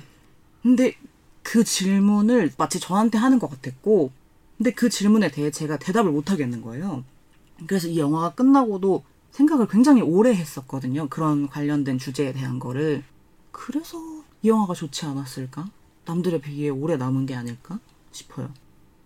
근데 0.64 0.96
그 1.42 1.62
질문을 1.62 2.52
마치 2.56 2.80
저한테 2.80 3.18
하는 3.18 3.38
것 3.38 3.50
같았고, 3.50 4.10
근데 4.56 4.72
그 4.72 4.88
질문에 4.88 5.30
대해 5.30 5.50
제가 5.50 5.78
대답을 5.78 6.10
못 6.10 6.30
하겠는 6.30 6.62
거예요. 6.62 7.04
그래서 7.66 7.86
이 7.86 7.98
영화가 7.98 8.30
끝나고도 8.30 9.04
생각을 9.30 9.68
굉장히 9.68 10.00
오래 10.00 10.34
했었거든요. 10.34 11.08
그런 11.10 11.48
관련된 11.48 11.98
주제에 11.98 12.32
대한 12.32 12.58
거를. 12.58 13.04
그래서 13.52 13.98
이 14.40 14.48
영화가 14.48 14.72
좋지 14.72 15.04
않았을까? 15.04 15.68
남들에 16.06 16.40
비해 16.40 16.70
오래 16.70 16.96
남은 16.96 17.26
게 17.26 17.34
아닐까 17.34 17.78
싶어요. 18.10 18.50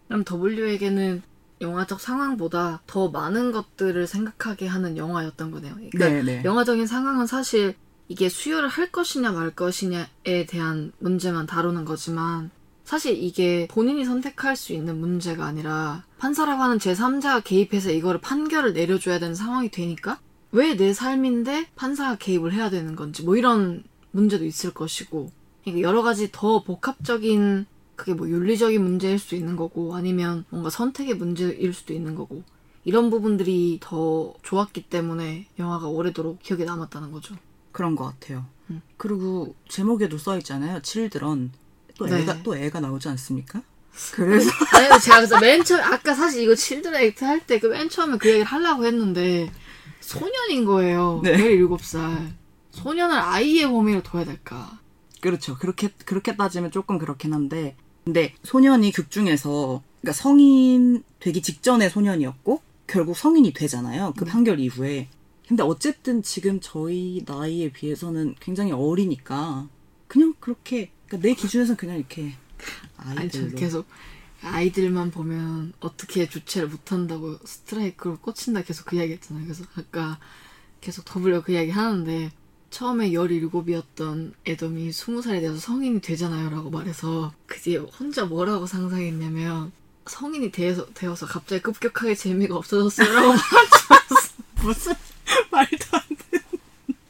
그럼 0.07 0.25
W에게는 0.31 1.23
영화적 1.61 2.01
상황보다 2.01 2.83
더 2.87 3.09
많은 3.09 3.51
것들을 3.51 4.07
생각하게 4.07 4.69
하는 4.69 4.97
영화였던 4.97 5.51
거네요. 5.51 5.75
그러니까 5.75 5.99
네네. 5.99 6.45
영화적인 6.45 6.87
상황은 6.87 7.27
사실 7.27 7.75
이게 8.09 8.29
수혈을 8.29 8.69
할 8.69 8.91
것이냐 8.91 9.33
말 9.33 9.51
것이냐에 9.51 10.47
대한 10.49 10.93
문제만 10.99 11.47
다루는 11.47 11.85
거지만 11.85 12.51
사실 12.85 13.23
이게 13.23 13.69
본인이 13.71 14.05
선택할 14.05 14.57
수 14.57 14.73
있는 14.73 14.99
문제가 14.99 15.45
아니라 15.45 16.05
판사라고 16.19 16.63
하는 16.63 16.79
제3자가 16.79 17.45
개입해서 17.45 17.91
이거를 17.91 18.21
판결을 18.21 18.73
내려줘야 18.73 19.19
되는 19.19 19.35
상황이 19.35 19.71
되니까 19.71 20.19
왜 20.53 20.75
내 20.75 20.95
삶인데 20.95 21.67
판사가 21.77 22.17
개입을 22.17 22.55
해야 22.55 22.71
되는 22.71 22.97
건지 22.97 23.23
뭐 23.23 23.37
이런 23.37 23.85
문제도 24.11 24.45
있을 24.47 24.73
것이고 24.73 25.31
그러니까 25.63 25.87
여러 25.87 26.03
가지 26.03 26.31
더 26.33 26.63
복합적인 26.63 27.67
그게 27.95 28.15
뭐 28.15 28.29
윤리적인 28.29 28.83
문제일 28.83 29.19
수도 29.19 29.37
있는 29.37 29.57
거고 29.57 29.95
아니면 29.95 30.47
뭔가 30.49 30.71
선택의 30.71 31.17
문제일 31.17 31.75
수도 31.75 31.93
있는 31.93 32.15
거고 32.15 32.43
이런 32.85 33.11
부분들이 33.11 33.79
더 33.83 34.33
좋았기 34.43 34.85
때문에 34.85 35.47
영화가 35.59 35.89
오래도록 35.89 36.43
기억에 36.43 36.65
남았다는 36.65 37.13
거죠. 37.13 37.35
그런 37.79 37.95
것 37.95 38.07
같아요. 38.07 38.45
음. 38.71 38.83
그리고 38.97 39.55
제목에도 39.69 40.19
써 40.19 40.37
있잖아요. 40.39 40.83
칠드런. 40.83 41.53
또 41.97 42.07
네. 42.07 42.19
애가 42.23 42.43
또 42.43 42.57
애가 42.57 42.81
나오지 42.81 43.09
않습니까? 43.11 43.63
그래서 44.15 44.51
아니 44.75 45.01
제가 45.01 45.17
그래서 45.19 45.39
맨 45.41 45.63
처음 45.63 45.81
아까 45.81 46.13
사실 46.13 46.43
이거 46.43 46.57
칠드런 46.57 47.01
액트 47.01 47.25
할 47.25 47.41
때 47.47 47.61
그 47.61 47.69
맨 47.69 47.89
처음에 47.89 48.19
그 48.19 48.29
얘기를 48.29 48.45
하려고 48.45 48.85
했는데 48.85 49.53
소년인 50.01 50.65
거예요. 50.65 51.21
네. 51.23 51.37
17살. 51.37 52.33
소년을 52.73 53.17
아이의 53.17 53.69
범위로 53.71 54.03
둬야 54.03 54.25
될까? 54.25 54.79
그렇죠. 55.21 55.57
그렇게 55.57 55.91
그렇게 56.05 56.35
따지면 56.37 56.73
조금 56.73 56.99
그렇긴 56.99 57.33
한데 57.35 57.77
근데 58.05 58.35
소년이 58.43 58.91
극 58.91 59.09
중에서 59.13 59.83
그러니까 60.01 60.21
성인 60.21 61.05
되기 61.21 61.43
직전의 61.43 61.91
소년이었고 61.91 62.61
결국 62.89 63.17
성인이 63.17 63.53
되잖아요. 63.53 64.15
그 64.17 64.25
네. 64.25 64.31
판결 64.33 64.59
이후에. 64.59 65.09
근데 65.49 65.63
어쨌든 65.63 66.23
지금 66.23 66.61
저희 66.61 67.25
나이에 67.27 67.73
비해서는 67.73 68.35
굉장히 68.39 68.73
어리니까 68.73 69.67
그냥 70.07 70.35
그렇게 70.41 70.91
그러니까 71.07 71.27
내 71.27 71.35
기준에서는 71.35 71.79
그냥 71.79 71.97
이렇게 71.97 72.35
아이들로 72.99 73.57
계속 73.57 73.87
아이들만 74.43 75.11
보면 75.11 75.73
어떻게 75.81 76.29
주체를 76.29 76.69
못한다고 76.69 77.39
스트라이크로 77.47 78.19
꽂힌다 78.19 78.61
계속 78.61 78.85
그 78.85 78.97
이야기 78.97 79.13
했잖아요. 79.13 79.45
그래서 79.45 79.65
아까 79.75 80.19
계속 80.83 81.07
더블려 81.07 81.43
그 81.43 81.53
이야기 81.53 81.71
하는데 81.71 82.31
처음에 82.69 83.13
17이었던 83.13 84.35
애덤이 84.47 84.91
20살이 84.91 85.41
돼서 85.41 85.57
성인이 85.57 86.03
되잖아요 86.03 86.51
라고 86.51 86.69
말해서 86.69 87.33
그 87.47 87.59
뒤에 87.59 87.79
혼자 87.79 88.27
뭐라고 88.27 88.67
상상했냐면 88.67 89.73
성인이 90.05 90.53
되어서, 90.53 90.87
되어서 90.93 91.25
갑자기 91.25 91.63
급격하게 91.63 92.15
재미가 92.15 92.55
없어졌어요 92.55 93.11
라고 93.11 93.33
무슨 94.63 94.95
말도 95.51 95.85
안 95.93 96.01
돼. 96.31 96.41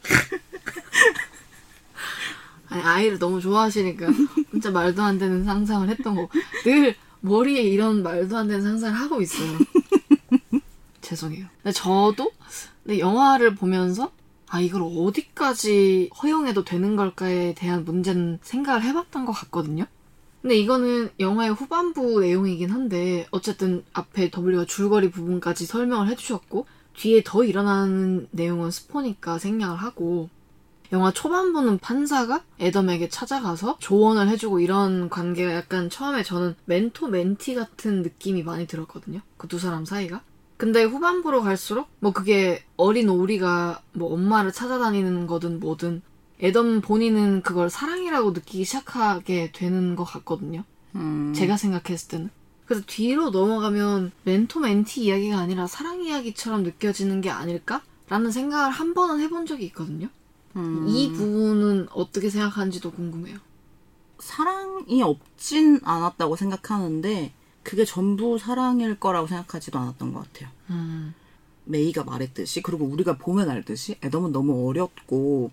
아니, 2.69 2.83
아이를 2.83 3.19
너무 3.19 3.41
좋아하시니까 3.41 4.07
진짜 4.51 4.71
말도 4.71 5.01
안 5.01 5.17
되는 5.17 5.43
상상을 5.43 5.89
했던 5.89 6.15
거고 6.15 6.29
늘 6.63 6.95
머리에 7.21 7.61
이런 7.61 8.03
말도 8.03 8.37
안 8.37 8.47
되는 8.47 8.61
상상을 8.61 8.99
하고 8.99 9.21
있어요. 9.21 9.57
죄송해요. 11.01 11.47
근데 11.63 11.73
저도 11.73 12.31
근데 12.83 12.99
영화를 12.99 13.55
보면서 13.55 14.11
아 14.47 14.61
이걸 14.61 14.83
어디까지 14.83 16.09
허용해도 16.21 16.63
되는 16.63 16.95
걸까에 16.95 17.53
대한 17.55 17.85
문제는 17.85 18.39
생각을 18.41 18.83
해봤던 18.83 19.25
것 19.25 19.31
같거든요. 19.31 19.85
근데 20.41 20.55
이거는 20.55 21.09
영화의 21.19 21.53
후반부 21.53 22.21
내용이긴 22.21 22.71
한데 22.71 23.27
어쨌든 23.31 23.83
앞에 23.93 24.31
W가 24.31 24.65
줄거리 24.65 25.11
부분까지 25.11 25.65
설명을 25.65 26.07
해주셨고 26.09 26.65
뒤에 26.99 27.21
더 27.23 27.43
일어나는 27.45 28.27
내용은 28.31 28.71
스포니까 28.71 29.39
생략을 29.39 29.77
하고 29.77 30.29
영화 30.91 31.11
초반부는 31.11 31.77
판사가 31.77 32.43
애덤에게 32.59 33.07
찾아가서 33.09 33.77
조언을 33.79 34.27
해주고 34.27 34.59
이런 34.59 35.07
관계가 35.09 35.53
약간 35.53 35.89
처음에 35.89 36.23
저는 36.23 36.55
멘토 36.65 37.07
멘티 37.07 37.55
같은 37.55 38.01
느낌이 38.01 38.43
많이 38.43 38.67
들었거든요. 38.67 39.21
그 39.37 39.47
두 39.47 39.59
사람 39.59 39.85
사이가. 39.85 40.21
근데 40.57 40.83
후반부로 40.83 41.41
갈수록 41.41 41.87
뭐 41.99 42.11
그게 42.11 42.63
어린 42.75 43.07
오리가 43.07 43.81
뭐 43.93 44.13
엄마를 44.13 44.51
찾아다니는 44.51 45.25
거든 45.25 45.61
뭐든 45.61 46.01
애덤 46.43 46.81
본인은 46.81 47.43
그걸 47.43 47.69
사랑이라고 47.69 48.31
느끼기 48.31 48.65
시작하게 48.65 49.51
되는 49.53 49.95
것 49.95 50.03
같거든요. 50.03 50.63
음, 50.95 51.33
제가 51.33 51.55
생각했을 51.55 52.09
때는. 52.09 52.29
그래서 52.69 52.83
뒤로 52.85 53.31
넘어가면 53.31 54.11
멘토 54.25 54.59
멘티 54.59 55.01
이야기가 55.01 55.39
아니라 55.39 55.65
사랑 55.65 56.03
이야기처럼 56.03 56.61
느껴지는 56.61 57.19
게 57.19 57.31
아닐까? 57.31 57.81
라는 58.09 58.29
생각을 58.31 58.69
한 58.69 58.93
번은 58.93 59.21
해본 59.21 59.47
적이 59.47 59.65
있거든요. 59.65 60.07
음, 60.55 60.85
이 60.87 61.11
부분은 61.11 61.87
어떻게 61.91 62.29
생각하는지도 62.29 62.91
궁금해요. 62.91 63.39
사랑이 64.19 65.01
없진 65.01 65.79
않았다고 65.83 66.35
생각하는데 66.35 67.33
그게 67.63 67.85
전부 67.85 68.37
사랑일 68.37 68.99
거라고 68.99 69.25
생각하지도 69.25 69.79
않았던 69.79 70.13
것 70.13 70.31
같아요. 70.31 70.51
음, 70.69 71.15
메이가 71.65 72.03
말했듯이 72.03 72.61
그리고 72.61 72.85
우리가 72.85 73.17
보면 73.17 73.49
알듯이 73.49 73.95
애덤은 74.03 74.31
너무 74.31 74.69
어렸고 74.69 75.49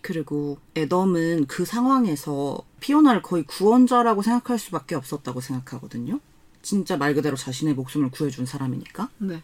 그리고 0.00 0.56
애덤은 0.78 1.44
그 1.46 1.66
상황에서 1.66 2.62
피오나를 2.80 3.20
거의 3.20 3.42
구원자라고 3.42 4.22
생각할 4.22 4.58
수밖에 4.58 4.94
없었다고 4.94 5.42
생각하거든요. 5.42 6.20
진짜 6.62 6.96
말 6.96 7.14
그대로 7.14 7.36
자신의 7.36 7.74
목숨을 7.74 8.10
구해준 8.10 8.46
사람이니까. 8.46 9.10
네. 9.18 9.42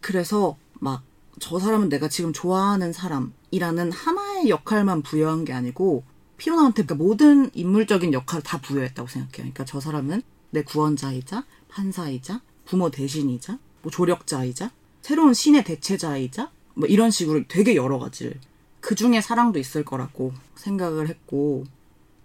그래서 0.00 0.56
막 0.74 1.10
저 1.38 1.58
사람은 1.58 1.88
내가 1.88 2.08
지금 2.08 2.32
좋아하는 2.32 2.92
사람이라는 2.92 3.92
하나의 3.92 4.50
역할만 4.50 5.02
부여한 5.02 5.44
게 5.44 5.52
아니고 5.52 6.04
피오나한테 6.36 6.84
그러니까 6.84 6.94
모든 7.04 7.50
인물적인 7.54 8.12
역할을 8.12 8.42
다 8.42 8.60
부여했다고 8.60 9.08
생각해요. 9.08 9.32
그러니까 9.36 9.64
저 9.64 9.80
사람은 9.80 10.22
내 10.50 10.62
구원자이자 10.62 11.44
판사이자 11.68 12.40
부모 12.66 12.90
대신이자 12.90 13.58
뭐 13.82 13.90
조력자이자 13.90 14.70
새로운 15.02 15.34
신의 15.34 15.64
대체자이자 15.64 16.50
뭐 16.74 16.88
이런 16.88 17.10
식으로 17.10 17.44
되게 17.48 17.74
여러 17.74 17.98
가지를 17.98 18.38
그 18.80 18.94
중에 18.94 19.20
사랑도 19.20 19.58
있을 19.58 19.84
거라고 19.84 20.32
생각을 20.56 21.08
했고 21.08 21.64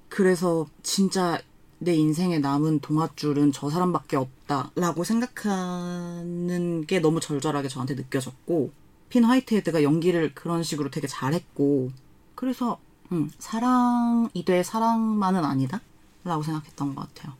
그래서 0.09 0.67
진짜 0.81 1.39
내 1.79 1.93
인생에 1.93 2.39
남은 2.39 2.79
동화줄은 2.79 3.51
저 3.51 3.69
사람밖에 3.69 4.17
없다라고 4.17 5.03
생각하는 5.03 6.85
게 6.85 6.99
너무 6.99 7.19
절절하게 7.19 7.67
저한테 7.67 7.95
느껴졌고 7.95 8.71
핀 9.09 9.23
화이트헤드가 9.23 9.83
연기를 9.83 10.33
그런 10.33 10.63
식으로 10.63 10.89
되게 10.89 11.07
잘했고 11.07 11.91
그래서 12.33 12.79
음, 13.11 13.29
사랑이 13.39 14.45
돼 14.45 14.63
사랑만은 14.63 15.43
아니다 15.43 15.81
라고 16.23 16.41
생각했던 16.43 16.95
것 16.95 17.13
같아요. 17.13 17.33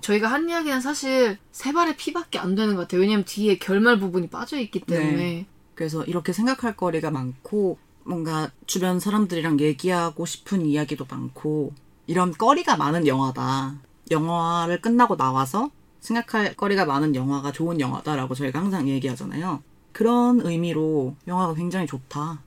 저희가 0.00 0.28
한 0.28 0.48
이야기는 0.48 0.80
사실 0.80 1.36
세 1.52 1.72
발의 1.72 1.96
피밖에 1.96 2.38
안 2.38 2.54
되는 2.54 2.74
것 2.74 2.82
같아요. 2.82 3.00
왜냐면 3.00 3.24
뒤에 3.24 3.58
결말 3.58 3.98
부분이 3.98 4.28
빠져 4.28 4.58
있기 4.58 4.80
때문에. 4.80 5.16
네. 5.16 5.46
그래서 5.74 6.04
이렇게 6.04 6.32
생각할 6.32 6.76
거리가 6.76 7.10
많고 7.10 7.78
뭔가 8.04 8.50
주변 8.66 9.00
사람들이랑 9.00 9.60
얘기하고 9.60 10.26
싶은 10.26 10.64
이야기도 10.64 11.06
많고 11.08 11.72
이런 12.10 12.32
거리가 12.32 12.76
많은 12.76 13.06
영화다. 13.06 13.76
영화를 14.10 14.80
끝나고 14.80 15.16
나와서 15.16 15.70
생각할 16.00 16.56
거리가 16.56 16.84
많은 16.84 17.14
영화가 17.14 17.52
좋은 17.52 17.78
영화다라고 17.78 18.34
저희가 18.34 18.58
항상 18.58 18.88
얘기하잖아요. 18.88 19.62
그런 19.92 20.40
의미로 20.44 21.14
영화가 21.28 21.54
굉장히 21.54 21.86
좋다. 21.86 22.42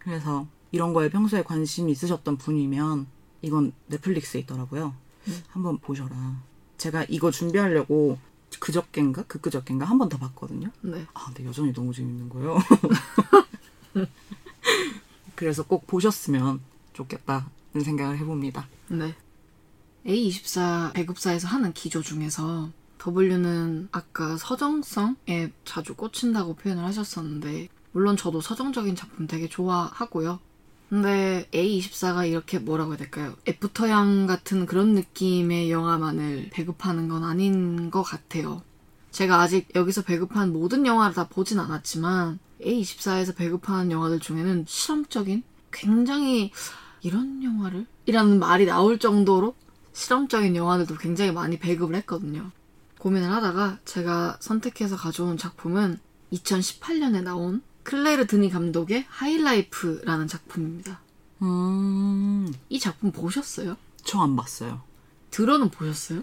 그래서 0.00 0.48
이런 0.72 0.92
거에 0.92 1.10
평소에 1.10 1.44
관심이 1.44 1.92
있으셨던 1.92 2.38
분이면 2.38 3.06
이건 3.42 3.72
넷플릭스에 3.86 4.40
있더라고요. 4.40 4.92
한번 5.46 5.78
보셔라. 5.78 6.10
제가 6.76 7.04
이거 7.08 7.30
준비하려고 7.30 8.18
그저껜가 8.58 9.22
그그저껜가 9.28 9.84
한 9.84 9.96
번 9.98 10.08
더 10.08 10.18
봤거든요. 10.18 10.70
네. 10.80 11.06
아, 11.14 11.26
근데 11.26 11.44
여전히 11.44 11.72
너무 11.72 11.94
재밌는 11.94 12.28
거예요. 12.30 12.58
그래서 15.36 15.62
꼭 15.62 15.86
보셨으면 15.86 16.60
좋겠다는 16.94 17.44
생각을 17.84 18.18
해봅니다. 18.18 18.66
네. 18.88 19.14
A24 20.06 20.92
배급사에서 20.92 21.48
하는 21.48 21.72
기조 21.72 22.02
중에서 22.02 22.70
W는 22.98 23.88
아까 23.92 24.36
서정성에 24.36 25.52
자주 25.64 25.94
꽂힌다고 25.94 26.54
표현을 26.56 26.84
하셨었는데 26.84 27.68
물론 27.92 28.16
저도 28.16 28.40
서정적인 28.40 28.96
작품 28.96 29.26
되게 29.26 29.48
좋아하고요. 29.48 30.40
근데 30.88 31.48
A24가 31.52 32.28
이렇게 32.28 32.58
뭐라고 32.58 32.92
해야 32.92 32.98
될까요? 32.98 33.34
애프터양 33.48 34.26
같은 34.26 34.66
그런 34.66 34.94
느낌의 34.94 35.70
영화만을 35.70 36.50
배급하는 36.52 37.08
건 37.08 37.24
아닌 37.24 37.90
것 37.90 38.02
같아요. 38.02 38.62
제가 39.10 39.40
아직 39.40 39.68
여기서 39.74 40.02
배급한 40.02 40.52
모든 40.52 40.86
영화를 40.86 41.14
다 41.14 41.28
보진 41.28 41.58
않았지만 41.58 42.38
A24에서 42.60 43.34
배급하는 43.36 43.90
영화들 43.90 44.20
중에는 44.20 44.64
실험적인 44.66 45.42
굉장히 45.72 46.52
이런 47.04 47.42
영화를? 47.44 47.86
이라는 48.06 48.38
말이 48.38 48.64
나올 48.64 48.98
정도로 48.98 49.54
실험적인 49.92 50.56
영화들도 50.56 50.96
굉장히 50.96 51.32
많이 51.32 51.58
배급을 51.58 51.94
했거든요. 51.96 52.50
고민을 52.98 53.30
하다가 53.30 53.78
제가 53.84 54.38
선택해서 54.40 54.96
가져온 54.96 55.36
작품은 55.36 55.98
2018년에 56.32 57.22
나온 57.22 57.62
클레르 57.82 58.26
드니 58.26 58.48
감독의 58.48 59.04
하이라이프라는 59.08 60.26
작품입니다. 60.26 61.00
음, 61.42 62.50
이 62.70 62.80
작품 62.80 63.12
보셨어요? 63.12 63.76
저 64.02 64.20
안 64.22 64.34
봤어요. 64.34 64.80
들어는 65.30 65.68
보셨어요? 65.70 66.22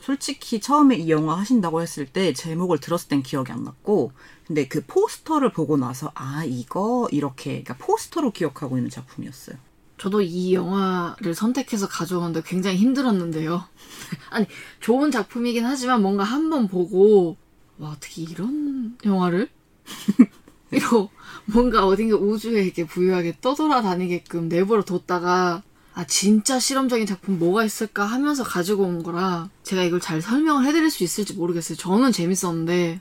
솔직히 0.00 0.58
처음에 0.60 0.96
이 0.96 1.10
영화 1.10 1.38
하신다고 1.38 1.82
했을 1.82 2.06
때 2.06 2.32
제목을 2.32 2.78
들었을 2.78 3.08
땐 3.08 3.22
기억이 3.22 3.52
안 3.52 3.64
났고, 3.64 4.12
근데 4.46 4.68
그 4.68 4.84
포스터를 4.86 5.52
보고 5.52 5.76
나서, 5.76 6.12
아, 6.14 6.44
이거, 6.44 7.08
이렇게, 7.10 7.62
그러니까 7.62 7.76
포스터로 7.78 8.30
기억하고 8.30 8.76
있는 8.78 8.90
작품이었어요. 8.90 9.56
저도 9.98 10.20
이 10.22 10.54
영화를 10.54 11.34
선택해서 11.34 11.88
가져오는데 11.88 12.42
굉장히 12.44 12.76
힘들었는데요. 12.78 13.64
아니, 14.30 14.46
좋은 14.80 15.10
작품이긴 15.10 15.64
하지만 15.64 16.02
뭔가 16.02 16.24
한 16.24 16.50
번 16.50 16.68
보고, 16.68 17.36
와, 17.78 17.90
어떻게 17.90 18.22
이런 18.22 18.96
영화를? 19.04 19.48
이거 20.72 21.08
뭔가 21.46 21.86
어딘가 21.86 22.16
우주에 22.16 22.62
이렇게 22.64 22.84
부유하게 22.86 23.38
떠돌아다니게끔 23.40 24.48
내버려 24.48 24.82
뒀다가, 24.84 25.62
아, 25.94 26.04
진짜 26.06 26.58
실험적인 26.58 27.06
작품 27.06 27.38
뭐가 27.38 27.64
있을까 27.64 28.04
하면서 28.04 28.42
가지고 28.42 28.84
온 28.84 29.02
거라, 29.04 29.50
제가 29.62 29.84
이걸 29.84 30.00
잘 30.00 30.20
설명을 30.20 30.64
해드릴 30.66 30.90
수 30.90 31.04
있을지 31.04 31.34
모르겠어요. 31.34 31.76
저는 31.78 32.10
재밌었는데, 32.12 33.00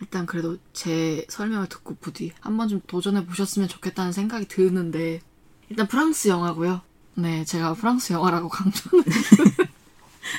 일단 0.00 0.26
그래도 0.26 0.56
제 0.72 1.26
설명을 1.28 1.68
듣고 1.68 1.96
부디 2.00 2.32
한 2.40 2.56
번 2.56 2.68
좀 2.68 2.80
도전해 2.86 3.24
보셨으면 3.26 3.68
좋겠다는 3.68 4.12
생각이 4.12 4.46
드는데, 4.48 5.20
일단 5.68 5.86
프랑스 5.88 6.28
영화고요. 6.28 6.80
네, 7.14 7.44
제가 7.44 7.74
프랑스 7.74 8.12
영화라고 8.12 8.48
강조는 8.50 9.04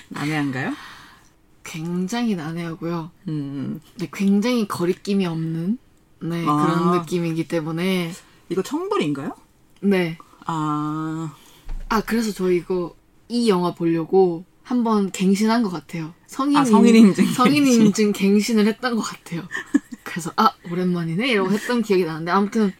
난해한가요? 0.09 0.73
굉장히 1.63 2.35
난해하고요. 2.35 3.11
음, 3.27 3.81
네, 3.97 4.09
굉장히 4.13 4.67
거리낌이 4.67 5.25
없는 5.25 5.77
네, 6.21 6.45
아. 6.47 6.55
그런 6.55 6.99
느낌이기 6.99 7.47
때문에 7.47 8.13
이거 8.49 8.61
청불인가요? 8.61 9.35
네. 9.81 10.17
아, 10.45 11.33
아, 11.89 12.01
그래서 12.01 12.31
저 12.31 12.49
이거 12.51 12.95
이 13.27 13.49
영화 13.49 13.73
보려고 13.73 14.45
한번 14.63 15.11
갱신한 15.11 15.63
것 15.63 15.69
같아요. 15.69 16.13
성인 16.27 16.57
아, 16.57 16.65
성인 16.65 16.95
인증 16.95 17.25
성인. 17.33 17.65
인증 17.67 18.11
갱신을 18.13 18.65
했던 18.67 18.95
것 18.95 19.01
같아요. 19.01 19.43
그래서 20.03 20.31
아 20.35 20.51
오랜만이네 20.71 21.27
이러고 21.27 21.51
했던 21.51 21.81
기억이 21.81 22.05
나는데 22.05 22.31
아무튼 22.31 22.73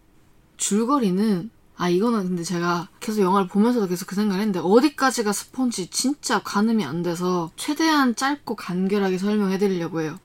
줄거리는 0.57 1.49
아 1.77 1.89
이거는 1.89 2.27
근데 2.27 2.43
제가 2.43 2.89
계속 2.99 3.21
영화를 3.21 3.47
보면서도 3.47 3.87
계속 3.87 4.07
그 4.07 4.15
생각을 4.15 4.41
했는데 4.41 4.59
어디까지가 4.59 5.31
스폰지 5.31 5.89
진짜 5.91 6.41
가늠이 6.43 6.83
안 6.83 7.03
돼서 7.03 7.51
최대한 7.55 8.15
짧고 8.15 8.55
간결하게 8.55 9.17
설명해 9.17 9.59
드리려고 9.59 10.01
해요. 10.01 10.19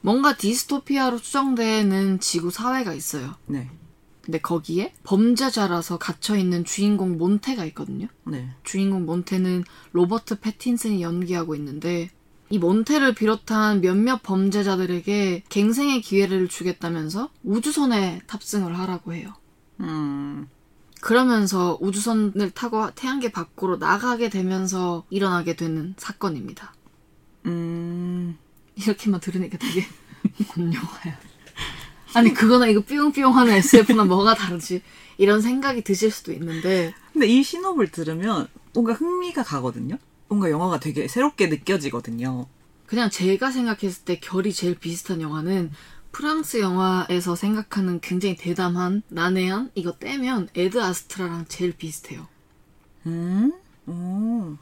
뭔가 0.00 0.36
디스토피아로 0.36 1.18
추정되는 1.18 2.20
지구 2.20 2.50
사회가 2.50 2.94
있어요. 2.94 3.34
네, 3.46 3.70
근데 4.24 4.38
거기에 4.38 4.94
범죄자라서 5.04 5.98
갇혀있는 5.98 6.64
주인공 6.64 7.18
몬테가 7.18 7.66
있거든요. 7.66 8.08
네. 8.24 8.48
주인공 8.62 9.04
몬테는 9.04 9.64
로버트 9.92 10.40
패틴슨이 10.40 11.02
연기하고 11.02 11.54
있는데 11.56 12.10
이 12.48 12.58
몬테를 12.58 13.14
비롯한 13.14 13.82
몇몇 13.82 14.22
범죄자들에게 14.22 15.44
갱생의 15.48 16.00
기회를 16.00 16.48
주겠다면서 16.48 17.30
우주선에 17.42 18.22
탑승을 18.26 18.78
하라고 18.78 19.12
해요. 19.12 19.34
음, 19.80 20.48
그러면서 21.04 21.76
우주선을 21.82 22.52
타고 22.52 22.90
태양계 22.94 23.30
밖으로 23.30 23.76
나가게 23.76 24.30
되면서 24.30 25.04
일어나게 25.10 25.54
되는 25.54 25.92
사건입니다. 25.98 26.72
음, 27.44 28.38
이렇게만 28.76 29.20
들으니까 29.20 29.58
되게 29.58 29.86
뭔 30.56 30.72
영화야. 30.72 31.18
아니 32.14 32.32
그거나 32.32 32.68
이거 32.68 32.80
삐용삐용 32.80 33.36
하는 33.36 33.52
SF나 33.52 34.04
뭐가 34.04 34.34
다르지 34.34 34.80
이런 35.18 35.42
생각이 35.42 35.84
드실 35.84 36.10
수도 36.10 36.32
있는데 36.32 36.94
근데 37.12 37.26
이 37.26 37.42
신호를 37.42 37.88
들으면 37.90 38.48
뭔가 38.72 38.94
흥미가 38.94 39.42
가거든요? 39.42 39.98
뭔가 40.28 40.50
영화가 40.50 40.80
되게 40.80 41.06
새롭게 41.06 41.48
느껴지거든요. 41.48 42.46
그냥 42.86 43.10
제가 43.10 43.50
생각했을 43.50 44.04
때 44.04 44.18
결이 44.20 44.54
제일 44.54 44.74
비슷한 44.74 45.20
영화는 45.20 45.70
프랑스 46.14 46.60
영화에서 46.60 47.34
생각하는 47.34 48.00
굉장히 48.00 48.36
대담한 48.36 49.02
난해한 49.08 49.70
이거 49.74 49.92
떼면 49.92 50.48
애드 50.54 50.80
아스트라랑 50.80 51.46
제일 51.48 51.76
비슷해요. 51.76 52.26
음, 53.06 53.52
오, 53.86 54.56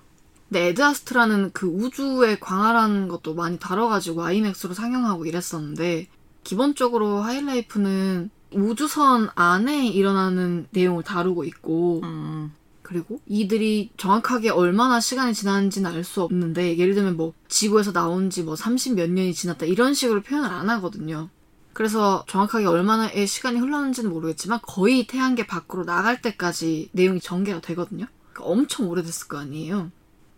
근데 0.48 0.68
애드 0.68 0.82
아스트라는 0.82 1.50
그 1.52 1.66
우주의 1.66 2.40
광활한 2.40 3.08
것도 3.08 3.34
많이 3.34 3.58
다뤄가지고 3.58 4.24
아이맥스로 4.24 4.74
상영하고 4.74 5.26
이랬었는데 5.26 6.08
기본적으로 6.44 7.18
하이라이프는 7.20 8.30
우주선 8.52 9.28
안에 9.34 9.86
일어나는 9.88 10.66
내용을 10.70 11.02
다루고 11.04 11.44
있고 11.44 12.00
음, 12.04 12.52
그리고 12.82 13.20
이들이 13.26 13.90
정확하게 13.96 14.50
얼마나 14.50 15.00
시간이 15.00 15.34
지났는지는 15.34 15.90
알 15.90 16.02
수 16.04 16.22
없는데 16.22 16.76
예를 16.78 16.94
들면 16.94 17.16
뭐 17.16 17.32
지구에서 17.48 17.92
나온 17.92 18.28
지 18.30 18.42
뭐 18.42 18.56
30 18.56 18.94
몇 18.96 19.10
년이 19.10 19.34
지났다 19.34 19.66
이런 19.66 19.94
식으로 19.94 20.22
표현을 20.22 20.48
안 20.50 20.68
하거든요. 20.70 21.28
그래서 21.72 22.24
정확하게 22.28 22.66
얼마나의 22.66 23.26
시간이 23.26 23.58
흘렀는지는 23.58 24.10
모르겠지만 24.10 24.60
거의 24.62 25.06
태양계 25.06 25.46
밖으로 25.46 25.84
나갈 25.84 26.20
때까지 26.20 26.90
내용이 26.92 27.20
전개가 27.20 27.60
되거든요. 27.60 28.06
그러니까 28.32 28.50
엄청 28.50 28.88
오래됐을 28.88 29.28
거 29.28 29.38
아니에요. 29.38 29.90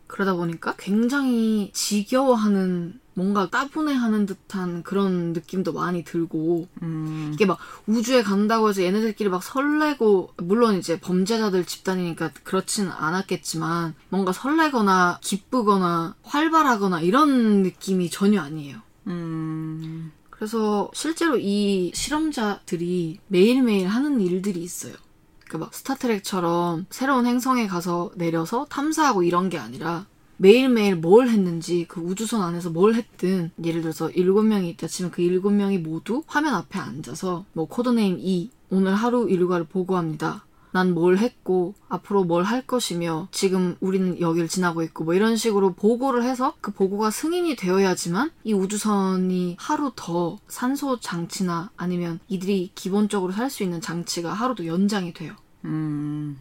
그러다 0.06 0.34
보니까 0.34 0.74
굉장히 0.78 1.70
지겨워하는 1.72 3.00
뭔가 3.14 3.48
따분해하는 3.48 4.26
듯한 4.26 4.82
그런 4.82 5.32
느낌도 5.32 5.72
많이 5.72 6.04
들고 6.04 6.68
음, 6.82 7.30
이게 7.32 7.46
막 7.46 7.58
우주에 7.86 8.22
간다고 8.22 8.68
해서 8.68 8.82
얘네들끼리 8.82 9.28
막 9.28 9.42
설레고 9.42 10.34
물론 10.38 10.76
이제 10.76 10.98
범죄자들 11.00 11.64
집단이니까 11.64 12.32
그렇진 12.42 12.88
않았겠지만 12.88 13.94
뭔가 14.08 14.32
설레거나 14.32 15.18
기쁘거나 15.22 16.16
활발하거나 16.22 17.00
이런 17.00 17.62
느낌이 17.62 18.10
전혀 18.10 18.42
아니에요. 18.42 18.78
음, 19.06 20.12
그래서 20.44 20.90
실제로 20.92 21.38
이 21.38 21.90
실험자들이 21.94 23.18
매일매일 23.28 23.88
하는 23.88 24.20
일들이 24.20 24.62
있어요. 24.62 24.92
그러니까 25.38 25.56
막 25.56 25.74
스타트렉처럼 25.74 26.84
새로운 26.90 27.24
행성에 27.24 27.66
가서 27.66 28.10
내려서 28.14 28.66
탐사하고 28.68 29.22
이런 29.22 29.48
게 29.48 29.56
아니라 29.56 30.04
매일매일 30.36 30.96
뭘 30.96 31.30
했는지 31.30 31.86
그 31.88 32.02
우주선 32.02 32.42
안에서 32.42 32.68
뭘 32.68 32.94
했든 32.94 33.52
예를 33.64 33.80
들어서 33.80 34.10
일곱 34.10 34.42
명이 34.42 34.68
있다 34.68 34.86
치면 34.86 35.12
그 35.12 35.22
일곱 35.22 35.50
명이 35.50 35.78
모두 35.78 36.22
화면 36.26 36.52
앞에 36.52 36.78
앉아서 36.78 37.46
뭐 37.54 37.66
code 37.66 37.92
name 37.92 38.18
2 38.20 38.50
오늘 38.68 38.94
하루 38.94 39.30
일과를 39.30 39.64
보고합니다. 39.64 40.43
난 40.74 40.92
뭘 40.92 41.18
했고 41.18 41.74
앞으로 41.88 42.24
뭘 42.24 42.42
할 42.44 42.66
것이며 42.66 43.28
지금 43.30 43.76
우리는 43.80 44.20
여길 44.20 44.48
지나고 44.48 44.82
있고 44.82 45.04
뭐 45.04 45.14
이런 45.14 45.36
식으로 45.36 45.72
보고를 45.74 46.24
해서 46.24 46.54
그 46.60 46.72
보고가 46.72 47.10
승인이 47.10 47.54
되어야지만 47.56 48.32
이 48.42 48.52
우주선이 48.52 49.56
하루 49.58 49.92
더 49.94 50.38
산소 50.48 50.98
장치나 51.00 51.70
아니면 51.76 52.18
이들이 52.28 52.72
기본적으로 52.74 53.32
살 53.32 53.50
수 53.50 53.62
있는 53.62 53.80
장치가 53.80 54.32
하루 54.32 54.54
더 54.56 54.66
연장이 54.66 55.12
돼요. 55.14 55.34
음, 55.64 56.38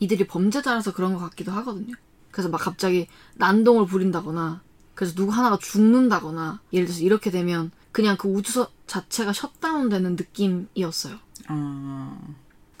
이들이 0.00 0.26
범죄자라서 0.26 0.92
그런 0.92 1.14
것 1.14 1.20
같기도 1.20 1.52
하거든요. 1.52 1.94
그래서 2.32 2.48
막 2.48 2.58
갑자기 2.58 3.06
난동을 3.36 3.86
부린다거나, 3.86 4.62
그래서 4.94 5.14
누구 5.14 5.32
하나가 5.32 5.56
죽는다거나, 5.58 6.60
예를 6.72 6.86
들어서 6.86 7.02
이렇게 7.04 7.30
되면 7.30 7.70
그냥 7.92 8.16
그 8.16 8.28
우주선 8.28 8.66
자체가 8.86 9.32
셧다운되는 9.32 10.16
느낌이었어요. 10.16 11.16
아, 11.48 12.18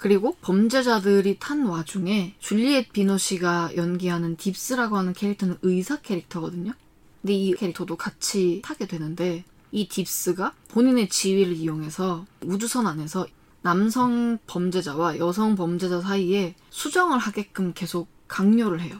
그리고 0.00 0.34
범죄자들이 0.40 1.36
탄 1.38 1.66
와중에 1.66 2.34
줄리엣 2.38 2.90
비노쉬가 2.94 3.76
연기하는 3.76 4.36
딥스라고 4.36 4.96
하는 4.96 5.12
캐릭터는 5.12 5.58
의사 5.60 5.96
캐릭터거든요. 5.96 6.72
근데 7.20 7.34
이 7.34 7.52
캐릭터도 7.52 7.96
같이 7.96 8.62
타게 8.64 8.86
되는데 8.86 9.44
이 9.70 9.88
딥스가 9.88 10.54
본인의 10.68 11.10
지위를 11.10 11.52
이용해서 11.52 12.24
우주선 12.46 12.86
안에서 12.86 13.26
남성 13.60 14.38
범죄자와 14.46 15.18
여성 15.18 15.54
범죄자 15.54 16.00
사이에 16.00 16.54
수정을 16.70 17.18
하게끔 17.18 17.74
계속 17.74 18.08
강요를 18.26 18.80
해요. 18.80 18.98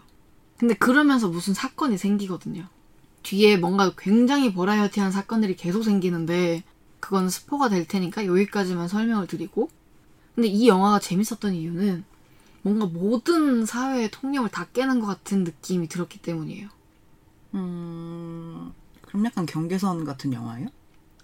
근데 0.58 0.74
그러면서 0.74 1.28
무슨 1.28 1.54
사건이 1.54 1.96
생기거든요. 1.96 2.66
뒤에 3.22 3.56
뭔가 3.56 3.94
굉장히 3.96 4.52
버라이어티한 4.52 5.12
사건들이 5.12 5.56
계속 5.56 5.82
생기는데 5.82 6.62
그건 7.00 7.30
스포가 7.30 7.70
될 7.70 7.88
테니까 7.88 8.26
여기까지만 8.26 8.86
설명을 8.86 9.28
드리고 9.28 9.70
근데 10.34 10.48
이 10.48 10.68
영화가 10.68 11.00
재밌었던 11.00 11.54
이유는 11.54 12.04
뭔가 12.62 12.86
모든 12.86 13.64
사회의 13.66 14.10
통념을 14.10 14.50
다 14.50 14.66
깨는 14.72 15.00
것 15.00 15.06
같은 15.06 15.44
느낌이 15.44 15.88
들었기 15.88 16.20
때문이에요. 16.20 16.68
음, 17.54 18.72
그럼 19.02 19.24
약간 19.24 19.46
경계선 19.46 20.04
같은 20.04 20.32
영화예요? 20.32 20.68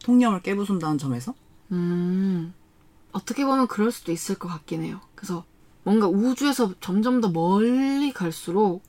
통념을 0.02 0.42
깨부순다는 0.42 0.98
점에서? 0.98 1.34
음, 1.72 2.54
어떻게 3.12 3.44
보면 3.44 3.66
그럴 3.68 3.90
수도 3.92 4.12
있을 4.12 4.36
것 4.36 4.48
같긴 4.48 4.82
해요. 4.82 5.00
그래서 5.14 5.44
뭔가 5.82 6.08
우주에서 6.08 6.74
점점 6.80 7.20
더 7.20 7.28
멀리 7.28 8.12
갈수록 8.12 8.82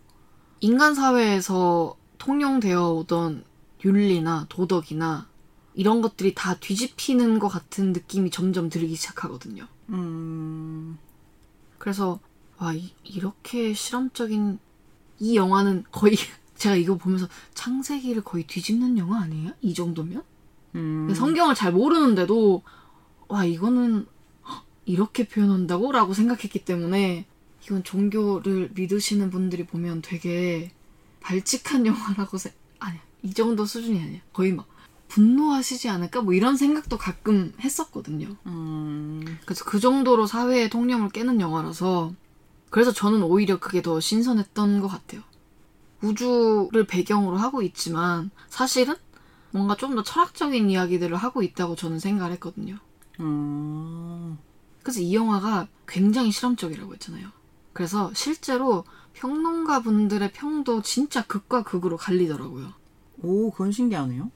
인간 0.60 0.96
사회에서 0.96 1.96
통용되어 2.18 2.92
오던 2.94 3.44
윤리나 3.86 4.48
도덕이나 4.50 5.28
이런 5.76 6.02
것들이 6.02 6.34
다 6.34 6.56
뒤집히는 6.56 7.38
것 7.38 7.50
같은 7.50 7.94
느낌이 7.94 8.32
점점 8.32 8.70
들기 8.70 8.96
시작하거든요. 8.96 9.68
음, 9.90 10.98
그래서 11.78 12.20
와 12.58 12.74
이, 12.74 12.94
이렇게 13.04 13.74
실험적인 13.74 14.60
이 15.20 15.36
영화는 15.36 15.86
거의 15.92 16.16
제가 16.56 16.76
이거 16.76 16.98
보면서 16.98 17.28
창세기를 17.54 18.24
거의 18.24 18.46
뒤집는 18.48 18.98
영화 18.98 19.22
아니에요? 19.22 19.52
이 19.62 19.74
정도면? 19.74 20.24
음, 20.76 21.14
성경을 21.14 21.56
잘 21.56 21.72
모르는데도 21.72 22.64
와 23.28 23.46
이거는 23.46 24.06
헉, 24.48 24.66
이렇게 24.86 25.28
표현한다고? 25.28 25.92
라고 25.92 26.14
생각했기 26.14 26.66
때문에 26.66 27.26
이건 27.64 27.84
종교를 27.84 28.72
믿으시는 28.74 29.30
분들이 29.30 29.66
보면 29.66 30.02
되게 30.02 30.72
발칙한 31.22 31.86
영화라고 31.88 32.38
생 32.38 32.54
아니야 32.80 33.02
이 33.22 33.34
정도 33.34 33.66
수준이 33.66 34.02
아니야 34.02 34.20
거의 34.34 34.54
막 34.54 34.68
분노하시지 35.10 35.90
않을까? 35.90 36.22
뭐 36.22 36.34
이런 36.34 36.58
생각도 36.58 36.98
가끔 36.98 37.54
했었거든요. 37.62 38.36
음, 38.46 39.40
그래서 39.46 39.66
그 39.66 39.80
정도로 39.80 40.28
사회의 40.28 40.70
통념을 40.70 41.10
깨는 41.10 41.40
영화라서 41.42 42.14
그래서 42.70 42.92
저는 42.92 43.24
오히려 43.24 43.60
그게 43.60 43.82
더 43.82 44.00
신선했던 44.00 44.82
것 44.82 44.88
같아요. 44.88 45.22
우주를 46.02 46.86
배경으로 46.88 47.38
하고 47.38 47.62
있지만 47.62 48.30
사실은 48.50 48.96
뭔가 49.52 49.76
좀 49.76 49.96
더 49.96 50.04
철학적인 50.04 50.70
이야기들을 50.70 51.16
하고 51.18 51.42
있다고 51.42 51.76
저는 51.76 52.00
생각을 52.00 52.34
했거든요. 52.34 52.78
음, 53.20 54.38
그래서 54.84 55.00
이 55.02 55.16
영화가 55.16 55.68
굉장히 55.88 56.32
실험적이라고 56.32 56.94
했잖아요. 56.94 57.30
그래서 57.74 58.12
실제로 58.14 58.84
평론가 59.14 59.82
분들의 59.82 60.32
평도 60.34 60.82
진짜 60.84 61.26
극과 61.26 61.64
극으로 61.64 61.98
갈리더라고요. 61.98 62.74
오, 63.24 63.52
그건 63.52 63.72
신기하네요. 63.72 64.32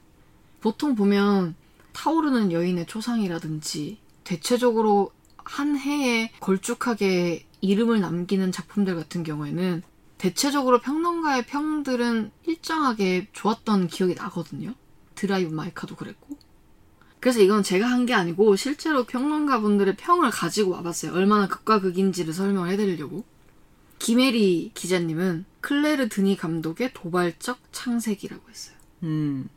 보통 0.62 0.94
보면 0.94 1.54
타오르는 1.92 2.52
여인의 2.52 2.86
초상이라든지 2.86 3.98
대체적으로 4.24 5.12
한 5.36 5.76
해에 5.76 6.30
걸쭉하게 6.40 7.46
이름을 7.60 8.00
남기는 8.00 8.50
작품들 8.52 8.94
같은 8.94 9.24
경우에는 9.24 9.82
대체적으로 10.18 10.80
평론가의 10.80 11.46
평들은 11.46 12.30
일정하게 12.46 13.28
좋았던 13.32 13.88
기억이 13.88 14.14
나거든요. 14.14 14.74
드라이브 15.16 15.52
마이카도 15.52 15.96
그랬고. 15.96 16.38
그래서 17.20 17.40
이건 17.40 17.62
제가 17.62 17.86
한 17.86 18.06
게 18.06 18.14
아니고 18.14 18.56
실제로 18.56 19.04
평론가 19.04 19.60
분들의 19.60 19.96
평을 19.96 20.30
가지고 20.30 20.72
와봤어요. 20.72 21.12
얼마나 21.12 21.48
극과 21.48 21.80
극인지를 21.80 22.32
설명을 22.32 22.70
해드리려고. 22.70 23.24
김혜리 23.98 24.72
기자님은 24.74 25.44
클레르 25.60 26.08
드니 26.08 26.36
감독의 26.36 26.92
도발적 26.94 27.58
창세기라고 27.72 28.48
했어요. 28.48 28.76
음, 29.04 29.48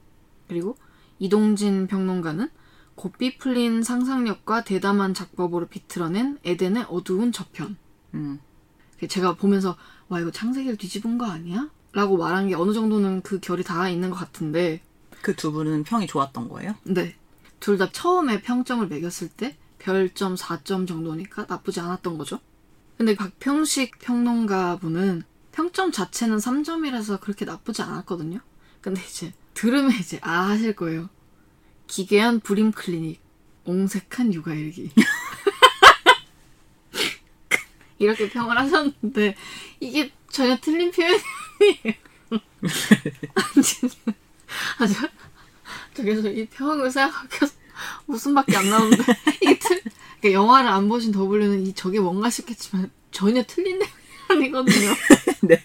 그리고 0.47 0.77
이동진 1.19 1.87
평론가는 1.87 2.49
곱비 2.95 3.37
풀린 3.37 3.83
상상력과 3.83 4.63
대담한 4.63 5.13
작법으로 5.13 5.67
비틀어낸 5.67 6.37
에덴의 6.43 6.85
어두운 6.89 7.31
저편. 7.31 7.77
음, 8.13 8.39
제가 9.09 9.35
보면서 9.35 9.75
와 10.07 10.19
이거 10.19 10.31
창세기를 10.31 10.77
뒤집은 10.77 11.17
거 11.17 11.25
아니야? 11.25 11.69
라고 11.93 12.17
말한 12.17 12.49
게 12.49 12.55
어느 12.55 12.73
정도는 12.73 13.21
그 13.21 13.39
결이 13.39 13.63
닿아 13.63 13.89
있는 13.89 14.09
것 14.09 14.15
같은데 14.17 14.81
그 15.21 15.35
두 15.35 15.51
분은 15.51 15.83
평이 15.83 16.07
좋았던 16.07 16.49
거예요? 16.49 16.75
네. 16.83 17.15
둘 17.59 17.77
다 17.77 17.89
처음에 17.91 18.41
평점을 18.41 18.85
매겼을 18.87 19.29
때 19.29 19.57
별점 19.79 20.35
4점 20.35 20.87
정도니까 20.87 21.45
나쁘지 21.49 21.79
않았던 21.79 22.17
거죠. 22.17 22.39
근데 22.97 23.15
박평식 23.15 23.99
평론가 23.99 24.77
분은 24.77 25.23
평점 25.51 25.91
자체는 25.91 26.37
3점이라서 26.37 27.19
그렇게 27.21 27.45
나쁘지 27.45 27.81
않았거든요. 27.81 28.39
근데 28.81 29.01
이제 29.01 29.33
들으면 29.55 29.91
이제 29.99 30.19
아 30.21 30.49
하실 30.49 30.75
거예요. 30.75 31.09
기괴한 31.87 32.41
불임 32.41 32.71
클리닉, 32.71 33.19
옹색한 33.63 34.33
육아일기. 34.33 34.91
이렇게 37.97 38.29
평을 38.29 38.57
하셨는데 38.57 39.35
이게 39.79 40.11
전혀 40.29 40.57
틀린 40.59 40.91
표현이에요. 40.91 41.23
아, 44.77 44.87
저, 44.87 45.07
저기서 45.93 46.29
이 46.29 46.45
평을 46.47 46.91
생각해서 46.91 47.53
웃음밖에 48.07 48.57
안 48.57 48.69
나오는데 48.69 49.03
이게 49.41 49.57
틀, 49.57 49.81
그러니까 50.19 50.31
영화를 50.33 50.69
안 50.69 50.89
보신 50.89 51.11
더블유는 51.11 51.65
이 51.65 51.73
저게 51.73 51.99
뭔가 51.99 52.29
싶겠지만 52.29 52.91
전혀 53.11 53.43
틀린 53.43 53.79
내용이 53.79 53.93
아니거든요. 54.29 54.93
네. 55.41 55.63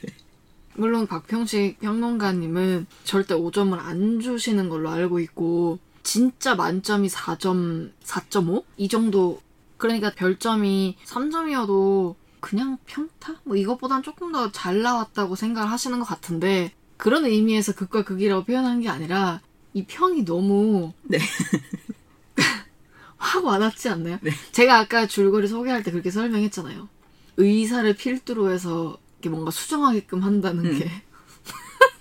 물론 0.74 1.06
박평식 1.06 1.80
평론가님은 1.80 2.86
절대 3.04 3.34
5점을 3.34 3.76
안 3.78 4.20
주시는 4.20 4.68
걸로 4.68 4.90
알고 4.90 5.20
있고 5.20 5.78
진짜 6.02 6.54
만점이 6.54 7.08
4점, 7.08 7.92
4.5? 8.02 8.64
이 8.76 8.88
정도 8.88 9.40
그러니까 9.76 10.10
별점이 10.14 10.96
3점이어도 11.04 12.14
그냥 12.40 12.78
평타? 12.86 13.40
뭐 13.44 13.56
이것보단 13.56 14.02
조금 14.02 14.32
더 14.32 14.50
잘 14.52 14.82
나왔다고 14.82 15.36
생각을 15.36 15.70
하시는 15.70 15.98
것 15.98 16.04
같은데 16.06 16.72
그런 16.96 17.24
의미에서 17.26 17.74
극과 17.74 18.04
극이라고 18.04 18.44
표현한 18.44 18.80
게 18.80 18.88
아니라 18.88 19.40
이 19.74 19.84
평이 19.84 20.24
너무 20.24 20.92
네. 21.02 21.18
확 23.18 23.44
와닿지 23.44 23.88
않나요? 23.90 24.18
네. 24.22 24.30
제가 24.52 24.78
아까 24.78 25.06
줄거리 25.06 25.46
소개할 25.46 25.82
때 25.82 25.90
그렇게 25.90 26.10
설명했잖아요. 26.10 26.88
의사를 27.36 27.94
필두로 27.94 28.50
해서 28.50 28.98
이렇게 29.20 29.28
뭔가 29.28 29.50
수정하게끔 29.50 30.22
한다는 30.22 30.64
음. 30.64 30.78
게 30.78 30.90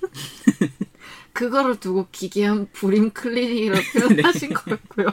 그거를 1.33 1.79
두고 1.79 2.07
기괴한 2.11 2.69
불임 2.71 3.11
클리닉이라고 3.11 3.81
표현하신 4.07 4.53
거였고요. 4.53 5.07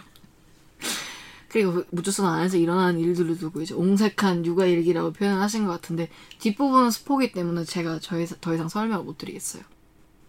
그리고 1.48 1.84
무주선 1.90 2.26
안에서 2.26 2.56
일어나는 2.56 3.00
일들을 3.00 3.38
두고 3.38 3.62
이제 3.62 3.74
옹색한 3.74 4.44
육아 4.46 4.66
일기라고 4.66 5.12
표현하신 5.12 5.66
것 5.66 5.72
같은데 5.72 6.08
뒷부분은 6.38 6.90
스포기 6.90 7.32
때문에 7.32 7.64
제가 7.64 8.00
더 8.00 8.20
이상, 8.20 8.38
더 8.40 8.54
이상 8.54 8.68
설명을 8.68 9.04
못 9.04 9.18
드리겠어요. 9.18 9.62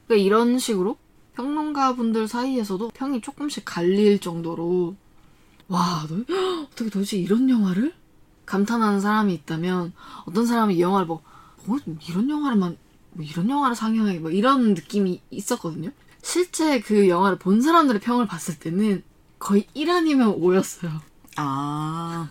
그러니까 0.07 0.25
이런 0.25 0.57
식으로 0.57 0.97
평론가 1.35 1.95
분들 1.95 2.27
사이에서도 2.27 2.89
평이 2.93 3.21
조금씩 3.21 3.65
갈릴 3.65 4.19
정도로 4.19 4.95
와, 5.67 6.07
너, 6.07 6.15
어떻게 6.71 6.89
도대체 6.89 7.17
이런 7.17 7.49
영화를? 7.49 7.93
감탄하는 8.45 9.01
사람이 9.01 9.33
있다면 9.33 9.93
어떤 10.25 10.45
사람이 10.45 10.75
이 10.75 10.81
영화를 10.81 11.05
뭐, 11.05 11.21
뭐 11.67 11.79
이런 12.07 12.29
영화를만 12.29 12.77
뭐 13.11 13.25
이런 13.25 13.49
영화를 13.49 13.75
상영해 13.75 14.19
뭐 14.19 14.31
이런 14.31 14.73
느낌이 14.73 15.21
있었거든요. 15.29 15.91
실제 16.21 16.79
그 16.79 17.09
영화를 17.09 17.37
본 17.37 17.61
사람들의 17.61 18.01
평을 18.01 18.25
봤을 18.25 18.57
때는 18.59 19.03
거의 19.39 19.67
1 19.73 19.89
아니면 19.89 20.39
5였어요. 20.39 20.99
아, 21.35 22.29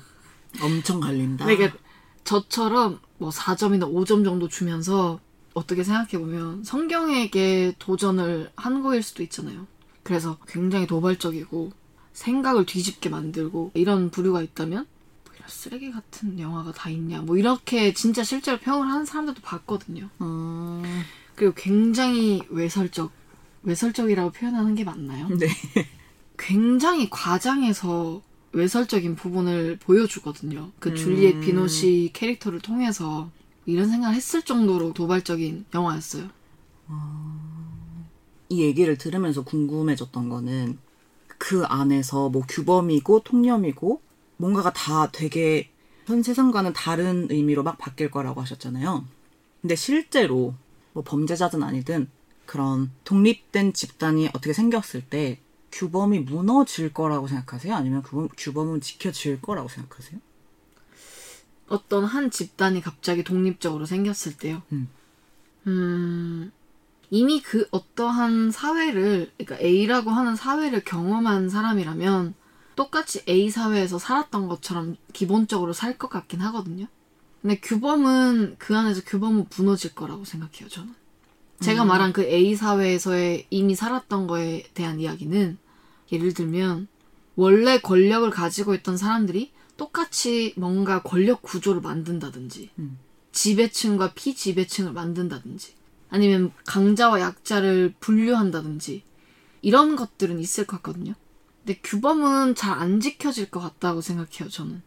엄청 0.60 1.00
갈린다. 1.00 1.44
그러니까 1.44 1.76
저처럼 2.24 3.00
뭐 3.18 3.30
4점이나 3.30 3.90
5점 3.92 4.24
정도 4.24 4.48
주면서 4.48 5.20
어떻게 5.54 5.84
생각해보면 5.84 6.64
성경에게 6.64 7.76
도전을 7.78 8.50
한 8.56 8.82
거일 8.82 9.02
수도 9.02 9.22
있잖아요. 9.22 9.66
그래서 10.02 10.36
굉장히 10.46 10.86
도발적이고 10.86 11.72
생각을 12.12 12.66
뒤집게 12.66 13.08
만들고 13.08 13.70
이런 13.74 14.10
부류가 14.10 14.42
있다면 14.42 14.86
쓰레기 15.48 15.90
같은 15.90 16.38
영화가 16.38 16.72
다 16.72 16.90
있냐 16.90 17.20
뭐 17.22 17.36
이렇게 17.36 17.92
진짜 17.92 18.24
실제로 18.24 18.58
평을 18.58 18.86
하는 18.88 19.04
사람들도 19.04 19.40
봤거든요. 19.42 20.08
음, 20.20 21.02
그리고 21.34 21.54
굉장히 21.54 22.42
외설적 22.48 23.10
외설적이라고 23.62 24.30
표현하는 24.30 24.74
게 24.74 24.84
맞나요? 24.84 25.28
네. 25.28 25.48
굉장히 26.38 27.08
과장해서 27.10 28.22
외설적인 28.52 29.16
부분을 29.16 29.78
보여주거든요. 29.78 30.70
그 30.78 30.94
줄리엣 30.94 31.40
비노시 31.40 32.10
캐릭터를 32.14 32.60
통해서 32.60 33.30
이런 33.66 33.88
생각을 33.88 34.14
했을 34.14 34.42
정도로 34.42 34.92
도발적인 34.92 35.66
영화였어요. 35.74 36.28
이 38.48 38.62
얘기를 38.62 38.96
들으면서 38.96 39.42
궁금해졌던 39.42 40.28
거는 40.28 40.78
그 41.38 41.64
안에서 41.64 42.28
뭐 42.28 42.42
규범이고 42.48 43.20
통념이고 43.20 44.00
뭔가가 44.36 44.72
다 44.72 45.10
되게 45.12 45.70
현 46.06 46.22
세상과는 46.22 46.72
다른 46.72 47.26
의미로 47.30 47.62
막 47.62 47.78
바뀔 47.78 48.10
거라고 48.10 48.40
하셨잖아요. 48.40 49.04
근데 49.60 49.74
실제로 49.74 50.54
뭐 50.92 51.02
범죄자든 51.02 51.62
아니든 51.62 52.08
그런 52.46 52.90
독립된 53.04 53.72
집단이 53.72 54.28
어떻게 54.28 54.52
생겼을 54.52 55.02
때 55.02 55.40
규범이 55.72 56.20
무너질 56.20 56.94
거라고 56.94 57.26
생각하세요? 57.26 57.74
아니면 57.74 58.02
그 58.02 58.28
규범은 58.36 58.80
지켜질 58.80 59.42
거라고 59.42 59.68
생각하세요? 59.68 60.20
어떤 61.68 62.04
한 62.04 62.30
집단이 62.30 62.80
갑자기 62.80 63.24
독립적으로 63.24 63.84
생겼을 63.84 64.36
때요. 64.36 64.62
음. 64.72 64.88
음, 65.66 66.52
이미 67.10 67.42
그 67.42 67.66
어떠한 67.72 68.52
사회를, 68.52 69.32
그러니까 69.36 69.58
A라고 69.64 70.10
하는 70.10 70.36
사회를 70.36 70.84
경험한 70.84 71.48
사람이라면 71.48 72.34
똑같이 72.76 73.22
A 73.28 73.50
사회에서 73.50 73.98
살았던 73.98 74.48
것처럼 74.48 74.96
기본적으로 75.12 75.72
살 75.72 75.98
것 75.98 76.08
같긴 76.08 76.40
하거든요. 76.42 76.86
근데 77.42 77.58
규범은 77.60 78.56
그 78.58 78.76
안에서 78.76 79.02
규범은 79.04 79.46
무너질 79.56 79.94
거라고 79.94 80.24
생각해요, 80.24 80.68
저는. 80.68 80.94
제가 81.60 81.84
말한 81.84 82.12
그 82.12 82.22
A 82.24 82.54
사회에서의 82.54 83.46
이미 83.50 83.74
살았던 83.74 84.26
거에 84.26 84.64
대한 84.74 85.00
이야기는 85.00 85.58
예를 86.12 86.34
들면 86.34 86.88
원래 87.34 87.78
권력을 87.78 88.28
가지고 88.30 88.74
있던 88.74 88.96
사람들이 88.96 89.52
똑같이 89.76 90.54
뭔가 90.56 91.02
권력 91.02 91.42
구조를 91.42 91.80
만든다든지 91.82 92.70
음. 92.78 92.98
지배층과 93.32 94.12
피지배층을 94.14 94.92
만든다든지 94.92 95.74
아니면 96.08 96.52
강자와 96.66 97.20
약자를 97.20 97.94
분류한다든지 98.00 99.02
이런 99.62 99.96
것들은 99.96 100.38
있을 100.40 100.66
것 100.66 100.76
같거든요. 100.82 101.14
근데 101.66 101.80
규범은 101.82 102.54
잘 102.54 102.76
안 102.78 103.00
지켜질 103.00 103.50
것 103.50 103.58
같다고 103.58 104.00
생각해요, 104.00 104.48
저는. 104.48 104.82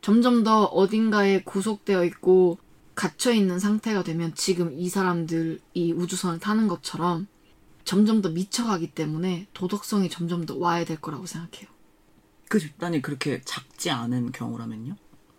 점점 0.00 0.42
더 0.42 0.64
어딘가에 0.64 1.44
구속되어 1.44 2.04
있고 2.06 2.58
갇혀 2.96 3.32
있는 3.32 3.60
상태가 3.60 4.02
되면 4.02 4.34
지금 4.34 4.72
이 4.72 4.88
사람들이 4.88 5.92
우주선을 5.92 6.40
타는 6.40 6.66
것처럼 6.66 7.28
점점 7.84 8.22
더 8.22 8.30
미쳐가기 8.30 8.90
때문에 8.90 9.46
도덕성이 9.54 10.10
점점 10.10 10.46
더 10.46 10.56
와야 10.56 10.84
될 10.84 11.00
거라고 11.00 11.26
생각해요. 11.26 11.68
그 12.48 12.58
집단이 12.58 13.02
그렇게 13.02 13.40
작지 13.44 13.90
않은 13.90 14.32
경우라면요? 14.32 14.96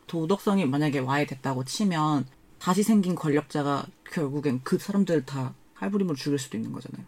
도덕성이 0.07 0.67
만약에 0.67 0.99
와야 0.99 1.25
됐다고 1.25 1.65
치면 1.65 2.27
다시 2.59 2.83
생긴 2.83 3.15
권력자가 3.15 3.87
결국엔 4.09 4.61
그 4.63 4.77
사람들 4.77 5.25
다 5.25 5.53
할부림으로 5.73 6.15
죽일 6.15 6.39
수도 6.39 6.55
있는 6.55 6.71
거잖아요. 6.71 7.05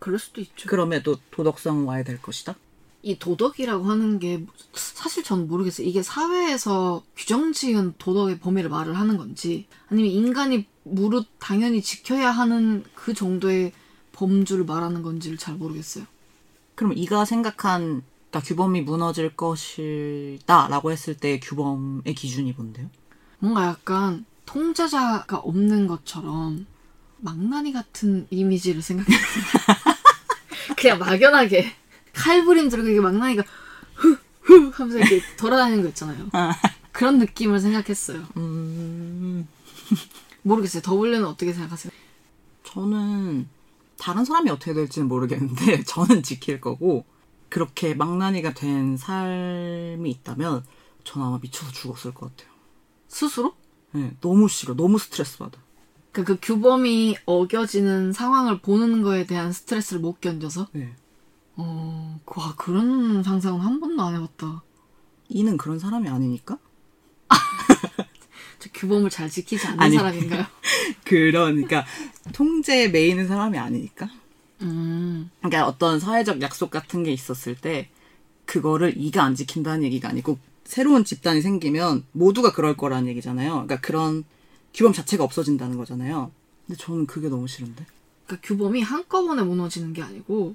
그럴 0.00 0.18
수도 0.18 0.40
있죠. 0.40 0.68
그럼에도 0.68 1.16
도덕성 1.30 1.86
와야 1.86 2.02
될 2.02 2.20
것이다? 2.20 2.56
이 3.04 3.18
도덕이라고 3.18 3.84
하는 3.84 4.18
게 4.18 4.46
사실 4.72 5.22
전 5.22 5.46
모르겠어요. 5.46 5.86
이게 5.86 6.02
사회에서 6.02 7.02
규정 7.14 7.52
지은 7.52 7.94
도덕의 7.98 8.38
범위를 8.38 8.70
말을 8.70 8.98
하는 8.98 9.18
건지 9.18 9.66
아니면 9.88 10.10
인간이 10.10 10.66
무릇 10.84 11.26
당연히 11.38 11.82
지켜야 11.82 12.30
하는 12.30 12.82
그 12.94 13.12
정도의 13.12 13.72
범주를 14.12 14.64
말하는 14.64 15.02
건지를 15.02 15.36
잘 15.36 15.54
모르겠어요. 15.56 16.06
그럼 16.74 16.94
이가 16.96 17.26
생각한 17.26 18.02
그러니까 18.30 18.40
규범이 18.48 18.80
무너질 18.80 19.36
것이다 19.36 20.68
라고 20.68 20.90
했을 20.90 21.14
때 21.14 21.38
규범의 21.40 22.14
기준이 22.14 22.52
뭔데요? 22.52 22.88
뭔가 23.38 23.66
약간 23.66 24.24
통제자가 24.46 25.36
없는 25.36 25.86
것처럼 25.86 26.66
망나니 27.18 27.74
같은 27.74 28.26
이미지를 28.30 28.80
생각했어요. 28.80 29.44
그냥 30.76 30.98
막연하게 30.98 31.83
칼부림 32.14 32.68
들고 32.68 32.88
이게 32.88 33.00
망나니가 33.00 33.42
후후 33.94 34.70
하면서 34.72 34.98
이렇게 34.98 35.20
돌아다니는 35.36 35.82
거 35.82 35.88
있잖아요. 35.90 36.28
그런 36.92 37.18
느낌을 37.18 37.60
생각했어요. 37.60 38.22
음, 38.36 39.48
모르겠어요. 40.42 40.82
더블유는 40.82 41.26
어떻게 41.26 41.52
생각하세요? 41.52 41.92
저는 42.64 43.48
다른 43.98 44.24
사람이 44.24 44.50
어떻게 44.50 44.74
될지는 44.74 45.08
모르겠는데 45.08 45.84
저는 45.86 46.22
지킬 46.22 46.60
거고 46.60 47.04
그렇게 47.48 47.94
망나니가 47.94 48.52
된 48.54 48.96
삶이 48.96 50.10
있다면 50.10 50.64
저는 51.04 51.26
아마 51.26 51.38
미쳐서 51.40 51.72
죽었을 51.72 52.14
것 52.14 52.36
같아요. 52.36 52.52
스스로? 53.08 53.54
네, 53.92 54.12
너무 54.20 54.48
싫어. 54.48 54.74
너무 54.74 54.98
스트레스 54.98 55.38
받아. 55.38 55.58
그, 56.10 56.24
그 56.24 56.38
규범이 56.40 57.16
어겨지는 57.26 58.12
상황을 58.12 58.60
보는 58.60 59.02
거에 59.02 59.26
대한 59.26 59.52
스트레스를 59.52 60.00
못 60.00 60.20
견뎌서? 60.20 60.68
네. 60.72 60.94
어, 61.56 62.20
그- 62.24 62.40
와, 62.40 62.54
그런 62.56 63.22
상상은 63.22 63.60
한 63.60 63.80
번도 63.80 64.02
안 64.02 64.14
해봤다. 64.14 64.62
이는 65.28 65.56
그런 65.56 65.78
사람이 65.78 66.08
아니니까? 66.08 66.58
저 68.58 68.70
규범을 68.72 69.10
잘 69.10 69.28
지키지 69.30 69.66
않는 69.68 69.80
아니. 69.80 69.96
사람인가요? 69.96 70.44
그러니까 71.04 71.84
통제에 72.32 72.88
매이는 72.88 73.26
사람이 73.28 73.58
아니니까? 73.58 74.08
음, 74.62 75.30
그러니까 75.40 75.66
어떤 75.66 76.00
사회적 76.00 76.40
약속 76.40 76.70
같은 76.70 77.02
게 77.04 77.12
있었을 77.12 77.54
때 77.54 77.88
그거를 78.46 78.94
이가 78.96 79.22
안 79.24 79.34
지킨다는 79.34 79.82
얘기가 79.84 80.08
아니고 80.08 80.38
새로운 80.64 81.04
집단이 81.04 81.42
생기면 81.42 82.04
모두가 82.12 82.52
그럴 82.52 82.76
거라는 82.76 83.08
얘기잖아요. 83.08 83.50
그러니까 83.52 83.80
그런 83.80 84.24
규범 84.72 84.92
자체가 84.92 85.22
없어진다는 85.24 85.76
거잖아요. 85.76 86.30
근데 86.66 86.78
저는 86.78 87.06
그게 87.06 87.28
너무 87.28 87.46
싫은데. 87.46 87.84
그러니까 88.26 88.46
규범이 88.46 88.80
한꺼번에 88.82 89.42
무너지는 89.42 89.92
게 89.92 90.02
아니고 90.02 90.54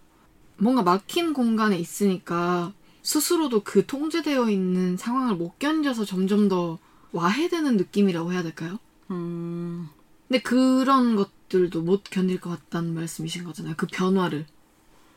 뭔가 0.60 0.84
막힌 0.84 1.34
공간에 1.34 1.78
있으니까 1.78 2.74
스스로도 3.01 3.64
그 3.64 3.86
통제되어 3.86 4.49
있는 4.49 4.97
상황을 4.97 5.36
못 5.36 5.57
견뎌서 5.57 6.05
점점 6.05 6.47
더 6.47 6.78
와해되는 7.12 7.78
느낌이라고 7.78 8.34
해야 8.34 8.43
될까요? 8.43 8.78
음, 9.10 9.89
근데 10.28 10.41
그런 10.41 11.16
것들도 11.16 11.82
못 11.82 12.03
견딜 12.03 12.39
것 12.39 12.49
같다는 12.51 12.93
말씀이신 12.93 13.43
거잖아요. 13.45 13.74
그 13.78 13.88
변화를. 13.88 14.45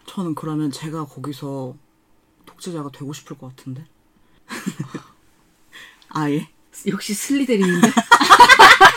저는 0.06 0.34
그러면 0.34 0.70
제가 0.70 1.04
거기서 1.06 1.76
독재자가 2.46 2.90
되고 2.92 3.12
싶을 3.12 3.36
것 3.36 3.54
같은데. 3.54 3.84
아예. 6.08 6.48
역시 6.86 7.14
슬리데린인데? 7.14 7.88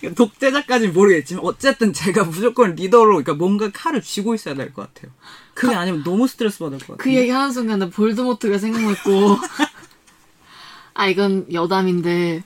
독재자까지는 0.16 0.92
모르겠지만 0.94 1.44
어쨌든 1.44 1.92
제가 1.92 2.24
무조건 2.24 2.74
리더로 2.74 3.08
그러니까 3.08 3.34
뭔가 3.34 3.70
칼을 3.70 4.02
쥐고 4.02 4.34
있어야 4.34 4.54
될 4.54 4.72
것 4.72 4.92
같아요. 4.94 5.12
그게 5.54 5.74
아니면 5.74 6.02
너무 6.04 6.28
스트레스 6.28 6.58
받을 6.60 6.78
것 6.78 6.86
같아요. 6.88 6.98
그 6.98 7.14
얘기 7.14 7.30
하는 7.30 7.52
순간 7.52 7.78
나 7.78 7.88
볼드모트가 7.88 8.58
생각났고 8.58 9.36
아 10.94 11.06
이건 11.06 11.46
여담인데 11.52 12.42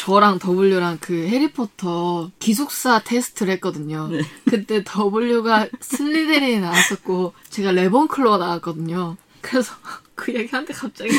저랑 0.00 0.38
W랑 0.38 0.98
그 1.00 1.12
해리포터 1.26 2.30
기숙사 2.38 3.00
테스트를 3.00 3.52
했거든요. 3.54 4.08
네. 4.08 4.22
그때 4.48 4.82
W가 4.82 5.68
슬리데린이 5.80 6.60
나왔었고 6.60 7.34
제가 7.50 7.72
레본클로가 7.72 8.38
나왔거든요. 8.38 9.16
그래서 9.40 9.74
그 10.14 10.32
얘기 10.34 10.48
하는데 10.50 10.72
갑자기 10.72 11.10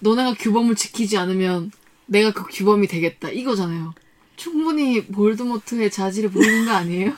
너네가 0.00 0.34
규범을 0.34 0.74
지키지 0.74 1.16
않으면 1.16 1.70
내가 2.06 2.32
그 2.32 2.44
규범이 2.50 2.88
되겠다 2.88 3.30
이거잖아요. 3.30 3.94
충분히 4.36 5.06
볼드모트의 5.06 5.90
자질을 5.90 6.30
보이는 6.30 6.66
거 6.66 6.72
아니에요? 6.72 7.12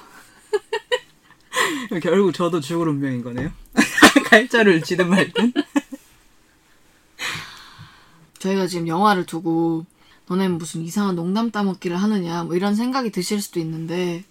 결국 2.03 2.33
저도 2.33 2.61
죽을 2.61 2.89
운명인 2.89 3.23
거네요. 3.23 3.51
갈자를 4.31 4.83
쥐든 4.83 5.09
말든. 5.09 5.53
저희가 8.39 8.67
지금 8.67 8.89
영화를 8.89 9.25
두고 9.25 9.87
너네는 10.27 10.59
무슨 10.59 10.83
이상한 10.83 11.15
농담 11.15 11.51
따먹기를 11.51 11.97
하느냐 11.97 12.45
뭐 12.45 12.55
이런 12.57 12.75
생각이 12.75 13.11
드실 13.11 13.41
수도 13.41 13.61
있는데 13.61 14.25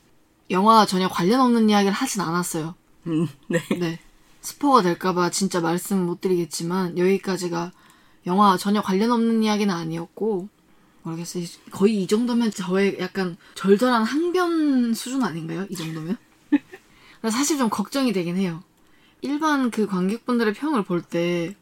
영화와 0.50 0.86
전혀 0.86 1.08
관련 1.08 1.40
없는 1.42 1.70
이야기를 1.70 1.94
하진 1.94 2.22
않았어요. 2.22 2.76
음, 3.08 3.28
네. 3.48 3.60
네. 3.80 4.00
스포가 4.42 4.82
될까봐 4.82 5.30
진짜 5.32 5.62
말씀 5.62 6.06
못 6.06 6.22
드리겠지만 6.22 6.98
여기까지가 6.98 7.72
영화와 8.26 8.58
전혀 8.58 8.82
관련 8.82 9.12
없는 9.12 9.44
이야기는 9.44 9.74
아니었고 9.74 10.50
모르겠어요. 11.04 11.46
거의 11.72 12.04
이 12.04 12.08
정도면 12.08 12.52
저의 12.52 12.98
약간 13.00 13.38
절절한 13.56 14.04
항변 14.04 14.94
수준 14.94 15.24
아닌가요? 15.24 15.66
이 15.70 15.76
정도면? 15.76 16.18
사실 17.30 17.58
좀 17.58 17.70
걱정이 17.70 18.14
되긴 18.14 18.38
해요. 18.38 18.64
일반 19.22 19.72
그 19.72 19.88
관객분들의 19.88 20.54
평을 20.54 20.84
볼 20.84 21.02
때 21.04 21.56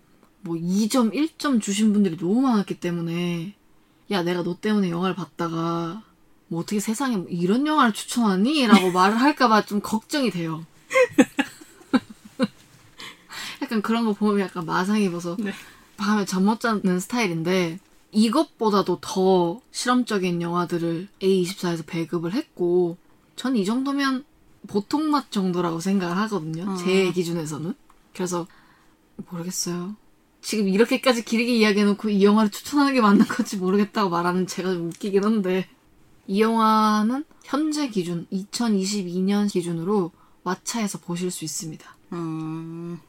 뭐 0.44 0.56
2점, 0.56 1.14
1점 1.14 1.62
주신 1.62 1.94
분들이 1.94 2.18
너무 2.18 2.42
많았기 2.42 2.80
때문에 2.80 3.54
야 4.10 4.24
내가 4.24 4.42
너 4.42 4.58
때문에 4.60 4.90
영화를 4.90 5.16
봤다가 5.16 6.02
뭐 6.48 6.62
어떻게 6.62 6.80
세상에 6.80 7.16
뭐 7.16 7.28
이런 7.30 7.68
영화를 7.68 7.94
추천하니? 7.94 8.66
라고 8.66 8.90
말을 8.92 9.22
할까봐 9.22 9.68
좀 9.68 9.82
걱정이 9.82 10.32
돼요. 10.32 10.66
약간 13.62 13.82
그런 13.82 14.06
거 14.06 14.14
보면 14.14 14.40
약간 14.42 14.66
마상 14.66 15.02
입어서 15.02 15.36
네. 15.40 15.54
밤에 15.98 16.26
잠 16.26 16.46
못 16.46 16.60
자는 16.60 17.00
스타일인데 17.00 17.80
이것보다도 18.12 19.00
더 19.02 19.62
실험적인 19.72 20.42
영화들을 20.42 21.08
A24에서 21.22 21.86
배급을 21.86 22.34
했고 22.34 22.98
전 23.36 23.56
이 23.56 23.66
정도면 23.66 24.24
보통 24.68 25.10
맛 25.10 25.32
정도라고 25.32 25.80
생각을 25.80 26.18
하거든요. 26.18 26.76
제 26.78 27.12
기준에서는. 27.12 27.74
그래서 28.14 28.46
모르겠어요. 29.30 29.96
지금 30.42 30.68
이렇게까지 30.68 31.24
길게 31.26 31.56
이야기해놓고 31.58 32.10
이 32.10 32.24
영화를 32.24 32.52
추천하는 32.52 32.94
게 32.94 33.02
맞는 33.02 33.26
건지 33.26 33.58
모르겠다고 33.58 34.10
말하는 34.10 34.48
제가 34.48 34.72
좀 34.74 34.88
웃기긴 34.88 35.24
한데 35.24 35.68
이 36.28 36.42
영화는 36.42 37.26
현재 37.44 37.90
기준 37.90 38.28
2022년 38.32 39.52
기준으로 39.52 40.12
왓챠에서 40.44 41.02
보실 41.04 41.32
수 41.32 41.46
있습니다. 41.46 41.96
음, 42.14 43.00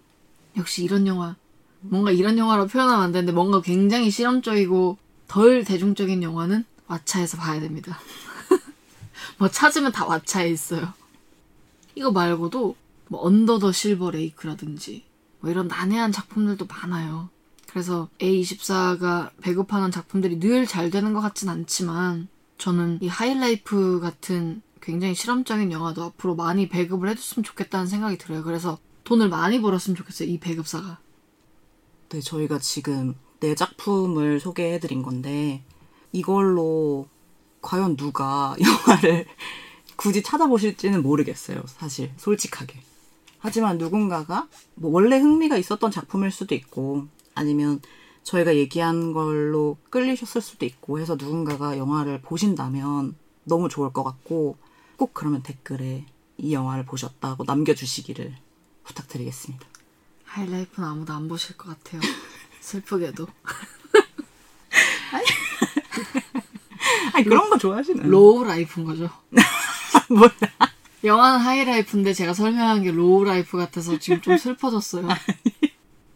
역시 0.57 0.85
이런 0.85 1.07
영화 1.07 1.37
뭔가 1.83 2.11
이런 2.11 2.39
영화로 2.39 2.67
표현하면 2.67 3.05
안 3.05 3.13
되는데 3.13 3.33
뭔가 3.33 3.61
굉장히 3.61 4.11
실험적이고 4.11 4.99
덜 5.29 5.65
대중적인 5.65 6.23
영화는 6.23 6.65
왓챠에서 6.89 7.39
봐야 7.39 7.61
됩니다. 7.61 7.99
뭐 9.39 9.49
찾으면 9.49 9.93
다 9.93 10.07
왓챠에 10.07 10.51
있어요. 10.51 10.93
이거 11.95 12.11
말고도 12.13 12.77
뭐 13.09 13.27
언더 13.27 13.59
더 13.59 13.73
실버 13.73 14.11
레이크라든지 14.13 15.05
뭐 15.41 15.51
이런 15.51 15.69
난해한 15.69 16.13
작품들도 16.13 16.67
많아요. 16.67 17.29
그래서 17.69 18.09
A24가 18.19 19.31
배급하는 19.41 19.91
작품들이 19.91 20.39
늘 20.39 20.67
잘 20.67 20.91
되는 20.91 21.13
것 21.13 21.21
같진 21.21 21.49
않지만 21.49 22.29
저는 22.59 22.99
이 23.03 23.09
하이라이프 23.09 24.01
같은 24.01 24.63
굉장히 24.81 25.15
실험적인 25.15 25.73
영화도 25.73 26.03
앞으로 26.03 26.35
많이 26.35 26.69
배급을 26.69 27.09
해줬으면 27.09 27.45
좋겠다는 27.45 27.87
생각이 27.87 28.19
들어요. 28.19 28.43
그래서 28.43 28.79
돈을 29.05 29.29
많이 29.29 29.61
벌었으면 29.61 29.97
좋겠어요. 29.97 30.29
이 30.29 30.39
배급사가. 30.39 30.99
네, 32.13 32.21
저희가 32.21 32.59
지금 32.59 33.15
네 33.41 33.55
작품을 33.55 34.39
소개해드린 34.39 35.03
건데 35.03 35.63
이걸로 36.13 37.07
과연 37.63 37.97
누가 37.97 38.55
영화를 38.61 39.25
굳이 39.97 40.23
찾아보실지는 40.23 41.03
모르겠어요. 41.03 41.63
사실 41.67 42.13
솔직하게. 42.19 42.79
하지만 43.39 43.79
누군가가 43.79 44.47
뭐 44.75 44.91
원래 44.91 45.17
흥미가 45.17 45.57
있었던 45.57 45.91
작품일 45.91 46.31
수도 46.31 46.55
있고 46.55 47.07
아니면 47.35 47.81
저희가 48.25 48.57
얘기한 48.57 49.15
걸로 49.15 49.79
끌리셨을 49.89 50.43
수도 50.43 50.67
있고 50.67 50.99
해서 50.99 51.17
누군가가 51.19 51.79
영화를 51.79 52.21
보신다면 52.21 53.17
너무 53.45 53.71
좋을 53.71 53.91
것 53.95 54.05
같고 54.05 54.59
꼭 54.99 55.15
그러면 55.15 55.43
댓글에 55.43 56.05
이 56.37 56.53
영화를 56.53 56.85
보셨다고 56.85 57.45
남겨주시기를 57.45 58.37
부탁드리겠습니다. 58.85 59.72
하이라이프는 60.33 60.89
아무도 60.89 61.13
안 61.13 61.29
보실 61.29 61.57
것 61.57 61.69
같아요. 61.69 62.01
슬프게도. 62.61 63.27
아니 67.13 67.25
그런 67.25 67.51
거 67.51 67.59
좋아하시는 67.59 68.09
low 68.09 68.45
life인 68.45 68.87
거죠. 68.87 69.11
뭐야? 70.09 70.31
영화는 71.05 71.41
하이라이프인데 71.41 72.15
제가 72.15 72.33
설명한 72.33 72.83
게 72.83 72.91
low 72.93 73.25
life 73.25 73.59
같아서 73.59 73.99
지금 73.99 74.23
좀 74.23 74.39
슬퍼졌어요. 74.39 75.09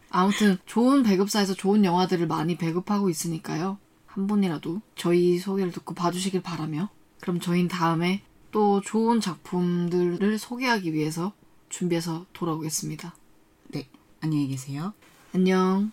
아무튼 0.08 0.56
좋은 0.64 1.02
배급사에서 1.02 1.52
좋은 1.52 1.84
영화들을 1.84 2.26
많이 2.26 2.56
배급하고 2.56 3.10
있으니까요. 3.10 3.78
한 4.06 4.26
분이라도 4.26 4.80
저희 4.94 5.38
소개를 5.38 5.72
듣고 5.72 5.94
봐주시길 5.94 6.42
바라며 6.42 6.88
그럼 7.20 7.38
저희는 7.38 7.68
다음에 7.68 8.22
또 8.50 8.80
좋은 8.80 9.20
작품들을 9.20 10.38
소개하기 10.38 10.94
위해서 10.94 11.34
준비해서 11.68 12.24
돌아오겠습니다. 12.32 13.14
네, 14.26 14.28
안녕히 14.28 14.48
계세요. 14.48 14.92
안녕. 15.32 15.92